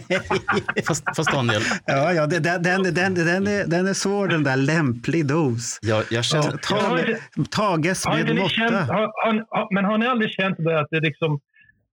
[0.87, 1.63] fast, fast Daniel.
[1.87, 5.79] Ja, ja den, den, den, den, är, den är svår den där lämplig dos.
[5.83, 6.51] Jag, jag känner...
[6.51, 8.49] Tage, tages med måtta.
[8.49, 9.13] Känt, har,
[9.49, 11.41] har, men har ni aldrig känt det att det liksom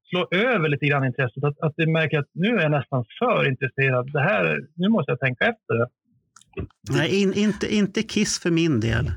[0.09, 1.43] slår över lite grann intresset?
[1.43, 4.11] Att, att du märker att nu är jag nästan för intresserad.
[4.13, 5.75] Det här, nu måste jag tänka efter.
[6.89, 9.11] Nej, in, inte, inte Kiss för min del.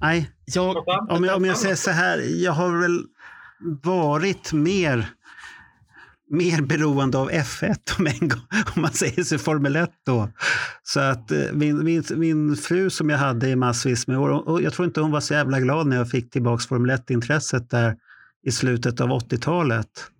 [0.00, 3.04] Nej, jag, om, jag, om jag säger så här, jag har väl
[3.82, 5.06] varit mer
[6.30, 8.30] mer beroende av F1 om, en
[8.76, 10.28] om man säger sig Formel 1 då.
[10.82, 14.62] Så att eh, min, min, min fru som jag hade i massvis med år, och
[14.62, 17.96] jag tror inte hon var så jävla glad när jag fick tillbaka Formel 1-intresset där
[18.46, 20.10] i slutet av 80-talet.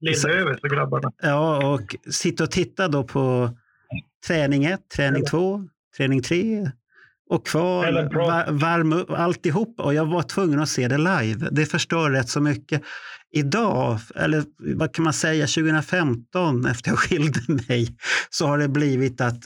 [0.00, 1.12] Lilla över för grabbarna.
[1.22, 3.50] Ja, och sitta och titta då på
[4.26, 6.70] träning 1, träning 2, träning 3,
[7.28, 9.80] och kval, var, varm upp, alltihop.
[9.80, 11.48] Och jag var tvungen att se det live.
[11.50, 12.82] Det förstör rätt så mycket.
[13.36, 14.44] Idag, eller
[14.76, 17.96] vad kan man säga, 2015 efter jag skilde mig,
[18.30, 19.40] så har det blivit att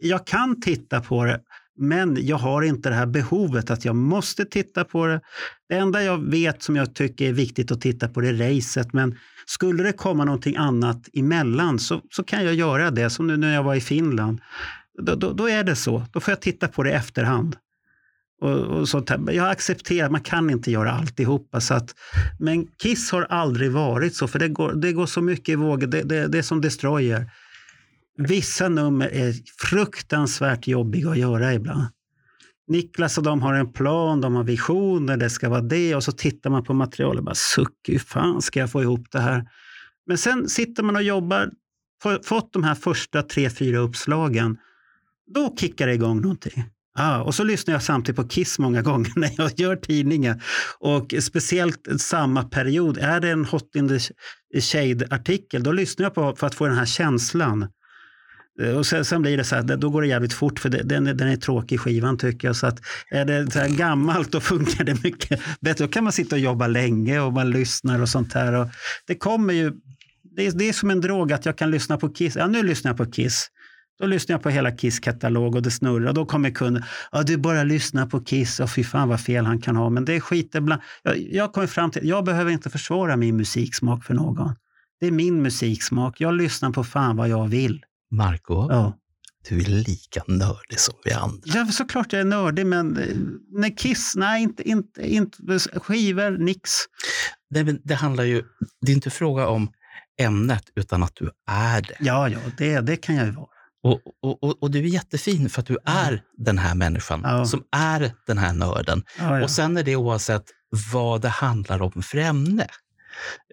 [0.00, 1.40] jag kan titta på det,
[1.78, 5.20] men jag har inte det här behovet att jag måste titta på det.
[5.68, 8.92] Det enda jag vet som jag tycker är viktigt att titta på det är racet,
[8.92, 13.36] men skulle det komma någonting annat emellan så, så kan jag göra det, som nu
[13.36, 14.40] när jag var i Finland
[15.02, 16.02] då, då, då, är det så.
[16.12, 17.56] Då får jag titta på det i efterhand.
[18.40, 19.30] Och, och sånt här.
[19.30, 21.60] Jag accepterar, man kan inte göra alltihopa.
[21.60, 21.94] Så att,
[22.38, 25.86] men Kiss har aldrig varit så, för det går, det går så mycket i vågor.
[25.86, 27.30] Det, det, det är som Destroyer.
[28.18, 31.86] Vissa nummer är fruktansvärt jobbiga att göra ibland.
[32.68, 36.12] Niklas och de har en plan, de har visioner, det ska vara det och så
[36.12, 39.44] tittar man på materialet och bara suck, hur fan ska jag få ihop det här?
[40.06, 41.50] Men sen sitter man och jobbar,
[42.24, 44.58] fått de här första tre, fyra uppslagen
[45.26, 46.64] då kickar det igång någonting.
[46.98, 50.40] Ah, och så lyssnar jag samtidigt på Kiss många gånger när jag gör tidningen.
[50.78, 53.98] Och speciellt samma period, är det en Hot in the
[54.60, 57.68] Shade-artikel, då lyssnar jag på för att få den här känslan.
[58.62, 60.82] Eh, och sen, sen, blir det så här, då går det jävligt fort för det,
[60.82, 62.56] den, den är tråkig skivan tycker jag.
[62.56, 65.84] Så att är det så här gammalt då funkar det mycket bättre.
[65.84, 68.52] Då kan man sitta och jobba länge och man lyssnar och sånt här.
[68.52, 68.68] Och
[69.06, 69.72] det kommer ju,
[70.36, 72.36] det är, det är som en drog att jag kan lyssna på Kiss.
[72.36, 73.50] Ja, nu lyssnar jag på Kiss.
[73.98, 76.12] Då lyssnar jag på hela Kiss-katalog och det snurrar.
[76.12, 76.82] Då kommer kunden,
[77.12, 79.90] ja du bara lyssnar på Kiss och fy fan vad fel han kan ha.
[79.90, 80.82] Men det är skit ibland.
[81.02, 84.54] Jag, jag kommer fram till, jag behöver inte försvara min musiksmak för någon.
[85.00, 86.20] Det är min musiksmak.
[86.20, 87.84] Jag lyssnar på fan vad jag vill.
[88.10, 88.96] Marco, ja.
[89.48, 91.40] du är lika nördig som vi andra.
[91.44, 93.16] Ja, såklart jag är nördig, men eh,
[93.50, 96.70] när Kiss, nej, inte, inte, inte skivor, nix.
[97.50, 98.42] Det, det handlar ju,
[98.80, 99.72] det är inte fråga om
[100.18, 101.96] ämnet, utan att du är det.
[102.00, 103.55] Ja, ja, det, det kan jag ju vara.
[103.82, 107.44] Och, och, och, och, du är jättefin för att du är den här människan ja.
[107.46, 109.02] som är den här nörden.
[109.18, 109.44] Ja, ja.
[109.44, 110.44] Och sen är det oavsett
[110.92, 112.66] vad det handlar om för ämne.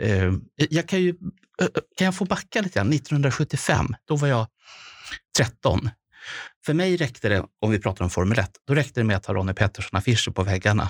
[0.02, 1.68] Uh, jag kan, ju, uh,
[1.98, 2.94] kan jag få backa lite grann?
[2.94, 4.48] 1975, då var jag
[5.38, 5.90] 13.
[6.66, 9.26] För mig räckte det, om vi pratar om Formel 1, då räckte det med att
[9.26, 10.90] ha Ronnie Peterson-affischer på väggarna.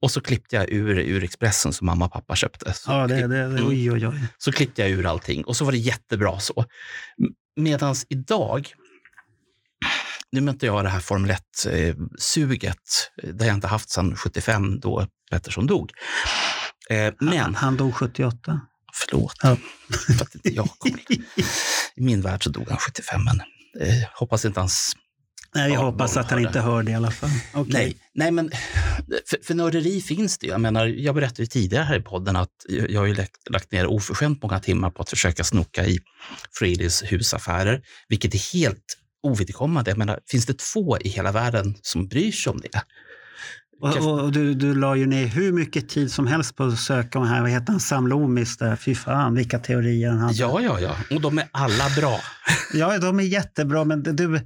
[0.00, 2.72] Och så klippte jag ur, ur Expressen som mamma och pappa köpte.
[2.72, 4.14] Så, ja, det, det, det, oj, oj, oj.
[4.38, 6.64] så klippte jag ur allting och så var det jättebra så.
[7.56, 8.74] Medan idag,
[10.32, 12.76] nu möter jag det här Formel 1-suget.
[13.22, 15.90] Det har jag inte haft sedan 75 då Pettersson dog.
[16.90, 18.60] Eh, men, han, han dog 78.
[18.92, 19.34] Förlåt.
[19.42, 19.56] Ja.
[20.18, 20.98] För att inte jag kom
[21.96, 23.40] I min värld så dog han 75, men
[23.88, 24.96] eh, hoppas inte hans
[25.54, 27.30] Nej, jag hoppas att han inte hör det i alla fall.
[27.54, 27.72] Okay.
[27.72, 28.50] Nej, nej, men
[29.26, 30.52] för, för nörderi finns det ju.
[30.52, 33.72] Jag, menar, jag berättade ju tidigare här i podden att jag har ju lagt, lagt
[33.72, 35.98] ner oförskämt många timmar på att försöka snoka i
[36.58, 39.90] Freddys husaffärer, vilket är helt ovidkommande.
[39.90, 42.82] Jag menar, finns det två i hela världen som bryr sig om det?
[43.82, 47.18] Och, och, du, du la ju ner hur mycket tid som helst på att söka
[47.18, 48.76] om här, vad heter han, Sam Loomis där.
[48.76, 50.34] Fy fan vilka teorier han hade.
[50.34, 50.96] Ja, ja, ja.
[51.10, 52.20] Och de är alla bra.
[52.72, 53.84] ja, de är jättebra.
[53.84, 54.40] Men du,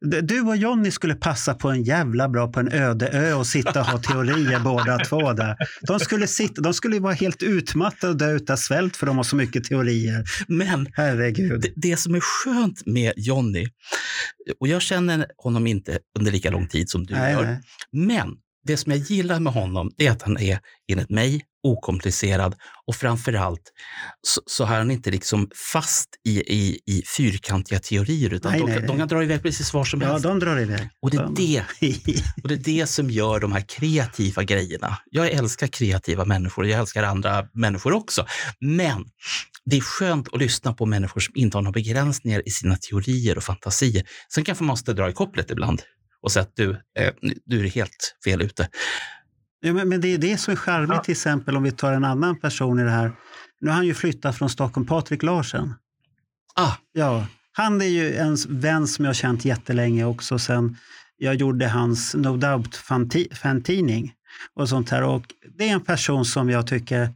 [0.00, 3.80] du och Jonny skulle passa på en jävla bra på en öde ö och sitta
[3.80, 5.56] och ha teorier båda två där.
[5.80, 9.24] De skulle, sitta, de skulle vara helt utmattade och dö utav svält för de har
[9.24, 10.24] så mycket teorier.
[10.48, 11.60] Men Herregud.
[11.60, 13.66] Det, det som är skönt med Jonny,
[14.60, 17.60] och jag känner honom inte under lika lång tid som du nej, gör, nej.
[17.92, 18.28] men
[18.66, 20.58] det som jag gillar med honom är att han är,
[20.92, 22.54] enligt mig, okomplicerad
[22.86, 23.72] och framför allt
[24.22, 28.66] så, så har han inte liksom fast i, i, i fyrkantiga teorier utan nej, de,
[28.66, 30.24] nej, de, kan dra iväg precis var som ja, helst.
[30.24, 30.88] Ja, de drar iväg.
[31.02, 34.98] Och det, är det, och det är det som gör de här kreativa grejerna.
[35.10, 38.26] Jag älskar kreativa människor och jag älskar andra människor också.
[38.60, 39.04] Men
[39.64, 43.36] det är skönt att lyssna på människor som inte har några begränsningar i sina teorier
[43.36, 44.04] och fantasier.
[44.34, 45.82] Sen kanske man måste dra i kopplet ibland
[46.22, 47.12] och säga att du, eh,
[47.44, 48.68] du är helt fel ute.
[49.60, 51.02] Ja, men, men det är det som är charmigt Ja.
[51.04, 53.12] till exempel om vi tar en annan person i det här.
[53.60, 55.74] Nu har han ju flyttat från Stockholm, Patrik Larsen.
[56.54, 60.76] Ah, Ja, han är ju en vän som jag har känt jättelänge också sen
[61.16, 64.12] jag gjorde hans No Doubt-fantidning
[64.54, 65.02] och sånt här.
[65.02, 65.22] Och
[65.58, 67.08] det är en person som jag tycker,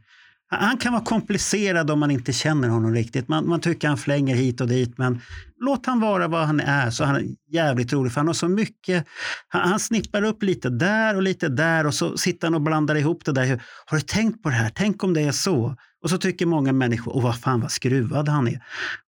[0.47, 3.27] han kan vara komplicerad om man inte känner honom riktigt.
[3.27, 5.21] Man, man tycker han flänger hit och dit, men
[5.59, 8.11] låt han vara vad han är så han är jävligt rolig.
[8.13, 9.05] För han har så mycket,
[9.47, 12.95] han, han snippar upp lite där och lite där och så sitter han och blandar
[12.95, 13.63] ihop det där.
[13.85, 14.71] Har du tänkt på det här?
[14.75, 15.75] Tänk om det är så?
[16.03, 18.63] Och så tycker många människor, åh vad fan vad skruvad han är.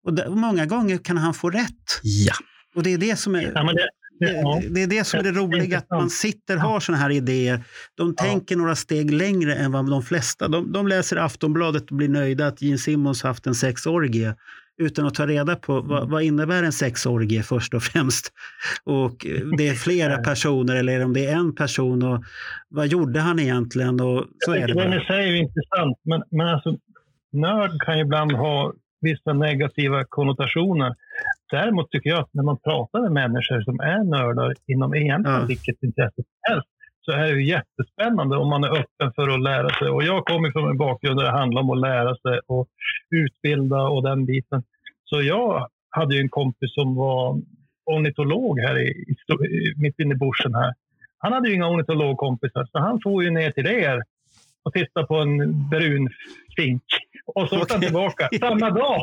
[0.08, 2.00] Och, och många gånger kan han få rätt.
[2.04, 2.34] ja.
[2.76, 4.60] Och det är det som är, Ja, men det, ja.
[4.61, 7.64] det, det är det som är det roliga, att man sitter har sådana här idéer.
[7.95, 8.23] De Ja.
[8.23, 10.48] tänker några steg längre än vad de flesta.
[10.48, 14.35] De, de läser Aftonbladet och blir nöjda att Gene Simmons haft en sexorgie
[14.81, 18.34] utan att ta reda på vad, vad innebär en sexorgie först och främst.
[18.84, 22.23] Och eh, det är flera personer eller om det är en person och
[22.69, 23.99] vad gjorde han egentligen?
[24.02, 25.07] Och så är det Det ni bara.
[25.07, 26.77] säger är intressant, men, men alltså,
[27.34, 30.95] nörd kan ju ibland ha vissa negativa konnotationer.
[31.52, 35.45] Däremot tycker jag att när man pratar med människor som är nördar inom egentligen Ja.
[35.48, 36.68] vilket intresse som helst
[37.02, 39.90] så är det ju jättespännande om man är öppen för att lära sig.
[39.90, 42.68] Och jag kommer från en bakgrund där det handlar om att lära sig och
[43.15, 44.64] utbilda och den biten.
[45.06, 47.41] Så jag hade ju en kompis som var
[47.86, 50.74] ornitolog här i, i- mitt inne i bushen här.
[51.18, 54.03] Han hade ju inga ornitologkompisar så han får ju ner till er
[54.68, 56.10] och tittade på en brun
[56.56, 56.84] fink.
[57.26, 57.88] Och så åkte han Okej.
[57.88, 59.02] tillbaka samma dag.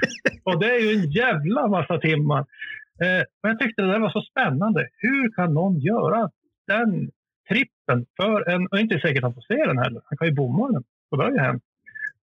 [0.44, 2.40] Och det är ju en jävla massa timmar.
[3.00, 4.88] Eh, men jag tyckte det där var så spännande.
[4.98, 6.30] Hur kan någon göra
[6.66, 7.10] den
[7.48, 8.66] trippen för en...
[8.66, 10.02] Och inte säkert att han får se den heller.
[10.04, 10.84] Han kan ju bomma den.
[11.10, 11.62] Och det har ju hänt.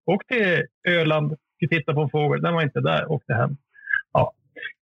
[0.05, 2.41] Åk till Öland, ska titta på en fågel.
[2.41, 3.57] Den var inte där, åkte hem.
[4.13, 4.33] Ja.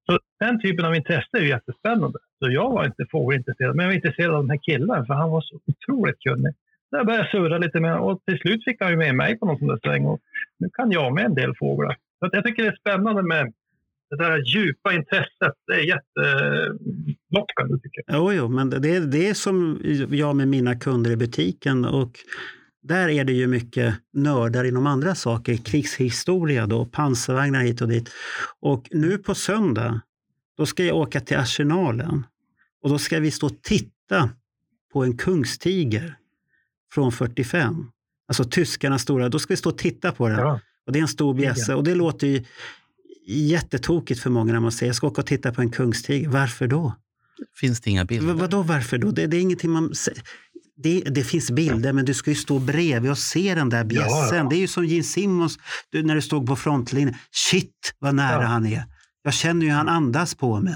[0.06, 2.20] Så den typen av intresse är ju jättespännande.
[2.40, 5.30] Så jag var inte fågelintresserad, men jag var intresserad av den här killen för han
[5.30, 6.54] var så otroligt kunnig.
[6.92, 9.60] Jag började surra lite med och till slut fick han ju med mig på någon
[9.60, 10.20] sån där sväng och
[10.60, 11.98] nu kan jag med en del fåglar.
[12.20, 13.54] Så att jag tycker det är spännande med
[14.10, 15.54] det där djupa intresset.
[15.68, 18.16] Det är jättelockande tycker jag.
[18.16, 22.12] Jo, jo, men det, är det som jag med mina kunder i butiken och
[22.84, 28.10] där är det ju mycket nördar inom andra saker, krigshistoria då, pansarvagnar hit och dit.
[28.60, 30.02] Och nu på söndag,
[30.58, 32.26] då ska jag åka till Arsenalen
[32.84, 34.30] och då ska vi stå och titta
[34.94, 36.16] på en kungstiger
[36.94, 37.92] från 45.
[38.28, 40.40] Alltså tyskarnas stora, då ska vi stå och titta på den.
[40.40, 40.60] Ja.
[40.86, 42.44] Och det är en stor bjässe och det låter ju
[43.28, 46.30] jättetokigt för många när man säger jag ska åka och titta på en kungstiger.
[46.30, 46.96] Varför då?
[47.56, 48.34] Finns det inga bilder?
[48.34, 49.12] V- vadå varför då?
[49.12, 49.94] Det, det är ingenting man...
[50.84, 54.10] Det, det finns bilder, men du ska ju stå bredvid och se den där bjässen.
[54.32, 54.48] Ja, ja.
[54.50, 55.60] Det är ju som Gene Simmons
[55.90, 57.16] du, när du stod på frontlinjen.
[57.32, 58.48] Shit, vad nära Ja.
[58.48, 58.84] han är.
[59.24, 60.76] Jag känner ju hur han andas på mig.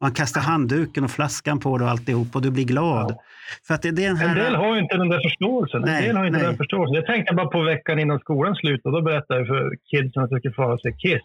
[0.00, 3.10] Och han kastar handduken och flaskan på dig och alltihop och du blir glad.
[3.10, 3.22] Ja.
[3.66, 4.44] För att det, det är den En här...
[4.44, 5.80] del har ju inte den där förståelsen.
[5.80, 6.46] Nej, en del har inte nej.
[6.46, 6.94] den förståelsen.
[6.94, 8.96] Jag tänkte bara på veckan innan skolan slutade.
[8.96, 11.22] Då berättade jag för kidsen att jag skulle få sig Kiss.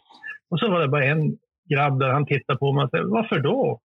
[0.50, 1.38] Och så var det bara en
[1.74, 3.82] grabb där han tittade på mig och sa varför då?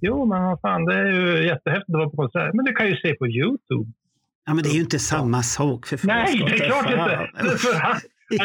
[0.00, 2.54] Jo, men vad fan, det är ju jättehäftigt att vara på konsert.
[2.54, 3.90] Men du kan ju se på Youtube.
[4.46, 7.56] Ja, men det är ju inte samma sak för Nej, det är klart inte.
[7.64, 7.96] För han,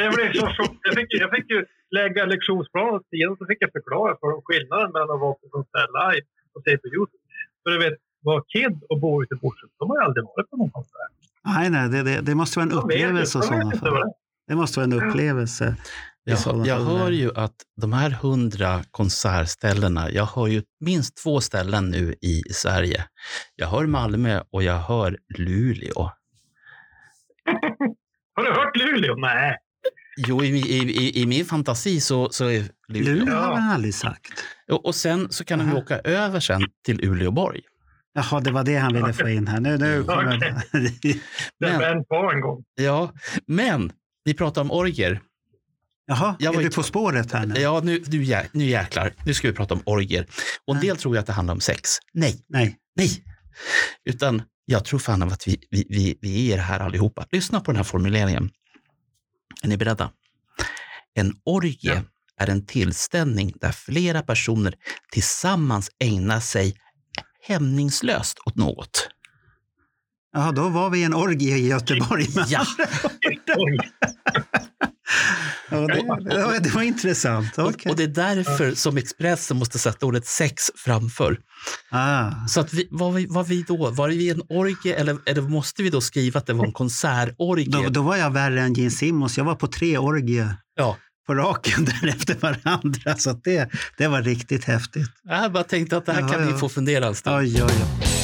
[0.03, 0.47] jag blev så.
[0.87, 1.65] Jag fick, jag fick ju
[1.99, 5.35] lägga lektionsplanen åt sidan och så fick jag förklara för dem skillnaden mellan att vara
[5.41, 7.23] på konsert live och se på Youtube.
[7.61, 10.49] För du vet, vara kid och bo ute i bushen, de har ju aldrig varit
[10.49, 11.11] på någon konsert.
[11.45, 14.11] Nej, nej, det, det, det måste vara en De upplevelse vet sådana fall.
[14.47, 15.75] det måste vara en upplevelse.
[16.23, 21.89] Jag, jag hör ju att de här hundra konsertställena, jag hör ju minst två ställen
[21.89, 23.05] nu i Sverige.
[23.55, 26.01] Jag hör Malmö och jag hör Luleå.
[28.35, 29.15] Har du hört Luleå?
[29.15, 29.57] Nej.
[30.17, 33.13] Jo, i, i, i, i min fantasi så, så är Luleå.
[33.13, 34.33] Luleå har man aldrig sagt.
[34.71, 37.61] Och, och sen så kan de åka över sen till Uleåborg.
[38.15, 39.59] Jaha, det var det han ville få in här.
[39.59, 40.23] Nu, nu kommer
[40.71, 41.17] Det
[41.59, 42.63] Men- är Ben var en gång.
[42.75, 43.13] Ja,
[43.47, 43.91] men
[44.23, 45.21] vi pratar om orger.
[46.07, 47.59] Jaha, Jag är var du på spåret här nu?
[47.61, 49.13] Ja, nu, nu, jä- nu jäklar.
[49.25, 50.27] Nu ska vi prata om orger.
[50.67, 51.89] Och en del tror ju att det handlar om sex.
[52.13, 52.77] Nej, Nej.
[52.95, 53.23] nej.
[54.05, 57.25] Utan jag tror fan av att vi, vi, vi, vi är här allihopa.
[57.31, 58.49] Lyssna på den här formuleringen.
[59.63, 60.11] Är ni beredda?
[61.13, 62.01] En orgie Ja.
[62.45, 64.75] är en tillställning där flera personer
[65.11, 66.75] tillsammans ägnar sig
[67.47, 69.09] hämningslöst åt något.
[70.33, 72.27] Jaha, då var vi i en orgie i Göteborg.
[72.47, 72.65] Ja.
[75.69, 77.57] Ja, det, det, var, intressant.
[77.57, 77.91] och, Okej.
[77.91, 81.39] och det är därför som Expressen måste sätta ordet sex framför.
[81.91, 82.47] Ah.
[82.47, 83.89] Så att vi, var, vi, var vi då?
[83.89, 87.71] Var vi en orgie eller, eller måste vi då skriva att det var en konsertorgie?
[87.71, 89.37] Då, då var jag värre än Gene Simmons.
[89.37, 93.15] Jag var på tre orgier Ja, på raken där efter varandra.
[93.15, 95.09] Så det, det var riktigt häftigt.
[95.23, 96.51] Jag hade bara tänkt att det här ja, kan ja.
[96.51, 97.35] vi få fundera en stund.
[97.35, 98.15] Oj, oj, oj.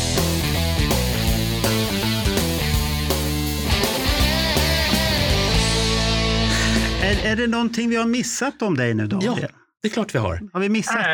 [7.03, 9.39] Är, är det någonting vi har missat om dig nu, Daniel?
[9.41, 9.47] Ja,
[9.81, 10.41] det är klart vi har.
[10.53, 11.05] Har vi missat?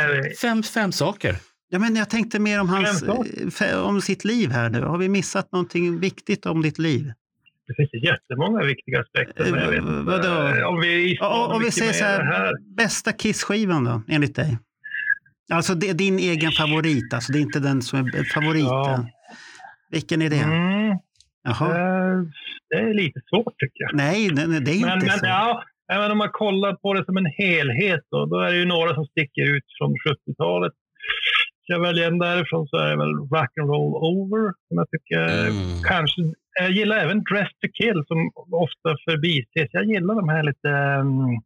[0.41, 1.38] Fem, fem saker.
[1.69, 3.03] Ja, men jag tänkte mer om, hans,
[3.61, 4.81] eh, om sitt liv här nu.
[4.81, 7.14] Har vi missat någonting viktigt om ditt liv?
[7.68, 9.52] Det finns jättemånga viktiga aspekter.
[9.52, 10.57] Men jag vet Eh, vadå?
[10.57, 14.57] eh, Om vi, och, och vi säger så mer här, bästa Kiss-skivan då, enligt dig?
[15.53, 18.68] Alltså det din egen favorit, alltså det är inte den som är favoriten.
[18.69, 19.06] Ja.
[19.91, 20.39] Vilken är det?
[20.44, 20.98] Mm,
[21.44, 21.68] Jaha.
[21.69, 22.18] eh,
[22.69, 23.94] det är lite svårt tycker jag.
[23.95, 25.26] Nej, nej, nej, det är Men, inte men så.
[25.26, 25.64] ja,
[25.94, 28.94] även om man kollar på det som en helhet då, då är det ju några
[28.95, 30.73] som sticker ut från 70-talet.
[31.68, 34.89] Ska jag välja en därifrån så är det väl Rock and Roll Over som jag
[34.89, 35.84] tycker Mm.
[35.84, 36.22] kanske...
[36.60, 39.69] Jag gillar även Dress to Kill som ofta förbises.
[39.72, 40.69] Jag gillar de här lite
[41.02, 41.41] um,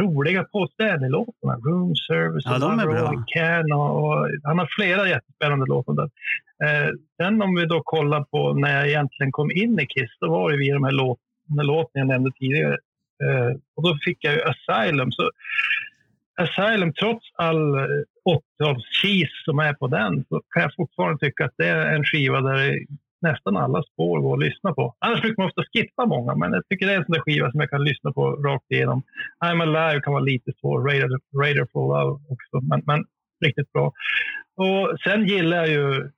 [0.00, 1.54] roliga Paul Stanley-låtarna.
[1.56, 3.24] Room Service Ja, de är bra.
[3.26, 3.72] Can.
[3.72, 6.10] Och, och, han har flera jättespännande låtar där.
[6.64, 10.30] Eh, sen om vi då kollar på när jag egentligen kom in i Kiss, då
[10.30, 11.18] var det via de här låt,
[11.62, 12.78] låtarna jag nämnde tidigare.
[13.24, 15.12] Eh, och då fick jag ju Asylum.
[15.12, 15.30] Så
[16.36, 17.74] Asylum, trots all
[18.28, 22.40] 80-talskis som är på den, så kan jag fortfarande tycka att det är en skiva
[22.40, 22.86] där det
[23.30, 24.94] nästan alla spår går att lyssna på.
[24.98, 27.50] Annars brukar man ofta skippa många, men jag tycker det är en sån där skiva
[27.50, 29.02] som jag kan lyssna på rakt igenom.
[29.44, 33.04] I'm Alive kan vara lite svår, Radar, Radar for Love också, men, men
[33.44, 33.92] riktigt bra.
[34.56, 36.10] Och sen gillar jag ju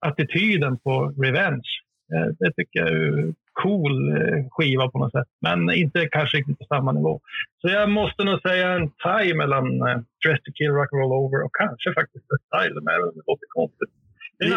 [0.00, 1.70] attityden på Revenge.
[2.12, 6.58] Eh, det tycker jag är cool eh, skiva på något sätt, men inte kanske riktigt
[6.58, 7.20] på samma nivå.
[7.60, 11.12] Så jag måste nog säga en tie mellan eh, Dress to Kill, Rock and Roll
[11.12, 13.90] Over och kanske faktiskt Asylum, även om det låter konstigt.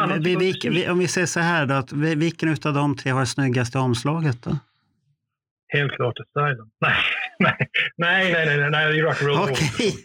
[0.01, 2.73] Annan Vi, vi, typ vi, om vi säger så här då, att vi- vilken av
[2.73, 4.57] de tre har det snyggaste omslaget då?
[5.73, 6.69] Helt klart Asylum.
[6.81, 6.93] Nej,
[7.39, 7.67] nej,
[7.97, 9.51] nej, nej, nej, nej, nej det är Rock and Roll Over.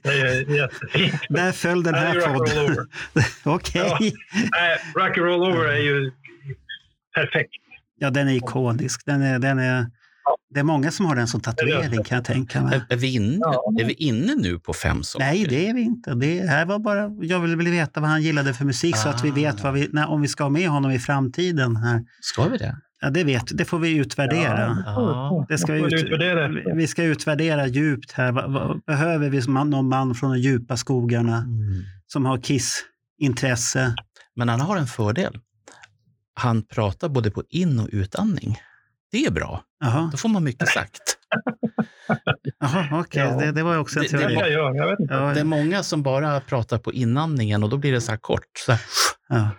[0.04, 1.22] Är jättefint.
[1.28, 2.86] där föll den Nej, här podden.
[3.44, 3.82] Okej.
[3.88, 3.98] Ja.
[4.60, 6.12] Nej, Rock and Roll Over är ju
[7.14, 7.54] perfekt.
[8.04, 9.02] Ja, den är ikonisk.
[9.06, 9.86] Den är, den är,
[10.54, 12.74] det är många som har den som tatuering kan jag tänka mig.
[12.88, 13.62] Är, är, vi inne, Ja.
[13.80, 15.24] är vi inne nu på fem saker?
[15.26, 16.14] Nej, det är vi inte.
[16.14, 19.30] Det här var bara, jag ville veta vad han gillade för musik så att vi
[19.30, 19.34] Ah.
[19.34, 21.76] vet vad vi, när, om vi ska ha med honom i framtiden.
[21.76, 22.02] Här.
[22.20, 22.76] Ska vi det?
[23.00, 24.82] Ja, det vet det får vi utvärdera.
[24.86, 25.46] Ja.
[25.48, 26.04] Det ska vi, ut,
[26.74, 28.32] vi ska utvärdera djupt här.
[28.86, 31.82] Behöver vi någon man från de djupa skogarna Mm.
[32.06, 33.94] som har Kiss-intresse?
[34.36, 35.38] Men han har en fördel.
[36.34, 38.56] Han pratar både på in och utandning.
[39.12, 39.62] Det är bra.
[39.80, 41.00] Jaha, Då får man mycket sagt.
[42.60, 43.22] Jaha okej.
[43.22, 43.36] Ja.
[43.36, 44.34] Det, det var också en Det- det Det teori.
[44.34, 45.14] kanske jag gör, jag vet inte.
[45.14, 48.18] Ja, Det är många som bara pratar på inandningen och då blir det så här
[48.18, 48.40] kort.
[48.66, 48.80] Så här.
[49.28, 49.50] ja.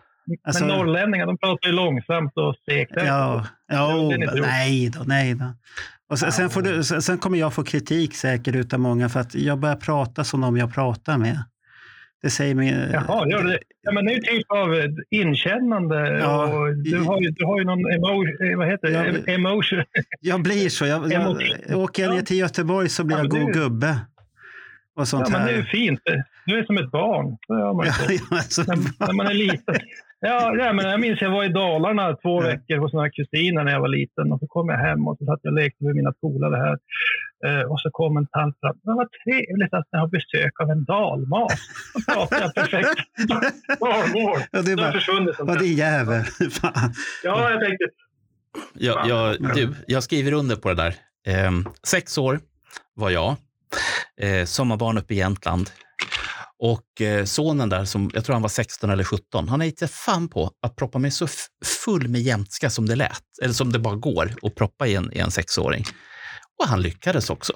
[0.48, 2.92] Alltså- Men norrlänningar, de pratar ju långsamt och segt.
[2.96, 5.54] Ja, ja inte nej då, nej då.
[6.10, 9.20] Och sen, sen, får du, sen sen kommer jag få kritik säkert utav många för
[9.20, 11.44] att jag börjar prata som de jag pratar med.
[12.26, 12.90] Det säger mig...
[12.94, 13.60] Jaha, gör det.
[13.82, 16.20] Ja, men det är ju typ av eh, inkännande.
[16.20, 16.46] Ja.
[16.46, 19.22] Och du, har ju, du har ju någon emo, eh, vad heter det?
[19.28, 19.34] Ja.
[19.34, 19.84] emotion.
[20.22, 20.86] Jag blir så.
[20.86, 21.38] Jag, jag,
[21.80, 23.90] åker jag ner till Göteborg så blir Ja, jag men god det- gubbe.
[24.96, 25.70] Och Ja, sånt men det är ju här.
[25.70, 26.00] fint.
[26.46, 27.38] Du är som ett barn.
[27.48, 27.92] Så gör man ju
[28.32, 28.62] Ja, så.
[28.68, 29.76] ja, när, när man är liten.
[30.20, 32.48] Ja, ja, men jag minns jag var i Dalarna två Ja.
[32.48, 34.32] veckor hos några kusiner när jag var liten.
[34.32, 36.78] Och så kom jag hem och så satt jag och lekte med mina polare här.
[37.46, 38.76] Eh, och så kom en tant fram.
[38.84, 41.60] Men vad trevligt att ni har besök av en dalmas.
[41.94, 43.00] Då pratar jag perfekt
[43.80, 44.40] dalmål.
[44.52, 45.36] Ja, det är Det bara, försvunnit.
[45.40, 45.60] vad där.
[45.60, 46.24] din jävel.
[46.52, 46.94] Fan.
[47.24, 47.86] Ja, jag tänkte.
[48.74, 50.96] Jag, jag, du, jag skriver under på det där.
[51.28, 52.40] Ehm, sex år
[52.94, 53.36] var jag.
[54.22, 55.70] Eh, sommarbarn uppe i Jämtland.
[56.60, 59.88] Och eh, sonen där, som jag tror han var 16 eller 17, han gett sig
[59.88, 61.28] fan på att proppa mig så
[61.86, 63.24] full med jämtska som det lät.
[63.44, 65.84] Eller som det bara går att proppa i en, i en sexåring.
[66.64, 67.54] Och han lyckades också.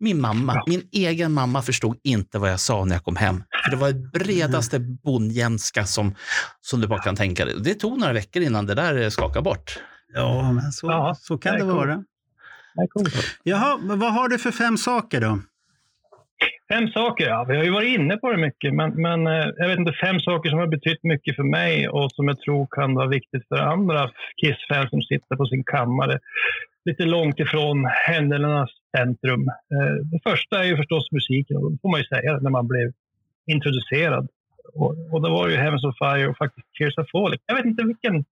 [0.00, 0.64] Min mamma, Ja.
[0.66, 3.42] min egen mamma förstod inte vad jag sa när jag kom hem.
[3.64, 6.14] För det var det bredaste bondjämtska som,
[6.60, 7.54] som du bara kan tänka dig.
[7.64, 9.78] Det tog några veckor innan det där skakade bort.
[10.14, 12.04] Ja, men så, Ja, så kan det det vara.
[12.90, 13.14] Coolt.
[13.42, 15.38] Jaha, vad har du för fem saker då?
[16.72, 17.44] Fem saker, ja.
[17.48, 20.20] Vi har ju varit inne på det mycket, men, men eh, jag vet inte, fem
[20.20, 23.56] saker som har betytt mycket för mig och som jag tror kan vara viktigt för
[23.56, 24.10] andra
[24.42, 26.18] Kiss-fans som sitter på sin kammare
[26.84, 29.48] lite långt ifrån händelsernas centrum.
[29.48, 32.68] Eh, Det första är ju förstås musiken och det får man ju säga när man
[32.68, 32.92] blev
[33.46, 34.28] introducerad.
[34.74, 37.38] Och, och då var ju Heavens of Fire och faktiskt Tears of Falling.
[37.46, 38.24] Jag vet inte vilken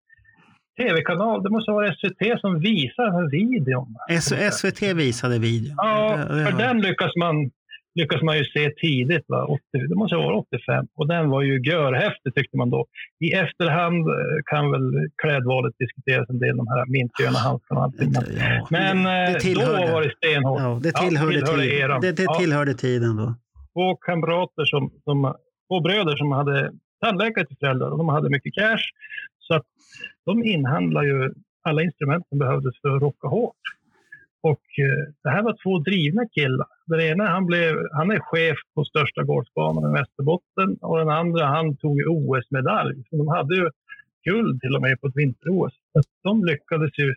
[0.81, 3.97] tv-kanal, det måste vara SVT som visar den här videon.
[4.11, 5.75] S- SVT visade videon.
[5.77, 7.51] Ja, för den lyckas man,
[8.01, 9.25] lyckas man ju se tidigt.
[9.29, 9.45] Va?
[9.45, 10.87] 80, det måste vara 85.
[10.99, 12.87] Och den var ju görhäftig tyckte man då.
[13.21, 14.15] I efterhand eh,
[14.45, 14.87] kan väl
[15.23, 19.87] klädvalet diskuteras en del, de här mintgröna handskarna Ja, men det, eh, det tillhörde.
[19.87, 20.61] då var det stenhårt.
[20.61, 22.01] Ja, det Ja, tillhörde, tillhörde tiden.
[22.01, 23.35] Det, det tillhörde tiden då.
[23.75, 25.35] Två kamrater som, som,
[25.69, 26.73] två bröder som hade
[27.05, 28.85] tandläkare till föräldrar och de hade mycket cash.
[29.39, 29.67] Så att
[30.27, 31.33] de inhandlade ju
[31.63, 33.57] alla instrument som behövdes för att rocka hårt.
[34.43, 36.67] Och eh, det här var två drivna killar.
[36.87, 41.47] Den ena han, blev, han är chef på största golfbanan i Västerbotten och den andra
[41.47, 43.05] han tog OS-medalj.
[43.11, 43.71] De hade ju
[44.25, 45.73] guld till och med på ett vinter-OS.
[46.23, 47.15] De lyckades ju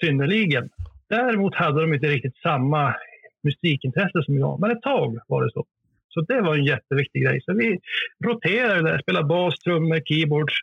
[0.00, 0.68] synnerligen.
[1.08, 2.94] Däremot hade de inte riktigt samma
[3.42, 5.66] musikintresse som jag, men ett tag var det så.
[6.08, 7.40] Så det var en jätteviktig grej.
[7.44, 7.78] Så vi
[8.24, 10.54] roterade där, spelade bas, trummor, keyboards.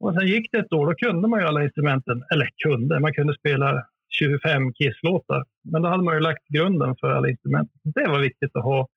[0.00, 2.24] Och sen gick det ett år, då kunde man ju alla instrumenten.
[2.32, 5.44] Eller kunde, man kunde spela 25 Kiss-låtar.
[5.72, 7.70] Men då hade man ju lagt grunden för alla instrument.
[7.82, 8.88] Det var viktigt att ha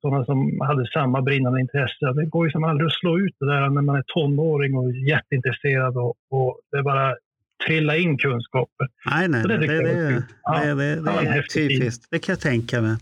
[0.00, 2.12] sådana som hade samma brinnande intresse.
[2.14, 4.92] Det går ju som aldrig att slå ut det där när man är tonåring och
[4.92, 7.16] jätteintresserad och, och det bara
[7.66, 8.88] trilla in kunskaper.
[9.10, 12.08] Nej, nej, det, det, det, det, ja, det, det, det är typiskt.
[12.10, 12.96] Det kan jag tänka mig.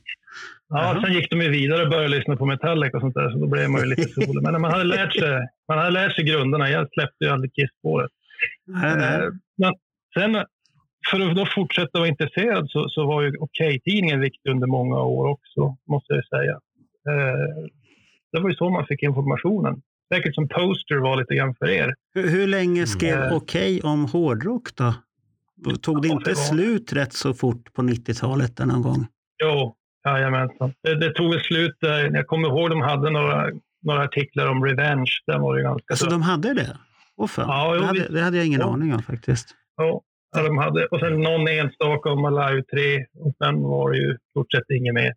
[0.68, 3.38] Ja, sen gick de ju vidare och började lyssna på Metallica och sånt där, så
[3.38, 4.42] då blev man ju lite solig.
[4.42, 6.70] Men man hade lärt sig, man hade lärt sig grunderna.
[6.70, 8.10] Jag släppte ju aldrig Kiss-spåret.
[8.84, 9.74] Eh, men
[10.14, 10.44] sen,
[11.10, 15.26] för att då fortsätta vara intresserad så, så var ju Okej-tidningen viktig under många år
[15.26, 16.52] också, måste jag säga.
[17.08, 17.70] Eh,
[18.32, 19.82] det var ju så man fick informationen.
[20.14, 21.94] Säkert som poster var lite grann för er.
[22.14, 23.36] Hur, hur länge skrev mm.
[23.36, 24.94] Okej om hårdrock då?
[25.82, 29.06] Tog det inte slut rätt så fort på 90-talet någon gång?
[29.42, 29.74] Jo,
[30.04, 30.72] jajamensan.
[30.82, 32.10] Det, det tog väl slut där.
[32.14, 33.50] Jag kommer ihåg de hade några,
[33.82, 35.10] några artiklar om Revenge.
[35.26, 36.10] Den var ju ganska alltså så.
[36.10, 36.76] de hade det?
[37.16, 37.48] Oh, fan.
[37.48, 38.72] Ja, jo, det, hade, det hade jag ingen ja.
[38.72, 39.54] aning om faktiskt.
[39.76, 40.02] Ja,
[40.32, 44.18] Ja, de hade, och sen någon enstaka om Alive 3 och sen var det ju
[44.30, 45.12] stort sett inget mer.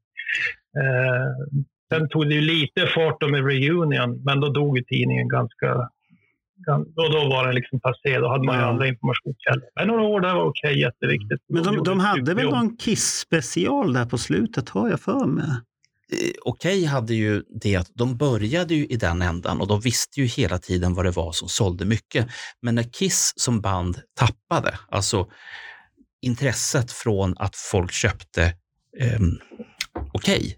[0.81, 1.57] Eh,
[1.93, 5.89] sen tog det ju lite fart med Reunion, men då dog ju tidningen ganska...
[6.95, 8.67] Då, då var den liksom passé, då hade man ju ja.
[8.67, 9.69] andra informationskällor.
[9.75, 11.41] Men några år där var okej, jätteviktigt.
[11.49, 15.45] Men de, de, de hade väl någon Kiss-special där på slutet, har jag för mig?
[16.11, 19.81] Eh, Okej okay hade ju det att de började ju i den ändan och de
[19.81, 22.27] visste ju hela tiden vad det var som sålde mycket.
[22.61, 25.27] Men när Kiss som band tappade, alltså
[26.21, 28.43] intresset från att folk köpte
[28.99, 29.19] eh,
[30.13, 30.57] Okej,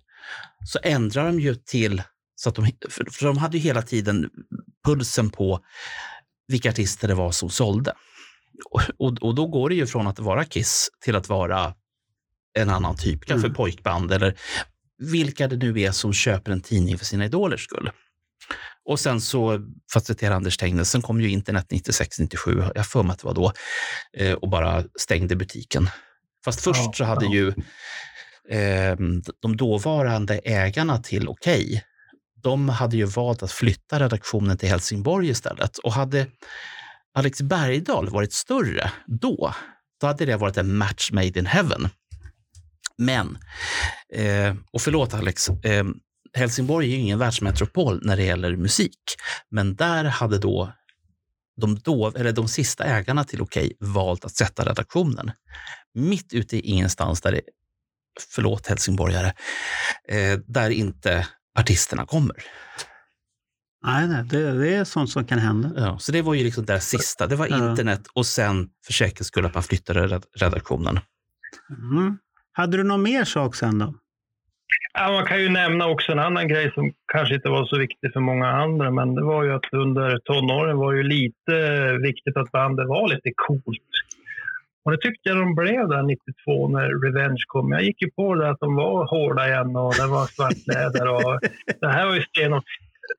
[0.65, 2.01] så ändrade de ju till
[2.35, 4.29] så att de, för de hade ju hela tiden
[4.85, 5.59] pulsen på
[6.47, 7.93] vilka artister det var som sålde.
[8.71, 11.73] Och, och, och då går det ju från att vara Kiss till att vara
[12.53, 13.55] en annan typ, kanske mm.
[13.55, 14.37] pojkband eller
[14.97, 17.91] vilka det nu är som köper en tidning för sina idolers skull.
[18.85, 19.59] Och sen så,
[19.91, 23.19] för att citera Anders Tegnell, sen kom ju internet 96, 97, jag för mig att
[23.19, 23.51] det var då,
[24.17, 25.89] eh, och bara stängde butiken.
[26.45, 27.33] Fast först ja, så hade ja.
[27.33, 27.47] ju
[28.57, 28.97] eh,
[29.41, 31.81] de dåvarande ägarna till Okej, okay,
[32.43, 35.77] de hade ju valt att flytta redaktionen till Helsingborg istället.
[35.77, 36.27] Och hade
[37.13, 39.53] Alex Bergdahl varit större då,
[40.01, 41.89] då hade det varit en match made in heaven.
[42.97, 43.37] Men,
[44.13, 45.85] eh, och förlåt Alex, eh,
[46.33, 48.99] Helsingborg är ju ingen världsmetropol när det gäller musik,
[49.51, 50.73] men där hade då
[51.61, 55.31] de, då, eller de sista ägarna till Okej valt att sätta redaktionen.
[55.93, 57.41] Mitt ute i ingenstans, där det,
[58.29, 59.33] förlåt helsingborgare,
[60.07, 61.27] eh, där inte
[61.59, 62.35] artisterna kommer.
[63.85, 65.71] Nej, nej det, det, är sånt som kan hända.
[65.77, 67.27] Ja, så det var ju liksom det sista.
[67.27, 70.99] Det var internet och sen för säkerhets skull att man flyttade redaktionen.
[71.69, 72.17] Mm.
[72.57, 73.93] Hade du någon mer sak sen då?
[74.93, 78.13] Ja, man kan ju nämna också en annan grej som kanske inte var så viktig
[78.13, 81.53] för många andra, men det var ju att under tonåren var det ju lite
[81.97, 83.93] viktigt att bandet var lite coolt.
[84.83, 87.71] Och det tyckte jag de blev där 92 när Revenge kom.
[87.71, 91.39] Jag gick ju på det att de var hårda igen och det var svartläder och
[91.81, 92.63] det här var ju stenhårt.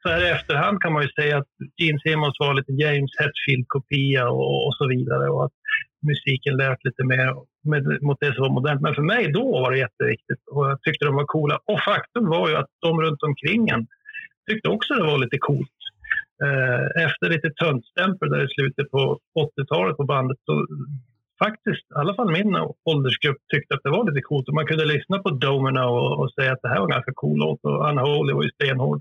[0.02, 4.28] Så här i efterhand kan man ju säga att Gene Simmons var lite James Hetfield-kopia
[4.28, 5.56] och, och, så vidare och att
[6.02, 7.34] musiken lät lite mer
[7.68, 8.80] med, mot det som var modernt.
[8.80, 11.58] Men för mig då var det jätteviktigt och jag tyckte de var coola.
[11.64, 13.86] Och faktum var ju att de runt omkring en
[14.48, 15.78] tyckte också det var lite coolt.
[16.44, 19.18] Eh, efter lite töntstämpel där i slutet på
[19.58, 20.66] 80-talet på bandet så
[21.44, 22.56] faktiskt, i alla fall min
[22.90, 24.48] åldersgrupp tyckte att det var lite coolt.
[24.48, 27.12] Och man kunde lyssna på Domino och, och säga att det här var en ganska
[27.14, 29.00] cool låt och Unholy var ju stenhård.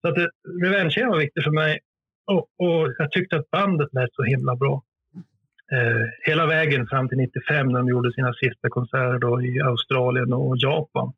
[0.00, 0.26] Så att eh,
[0.64, 1.78] Revenge var viktigt för mig
[2.32, 4.82] och, och, jag tyckte att bandet lät så himla bra
[6.26, 10.56] hela vägen fram till 95 när de gjorde sina sista konserter då i Australien och
[10.56, 11.12] Japan.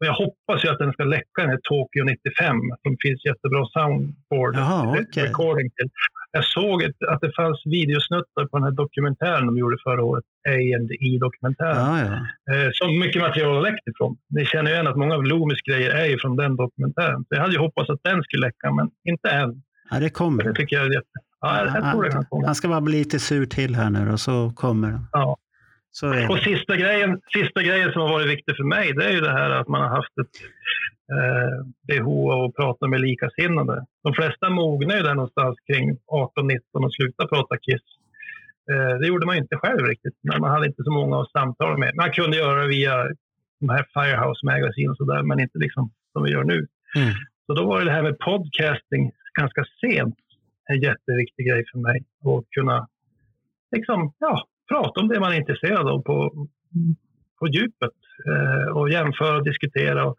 [0.00, 2.56] Och jag hoppas ju att den ska läcka den här Tokyo 95.
[2.82, 5.24] Det finns jättebra soundboard Aha, okay.
[5.24, 5.90] recording till.
[6.32, 11.76] Jag såg att det fanns videosnuttar på den här dokumentären de gjorde förra året, A&E-dokumentären.
[11.78, 12.54] Ah, ja.
[12.54, 14.16] eh, som mycket material har läckt ifrån.
[14.30, 17.20] Ni känner ju igen att många av Loomis grejer är ju från den dokumentären.
[17.28, 19.62] Så jag hade ju hoppats att den skulle läcka, men inte än.
[19.90, 20.44] Ja, det kommer.
[20.44, 21.18] Det tycker jag är jätte...
[21.42, 22.46] Ja, jag, jag tror det kan komma.
[22.46, 25.06] Han ska bara bli lite sur till här nu och så kommer den.
[25.12, 25.36] Ja.
[26.30, 29.32] Och sista grejen, sista grejen som har varit viktig för mig, det är ju det
[29.32, 30.36] här att man har haft ett
[31.16, 33.86] eh, behov av att prata med likasinnade.
[34.04, 37.86] De flesta mognar ju där någonstans kring 18-19 och slutar prata Kiss.
[38.72, 40.16] Eh, det gjorde man inte själv riktigt.
[40.22, 41.94] Men man hade inte så många att samtala med.
[41.94, 42.94] Man kunde göra det via
[43.60, 46.66] de här Firehouse Magazine och sådär, men inte liksom som vi gör nu.
[46.96, 47.14] Mm.
[47.46, 50.14] Så då var det här med podcasting ganska sent
[50.70, 52.04] en jätteviktig grej för mig.
[52.24, 52.88] Att kunna
[53.76, 56.48] liksom, ja, prata om det man är intresserad av på,
[57.38, 57.98] på djupet
[58.30, 60.06] eh, och jämföra och diskutera.
[60.06, 60.16] Och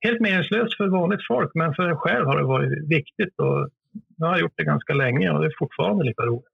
[0.00, 3.34] helt meningslöst för vanligt folk, men för en själv har det varit viktigt.
[3.38, 3.68] Och
[4.16, 6.52] jag har gjort det ganska länge och det är fortfarande lika roligt.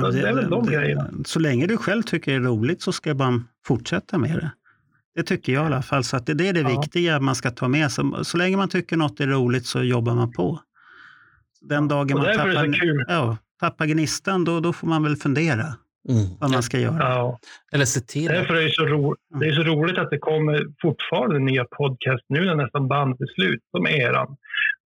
[0.00, 1.10] Så det, är väl de grejerna.
[1.24, 4.50] Så länge du själv tycker det är roligt så ska man fortsätta med det.
[5.14, 6.04] Det tycker jag i alla fall.
[6.04, 6.80] Så att det, det är det ja.
[6.80, 8.04] viktiga man ska ta med sig.
[8.22, 10.60] Så länge man tycker något är roligt så jobbar man på.
[11.68, 15.64] Den dagen man tappar, ja, tappar gnistan, då, då får man väl fundera.
[16.08, 16.26] Mm.
[16.40, 16.98] vad man ska göra.
[16.98, 17.38] Ja.
[17.72, 18.26] Eller se till.
[18.26, 22.24] Därför är det, så ro, det är så roligt att det kommer fortfarande nya podcast
[22.28, 24.36] nu när nästan bandet är slut, som eran,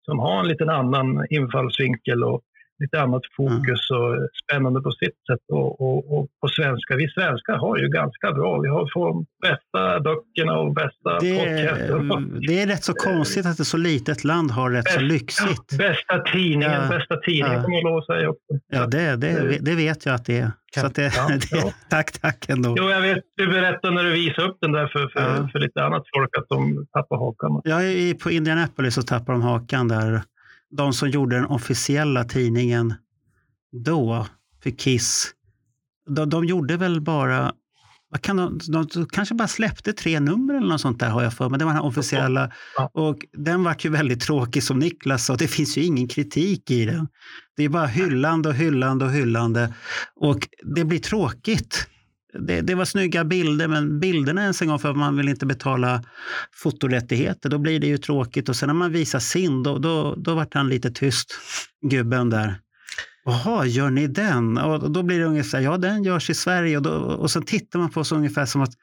[0.05, 2.41] som har en liten annan infallsvinkel och
[2.81, 4.09] lite annat fokus och
[4.43, 5.43] spännande på sitt sätt.
[5.57, 8.59] Och, och, och, på svenska, vi svenskar har ju ganska bra.
[8.59, 12.47] Vi har de bästa böckerna och bästa det, podcaster.
[12.47, 15.67] Det är rätt så konstigt att ett så litet land har rätt bäst, så lyxigt.
[15.71, 17.63] Ja, bästa tidningen, ja, bästa tidningen ja.
[17.63, 18.51] får man lov att säga också.
[18.67, 20.51] Ja, det, det, det vet jag att det är.
[20.75, 22.75] Så det, ja, det, tack, tack ändå.
[22.77, 23.23] Jo, jag vet.
[23.37, 25.49] Du berättade när du visade upp den där för, för, ja.
[25.51, 27.61] för lite annat folk att de tappar hakan.
[27.63, 27.79] Ja,
[28.23, 30.21] på Indianapolis så tappar de hakan där
[30.71, 32.93] de som gjorde den officiella tidningen
[33.85, 34.27] då
[34.63, 35.33] för Kiss,
[36.09, 37.53] de, de gjorde väl bara
[38.11, 41.33] vad kan de, de, kanske bara släppte tre nummer eller något sånt där har jag
[41.33, 41.59] för mig.
[41.59, 42.51] Det var den officiella.
[42.93, 45.35] Och den var ju väldigt tråkig som Niklas sa.
[45.35, 47.07] Det finns ju ingen kritik i den.
[47.57, 49.73] Det är bara hyllande och hyllande och hyllande.
[50.15, 51.87] Och det blir tråkigt
[52.33, 55.45] det, det, var snygga bilder, men bilderna ens en gång för att man vill inte
[55.45, 56.03] betala
[56.53, 58.49] fotorättigheter, då blir det ju tråkigt.
[58.49, 61.33] Och sen när man visar sin, då, då, då vart han lite tyst,
[61.89, 62.59] gubben där.
[63.25, 64.57] Jaha, gör ni den?
[64.57, 66.77] Och då blir det ungefär, ja den görs i Sverige.
[66.77, 68.73] Och, då, och så tittar man på oss ungefär som att,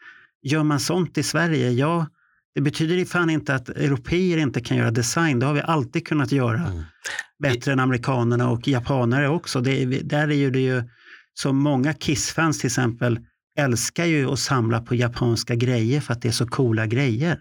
[0.43, 1.71] gör man sånt i Sverige?
[1.71, 2.07] Ja,
[2.55, 5.39] det betyder fan inte att europeer inte kan göra design.
[5.39, 6.59] Det har vi alltid kunnat göra.
[6.59, 6.83] Mm.
[7.43, 9.61] Bättre än amerikanerna och japanare också.
[9.61, 10.83] Det, där är ju det ju,
[11.35, 13.19] som många Kiss-fans till exempel,
[13.59, 17.41] älskar ju att samla på japanska grejer för att det är så coola grejer.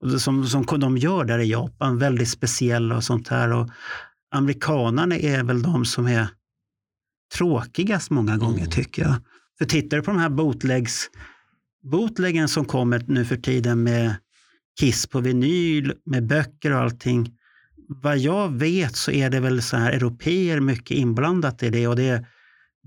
[0.00, 3.52] Och som, som de gör där i Japan, väldigt speciella och sånt här.
[3.52, 3.70] Och
[4.30, 6.28] amerikanerna är väl de som är
[7.34, 8.70] tråkigast många gånger mm.
[8.70, 9.14] tycker jag.
[9.58, 11.10] För tittar du på de här bootlegs,
[11.82, 14.14] bootleggen som kommer nu för tiden med
[14.80, 17.32] Kiss på vinyl, med böcker och allting.
[17.88, 21.96] Vad jag vet så är det väl så här europeer mycket inblandat i det och
[21.96, 22.26] det är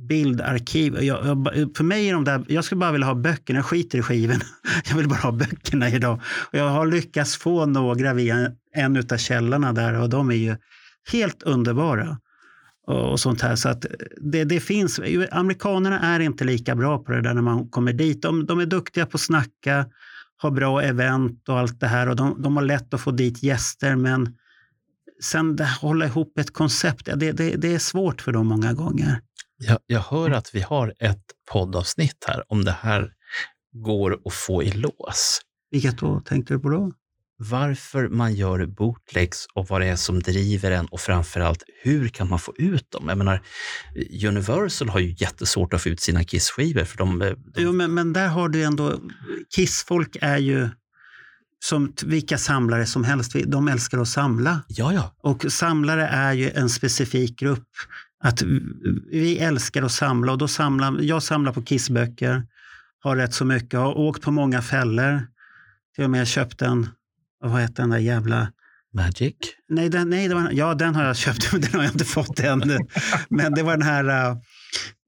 [0.08, 1.04] bildarkiv.
[1.04, 3.98] Jag, jag, för mig är de där, jag skulle bara vilja ha böckerna, jag skiter
[3.98, 4.46] i skivorna.
[4.90, 6.22] Jag vill bara ha böckerna idag.
[6.52, 10.56] Och jag har lyckats få några via en av källorna där och de är ju
[11.12, 12.18] helt underbara.
[12.88, 13.56] Och, och sånt här.
[13.56, 13.86] Så att
[14.22, 15.00] det, det, finns,
[15.32, 18.22] amerikanerna är inte lika bra på det där när man kommer dit.
[18.22, 19.86] De, de är duktiga på att snacka,
[20.38, 23.44] har bra event och allt det här och de, de har lätt att få dit
[23.44, 24.36] gäster men
[25.22, 29.22] sen det, hålla ihop ett koncept, det, det, det är svårt för dem många gånger.
[29.60, 33.11] Jag, jag hör att vi har ett poddavsnitt här om det här
[33.73, 35.41] går att få i lås.
[35.72, 36.91] Vilket då tänkte du på då?
[37.41, 42.30] Varför man gör bootlegs och vad det är som driver en och framförallt hur kan
[42.30, 43.06] man få ut dem?
[43.10, 43.41] Jag menar,
[44.27, 46.84] Universal har ju jättesvårt att få ut sina Kiss-skivor.
[46.84, 47.36] För de, de...
[47.56, 48.99] Jo, men, men där har du ändå,
[49.56, 50.69] Kiss-folk är ju
[51.60, 53.36] som vilka samlare som helst.
[53.45, 54.61] De älskar att samla.
[54.68, 55.15] Ja, ja.
[55.22, 57.68] Och samlare är ju en specifik grupp
[58.24, 58.41] att
[59.12, 62.44] vi älskar att samla och då samlar, jag samlar på Kissböcker,
[63.00, 65.28] har rätt så mycket, har åkt på många fällor.
[65.96, 66.90] Till och med köpt en,
[67.44, 68.52] vad heter den där jävla...
[68.94, 69.36] Magic?
[69.70, 72.06] Nej, den, nej det var, ja den har jag köpt, men den har jag inte
[72.06, 72.60] fått än.
[73.30, 74.32] men det var den här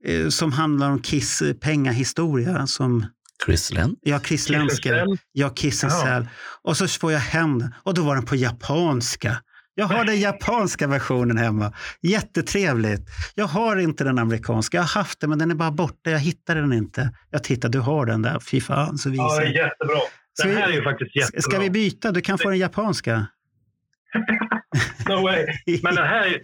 [0.07, 2.67] uh, som handlar om Kiss pengahistoria.
[2.67, 3.05] Som,
[3.45, 3.95] Chris Len?
[4.01, 5.05] Ja, Chris Lensker.
[5.31, 6.27] Ja, Kiss and
[6.61, 9.37] Och så får jag hem den och då var den på japanska.
[9.75, 11.73] Jag har den japanska versionen hemma.
[12.01, 13.01] Jättetrevligt.
[13.35, 14.77] Jag har inte den amerikanska.
[14.77, 16.11] Jag har haft den, men den är bara borta.
[16.11, 17.13] Jag hittade den inte.
[17.29, 18.39] Jag tittar, du har den där.
[18.39, 18.97] Fy fan.
[18.97, 19.23] Så visar.
[19.23, 19.99] Ja, det är jättebra.
[20.43, 21.41] Den här är ju faktiskt jättebra.
[21.41, 22.11] Ska vi byta?
[22.11, 23.27] Du kan få den japanska.
[25.09, 25.45] no way.
[25.83, 26.41] Men den här,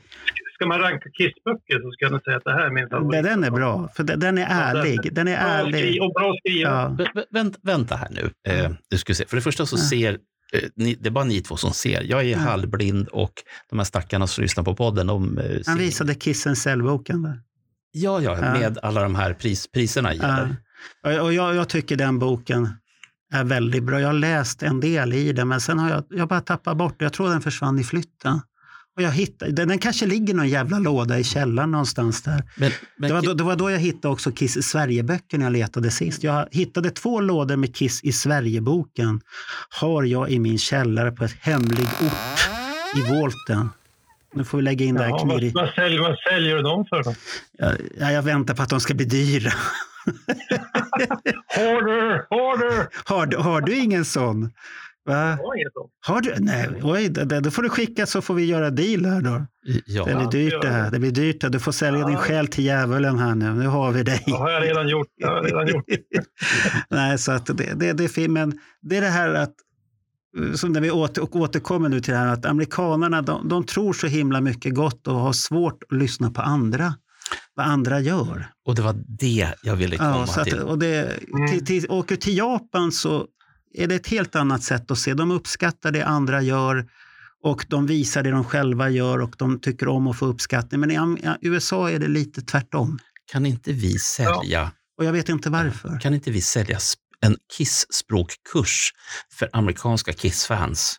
[0.53, 3.23] ska man ranka Kiss-böcker så ska jag säga att det här är min favorit.
[3.23, 5.13] Den är bra, för den är ärlig.
[5.13, 6.01] Den är ärlig.
[6.01, 6.71] Och bra skriven.
[6.71, 6.97] Ja.
[7.31, 8.53] Vänta, vänta här nu.
[8.53, 9.25] Eh, du ska se.
[9.25, 10.17] För det första så ser
[10.75, 12.01] det är bara ni två som ser.
[12.01, 12.37] Jag är ja.
[12.37, 13.33] halvblind och
[13.69, 15.07] de här stackarna som lyssnar på podden.
[15.07, 17.41] De eh, Han visade Kissen Cell-boken.
[17.91, 20.17] Ja, ja, ja, med alla de här pris, priserna i.
[20.17, 20.47] Ja.
[21.21, 22.69] Och jag, jag, tycker den boken
[23.33, 23.99] är väldigt bra.
[23.99, 26.95] Jag har läst en del i den, men sen har jag, jag bara tappat bort
[26.97, 28.41] Jag tror den försvann i flytten.
[28.97, 32.43] Och jag hittade, den, den kanske ligger någon jävla låda i källaren någonstans där.
[32.55, 35.45] Men, men, Det var, då, det var då jag hittade också Kiss i Sverige-böcker när
[35.45, 36.23] jag letade sist.
[36.23, 39.21] Jag hittade två lådor med Kiss i Sverige-boken.
[39.69, 42.49] Har jag i min källare på ett hemlig ort
[42.97, 43.69] i Volten.
[44.35, 45.51] Nu får vi lägga in det här Jaha, knirri.
[45.55, 47.15] vad, vad, säljer, vad säljer du dem för då?
[47.57, 49.51] Ja, ja, jag väntar på att de ska bli dyra.
[51.57, 52.87] Order, order!
[53.05, 54.51] Har, du- har du ingen sån?
[55.07, 55.37] Va?
[56.05, 56.35] Har du?
[56.39, 59.45] Nej, oj, det- då får du skicka så får vi göra deal här då.
[59.85, 60.91] ja, Det blir dyrt det här.
[60.91, 61.51] Det blir dyrt.
[61.51, 62.19] Du får sälja din Ja.
[62.19, 63.53] själ till djävulen här nu.
[63.53, 64.23] Nu har vi dig.
[64.25, 65.07] Det har jag redan gjort.
[65.23, 65.85] Har jag redan gjort.
[66.89, 68.31] Nej, så att det, det, det är fint.
[68.33, 69.53] Men det är det här att,
[70.55, 73.93] som när vi åter, och återkommer nu till det här att amerikanerna de, de tror
[73.93, 76.93] så himla mycket gott och har svårt att lyssna på andra.
[77.55, 78.47] Vad andra gör.
[78.65, 80.59] och det var det jag ville komma Ja, så att, till.
[80.59, 81.47] och det, Mm.
[81.51, 83.25] till, till, åker till Japan så
[83.77, 85.13] är det ett helt annat sätt att se.
[85.13, 86.87] De uppskattar det andra gör
[87.43, 90.79] och de visar det de själva gör och de tycker om att få uppskattning.
[90.79, 92.99] Men i USA är det lite tvärtom.
[93.31, 95.99] Kan inte vi sälja, Och jag vet inte varför.
[95.99, 96.79] kan inte vi sälja
[97.19, 98.91] en Kiss-språkkurs
[99.33, 100.95] för amerikanska Kiss-fans?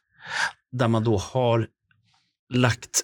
[0.72, 1.66] Där man då har
[2.52, 3.02] lagt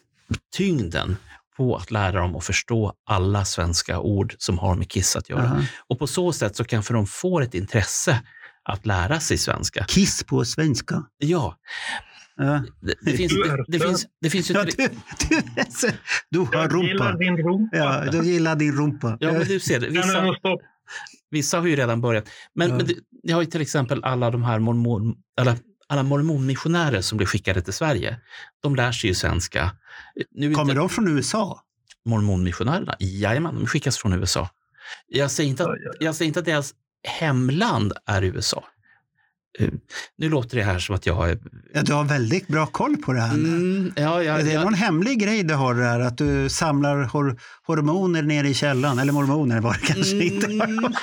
[0.56, 1.16] tyngden
[1.56, 5.42] på att lära dem att förstå alla svenska ord som har med Kiss att göra.
[5.42, 5.62] Aha.
[5.88, 8.22] Och på så sätt så kanske de får ett intresse
[8.65, 9.85] att lära sig svenska.
[9.85, 11.05] Kiss på svenska.
[11.19, 11.57] Ja,
[12.36, 12.62] Ja.
[12.81, 14.55] det, det, finns, Du det, är det, för- finns, det finns ju...
[14.55, 14.89] Ja, du,
[16.31, 17.19] du, har Jag gillar rumpa.
[17.19, 17.77] din rumpa.
[17.77, 19.16] Ja, du gillar din rumpa.
[19.20, 20.36] Ja, men du ser jag Vissa,
[21.31, 22.28] vissa har ju redan börjat.
[22.55, 22.77] Men, Ja.
[22.77, 22.86] men
[23.23, 25.57] ni har ju till exempel alla de här mormon, alla,
[25.89, 28.20] alla mormonmissionärer som blir skickade till Sverige.
[28.62, 29.70] De lär sig ju svenska.
[30.31, 31.61] Nu Kommer inte de från USA?
[32.07, 34.49] mormonmissionärerna, jajamän, de skickas från USA.
[35.07, 36.74] Jag säger, inte att, jag säger inte att deras
[37.05, 38.64] hemland är USA.
[39.60, 39.68] Eh,
[40.18, 41.39] Nu låter det här som att jag är...
[41.74, 43.35] Ja, du har väldigt bra koll på det här.
[43.35, 47.05] Mm, ja, ja, det är ja, någon hemlig grej du har där, att du samlar
[47.05, 47.36] hor
[47.66, 48.98] hormoner nere i källaren.
[48.98, 50.47] Eller mormoner var det kanske inte.
[50.47, 50.85] Mm.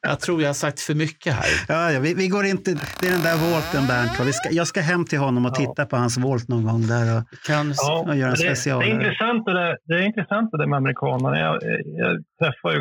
[0.00, 1.44] Jag tror jag har sagt för mycket här.
[1.68, 2.70] Ja, ja, vi, vi går inte...
[3.00, 4.20] Det är den där volten, Bernt.
[4.26, 5.54] Vi ska, jag ska hem till honom och Ja.
[5.66, 6.86] titta på hans volt någon gång.
[6.86, 7.18] där.
[7.18, 10.50] Och, Kan, Ja, och göra en det, det, är intressant det, där, det är intressant
[10.52, 11.38] det där med amerikanerna.
[11.38, 11.54] Jag,
[12.02, 12.76] jag träffar ju,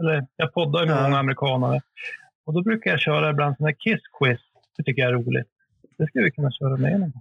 [0.00, 1.02] eller jag poddar ju med Ja.
[1.02, 1.80] många amerikanare.
[2.46, 4.38] Och då brukar jag köra ibland sådana här kiss-quiz.
[4.76, 5.46] Det tycker jag är roligt.
[5.98, 7.12] Det skulle vi kunna köra med någon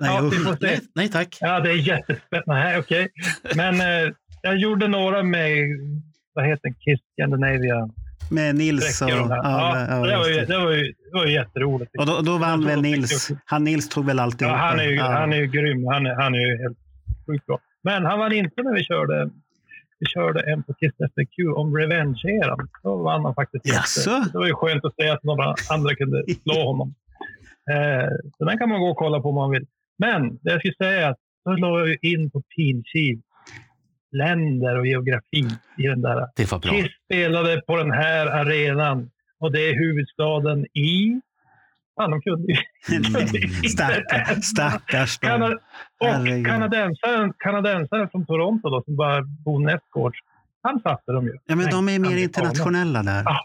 [0.00, 1.38] nej, Ja, nej, nej tack.
[1.40, 2.62] Ja, det är jättespännande.
[2.64, 3.08] Nej, okej.
[3.56, 5.50] Men eh, jag gjorde några med,
[6.32, 7.88] vad heter det, Kiss Scandinavia.
[8.30, 9.08] Med Nils och...
[9.08, 9.16] Här.
[9.16, 10.58] Ja, ja, det, var ju, det.
[10.58, 11.90] var ju, det var ju jätteroligt.
[11.98, 13.30] Och då, då vann väl Nils.
[13.44, 15.86] Han Nils tog väl alltid Ja, han, är ju, han är ju grym.
[15.86, 16.78] Han är, han är ju helt
[17.26, 17.58] sjukt bra.
[17.82, 19.30] Men han vann inte när vi körde,
[20.06, 22.68] körde en på Kiss FAQ om Revenge-eran.
[22.82, 24.24] Då vann han faktiskt Jaså?
[24.32, 26.94] Det var ju skönt att se att några andra kunde slå honom.
[27.70, 28.08] Eh,
[28.38, 29.66] så den kan man gå och kolla på om man vill.
[29.98, 33.20] Men det jag skulle säga är att då la jag in på pilkiv
[34.12, 35.46] länder och geografi
[35.78, 36.28] i den där.
[36.36, 36.72] Det var bra.
[36.72, 41.20] Kiss spelade på den här arenan och det är huvudstaden i...
[42.02, 42.58] Fan, de kunde ju
[42.98, 45.28] Mm, Stackars, stackars då.
[45.28, 45.58] Kana-
[46.04, 46.40] Herregud.
[46.46, 50.18] och kanadensaren, kanadensaren från Toronto då, som bara bor nästgårds,
[50.62, 51.32] han satte dem ju.
[51.46, 53.22] Ja, men de är mer internationella där.
[53.24, 53.40] Ja,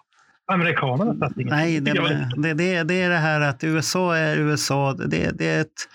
[0.53, 1.51] Amerikanerna satte inget.
[1.53, 1.93] Nej, det,
[2.38, 4.93] det, det, det är det här att USA är USA.
[4.93, 5.88] Det, det, är ett,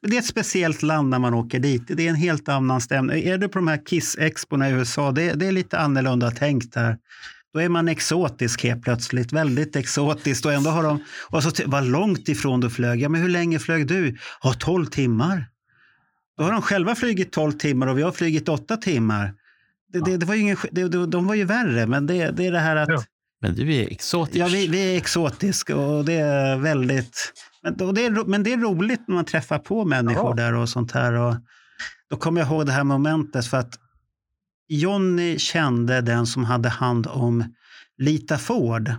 [0.00, 1.82] det är ett speciellt land när man åker dit.
[1.86, 3.24] Det är en helt annan stämning.
[3.24, 6.96] Är du på de här Kiss-expona i USA, det, det är lite annorlunda tänkt där.
[7.54, 10.46] Då är man exotisk helt plötsligt, väldigt exotiskt.
[10.46, 13.00] Och ändå har de, och så, vad långt ifrån du flög.
[13.00, 14.16] Ja, men hur länge flög du?
[14.42, 15.46] Ja, 12 timmar.
[16.38, 19.34] Då har de själva flugit 12 timmar och vi har flugit 8 timmar.
[19.92, 22.58] Det, det, det var ingen, det, de var ju värre, men det, det är det
[22.58, 23.02] här att Ja.
[23.42, 24.36] Men du är exotisk.
[24.36, 27.32] Ja, vi, vi är exotiska och det är väldigt...
[27.62, 30.44] Men, det är, men det är roligt när man träffar på människor Ja.
[30.44, 31.12] där och sånt här.
[31.12, 31.34] Och
[32.10, 33.78] då kommer jag ihåg det här momentet för att
[34.72, 37.54] Jonny kände den som hade hand om
[37.98, 38.92] Lita Ford.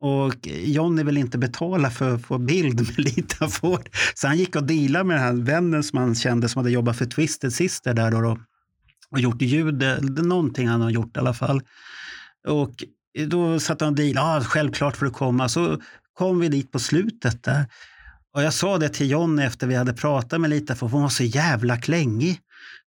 [0.00, 3.88] Och Jonny ville inte betala för att få bild med Lita Ford.
[4.14, 6.96] Så han gick och dealade med den här vännen som han kände som hade jobbat
[6.96, 8.38] för Twisted Sister där då, då
[9.10, 11.60] och gjort ljud, eh, någonting han har gjort i alla fall.
[12.48, 12.84] Och
[13.26, 15.48] då satt han och dealade, ah, självklart får du komma.
[15.48, 15.80] Så
[16.12, 17.66] kom vi dit på slutet där.
[18.34, 20.90] Och jag sa det till Jonny efter vi hade pratat med Lita Ford.
[20.90, 22.40] hon var så jävla klängig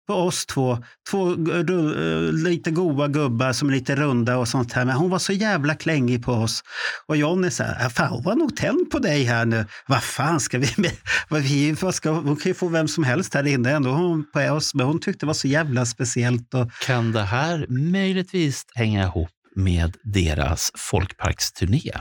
[0.09, 0.79] på oss två.
[1.11, 4.85] Två ru- eh, lite goa gubbar som är lite runda och sånt här.
[4.85, 6.63] Men hon var så jävla klängig på oss.
[7.07, 9.67] Och John är så här, "Ja, fan hon var nog tänd på dig här nu.
[9.87, 10.93] Vad fan ska vi med?
[11.29, 13.91] Vad vi vad ska, hon kan ju få vem som helst här inne ändå.
[13.91, 14.75] Hon på oss.
[14.75, 16.55] Men hon tyckte det var så jävla speciellt.
[16.55, 21.93] Och, Kan det här möjligtvis hänga ihop med deras folkparksturné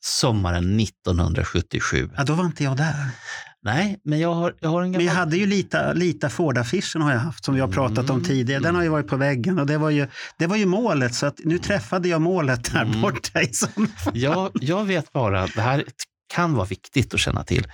[0.00, 2.10] sommaren 1977?
[2.16, 2.94] ja, då var inte jag där.
[3.66, 5.06] Nej, men jag har, jag har en gammal...
[5.06, 8.24] Jag hade ju Lita, Lita Ford-affischen har jag haft som vi har pratat om Mm.
[8.28, 8.60] tidigare.
[8.62, 11.26] Den har ju varit på väggen och det var ju, det var ju målet så
[11.26, 13.00] att nu träffade jag målet där Mm.
[13.00, 13.88] borta i sån
[14.60, 15.84] Jag, vet bara att det här
[16.34, 17.66] kan vara viktigt att känna till.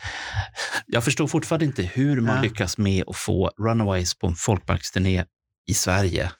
[0.86, 2.42] Jag förstår fortfarande inte hur man Ja.
[2.42, 5.24] lyckas med att få Runaways på en folkparksturné
[5.66, 6.30] i Sverige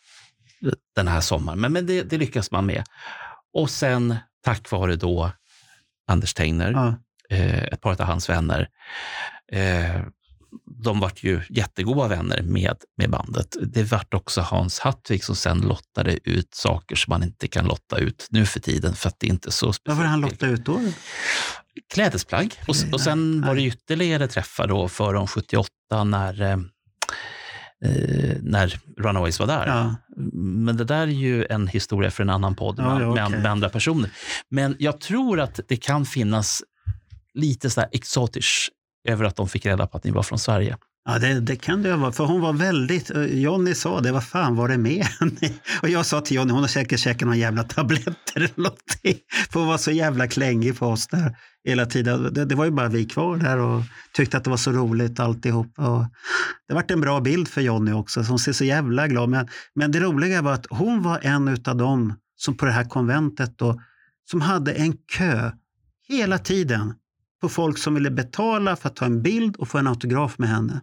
[0.97, 1.61] den här sommaren.
[1.61, 2.85] Men, men det, det lyckas man med.
[3.55, 5.33] Och sen tack vare då
[6.09, 6.95] Anders Tegner, Ja.
[7.37, 8.69] eh, ett par av hans vänner.
[9.53, 10.03] Eh,
[10.83, 13.57] de vart ju jättegoda vänner med, med bandet.
[13.63, 17.99] Det vart också Hans Hattvik som sen lottade ut saker som man inte kan lotta
[17.99, 19.99] ut nu för tiden för att det inte är så Vad speciellt.
[19.99, 20.81] var det han lottade ut då?
[21.95, 22.55] Klädesplagg.
[22.69, 25.69] Och, och sen var det ytterligare träffar då för de 78
[26.05, 26.59] när, eh,
[27.85, 29.67] eh, när Runaways var där.
[29.67, 29.97] Ja.
[30.33, 33.47] Men det där är ju en historia för en annan podd Ja, med, ja, med,
[33.47, 34.11] andra personer.
[34.49, 36.63] Men jag tror att det kan finnas
[37.35, 38.71] lite så exotisch
[39.09, 40.77] över att de fick reda på att ni var från Sverige.
[41.05, 42.13] Ja, det, det kan det ju vara.
[42.13, 43.11] För hon var väldigt...
[43.11, 45.53] Eh, Jonny sa det, vad fan var det med henne?
[45.83, 49.17] Och jag sa till Jonny, hon har säkert käkat några jävla tabletter eller någonting.
[49.51, 52.35] För hon var så jävla klängig på oss där hela tiden.
[52.35, 55.21] Det, det var ju bara vi kvar där och tyckte att det var så roligt
[55.21, 55.79] alltihop.
[55.79, 56.05] Och
[56.69, 59.29] det vart en bra bild för Jonny också, så hon ser så jävla glad.
[59.29, 62.85] Men, men det roliga var att hon var en av dem som på det här
[62.85, 63.81] konventet då,
[64.31, 65.51] som hade en kö
[66.09, 66.95] hela tiden
[67.43, 70.49] på folk som ville betala för att ta en bild och få en autograf med
[70.49, 70.81] henne.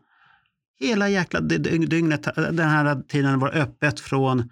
[0.80, 4.50] Hela jäkla dy- dy- dygnet, den här tiden var öppet från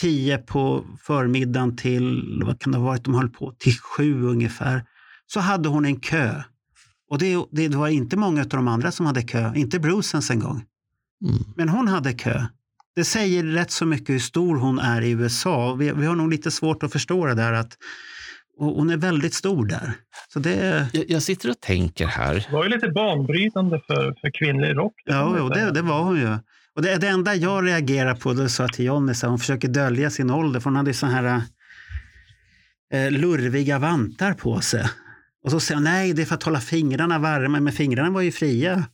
[0.00, 4.84] 10 på förmiddagen till, vad kan det ha varit, de höll på till sju ungefär.
[5.26, 6.42] Så hade hon en kö.
[7.10, 10.30] Och det, det var inte många av de andra som hade kö, inte Bruce ens
[10.30, 10.64] en gång.
[11.24, 11.44] Mm.
[11.56, 12.46] Men hon hade kö.
[12.96, 15.74] Det säger rätt så mycket hur stor hon är i USA.
[15.74, 17.78] Vi, vi har nog lite svårt att förstå det där att
[18.58, 19.92] och hon är väldigt stor där.
[20.32, 22.34] Så det, Jag, jag sitter och tänker här.
[22.34, 24.94] Det var ju lite banbrytande för, för kvinnlig rock.
[25.04, 26.36] Ja, jo, det, det var hon ju.
[26.76, 29.68] Och det, det enda jag reagerar på, det sa jag till Johnny, så hon försöker
[29.68, 31.42] dölja sin ålder, för hon hade så här
[32.94, 34.84] eh, lurviga vantar på sig.
[35.44, 38.20] Och så säger hon, nej, det är för att hålla fingrarna varma, men fingrarna var
[38.20, 38.84] ju fria.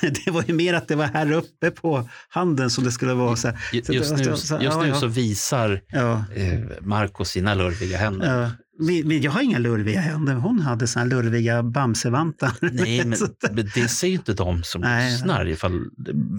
[0.24, 3.36] Det var ju mer att det var här uppe på handen som det skulle vara.
[3.36, 3.58] Så, här.
[3.72, 4.94] Ju- Så Just nu, så- just ja, nu ja.
[4.94, 8.40] så visar ja, eh, Marco sina lurviga händer.
[8.42, 8.50] ja.
[8.78, 10.34] Men jag har inga lurviga händer.
[10.34, 12.52] Hon hade såna lurviga bamsevantar.
[12.60, 13.18] Nej, men,
[13.52, 15.12] men det ser ju inte de som Nej.
[15.12, 15.48] lyssnar.
[15.48, 15.80] Ifall,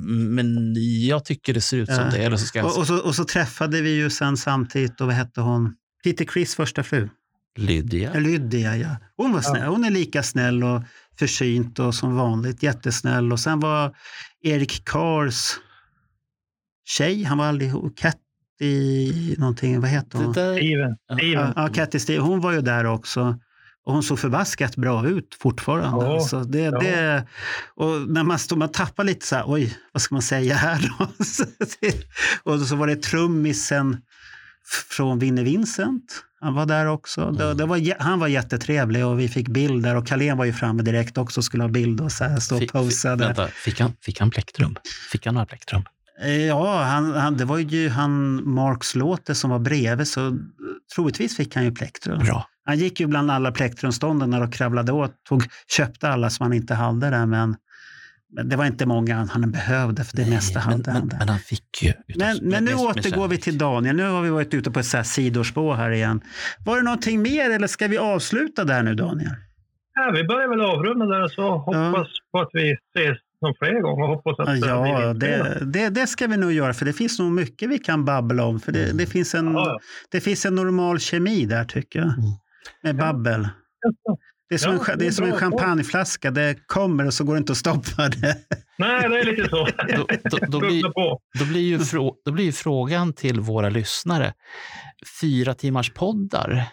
[0.10, 0.74] men
[1.08, 2.12] jag tycker det ser ut som Ja.
[2.12, 2.18] det.
[2.18, 5.16] Eller så ska och, och, så, och så träffade vi ju sen samtidigt, och vad
[5.16, 5.74] hette hon?
[6.04, 7.10] Peter Chris första fru.
[7.58, 8.14] Lydia.
[8.14, 8.96] Lydia, ja.
[9.18, 9.68] Hon var snäll.
[9.68, 10.84] Hon är lika snäll och
[11.20, 13.32] försynt och som vanligt jättesnäll.
[13.32, 13.96] Och sen var
[14.44, 15.50] Erik Kars
[16.86, 18.00] tjej, han var aldrig ihop,
[18.60, 20.34] Katty någonting, vad heter hon?
[20.34, 20.96] Steven.
[21.08, 21.54] Ja, Steven.
[21.56, 23.40] ja, Katty Steve, hon var ju där också.
[23.86, 26.06] Och hon såg förbaskat bra ut fortfarande.
[26.06, 26.80] Ja, Alltså det, ja.
[26.80, 27.28] det,
[27.76, 30.92] och när man, stod, man tappar lite så här, oj, vad ska man säga här
[31.00, 31.24] då?
[31.24, 31.44] Så
[32.44, 33.98] och så var det trummisen
[34.90, 36.24] från Vinnie Vincent.
[36.42, 37.32] Han var där också.
[37.32, 40.84] Det, det var, han var jättetrevlig och vi fick bilder och Carlén var ju framme
[40.84, 43.26] direkt också och skulle ha bild och så här, stå och fick, posa där.
[43.26, 44.76] vänta, fick, han, fick han plektrum?
[45.12, 45.84] Fick han några plektrum?
[46.22, 50.34] Eh, Ja, han, han, det var ju han Marks låter som var bredvid så eh,
[50.96, 52.20] troligtvis fick han ju plektrum.
[52.20, 52.48] Bra.
[52.66, 56.74] Han gick ju bland alla plektrumstånden och kravlade åt, tog, köpte alla som han inte
[56.74, 57.56] hade där men,
[58.36, 61.18] men det var inte många han, behövde för det Nej, mesta men, hade han men,
[61.20, 61.94] men han fick ju.
[62.16, 63.96] Men, men nu återgår vi till Daniel.
[63.96, 66.22] Nu har vi varit ute på ett så här sidospår här igen.
[66.66, 69.36] Var det någonting mer eller ska vi avsluta där nu Daniel?
[69.94, 74.08] Ja, vi börjar väl avrunda där så hoppas på att vi ses någon fler gånger.
[74.08, 77.32] Hoppas att det Ja, det, det, det ska vi nog göra för det finns nog
[77.32, 78.60] mycket vi kan babbla om.
[78.60, 79.80] För det, det, finns, en, Ja,
[80.12, 82.08] det finns en normal kemi där tycker jag.
[82.08, 82.32] Mm.
[82.84, 83.48] Med babbel.
[84.50, 86.32] Det är som, Ja, en, det det är som en champagneflaska.
[86.32, 88.38] Det kommer och så går det inte att stoppa det.
[88.78, 89.68] Nej, det är lite så.
[89.98, 90.84] Då, då, då, blir,
[91.40, 94.34] då, blir ju frå, då blir ju frågan till våra lyssnare.
[95.22, 96.66] Fyra timmars poddar.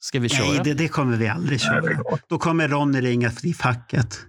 [0.00, 0.48] Ska vi köra?
[0.48, 2.02] Nej, det, det kommer vi aldrig köra.
[2.28, 4.26] Då kommer Ronny ringa till facket.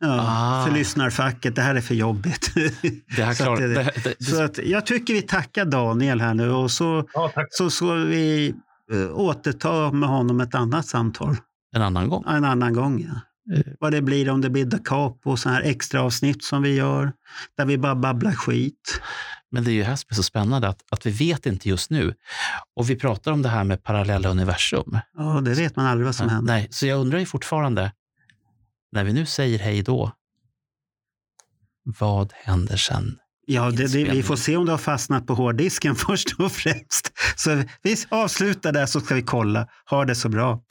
[0.00, 0.64] Ja, Ah.
[0.66, 1.54] För lyssnarfacket.
[1.56, 2.50] Det här är för jobbigt.
[3.16, 6.20] det här så klar, att det- det, det, så att jag tycker vi tackar Daniel
[6.20, 8.54] här nu och så, Ja, så ska vi
[8.92, 11.36] eh, återta med honom ett annat samtal.
[11.76, 12.24] en annan gång.
[12.28, 13.20] En annan gång, ja.
[13.56, 13.62] Eh.
[13.80, 16.74] Vad det blir, om det blir da capo och så här extra avsnitt som vi
[16.74, 17.12] gör.
[17.56, 19.00] Där vi bara babblar skit.
[19.52, 21.90] Men det är ju här som är så spännande att, att vi vet inte just
[21.90, 22.14] nu.
[22.76, 24.98] Och vi pratar om det här med parallella universum.
[25.18, 26.52] Ja, det vet man aldrig vad som händer.
[26.52, 27.92] Nej, så jag undrar ju fortfarande,
[28.92, 30.12] när vi nu säger hej då,
[31.84, 33.18] vad händer sen?
[33.46, 37.12] Ja, det, det, vi får se om det har fastnat på hårddisken först och främst.
[37.36, 39.68] Så vi avslutar där så ska vi kolla.
[39.90, 40.62] Ha det så bra.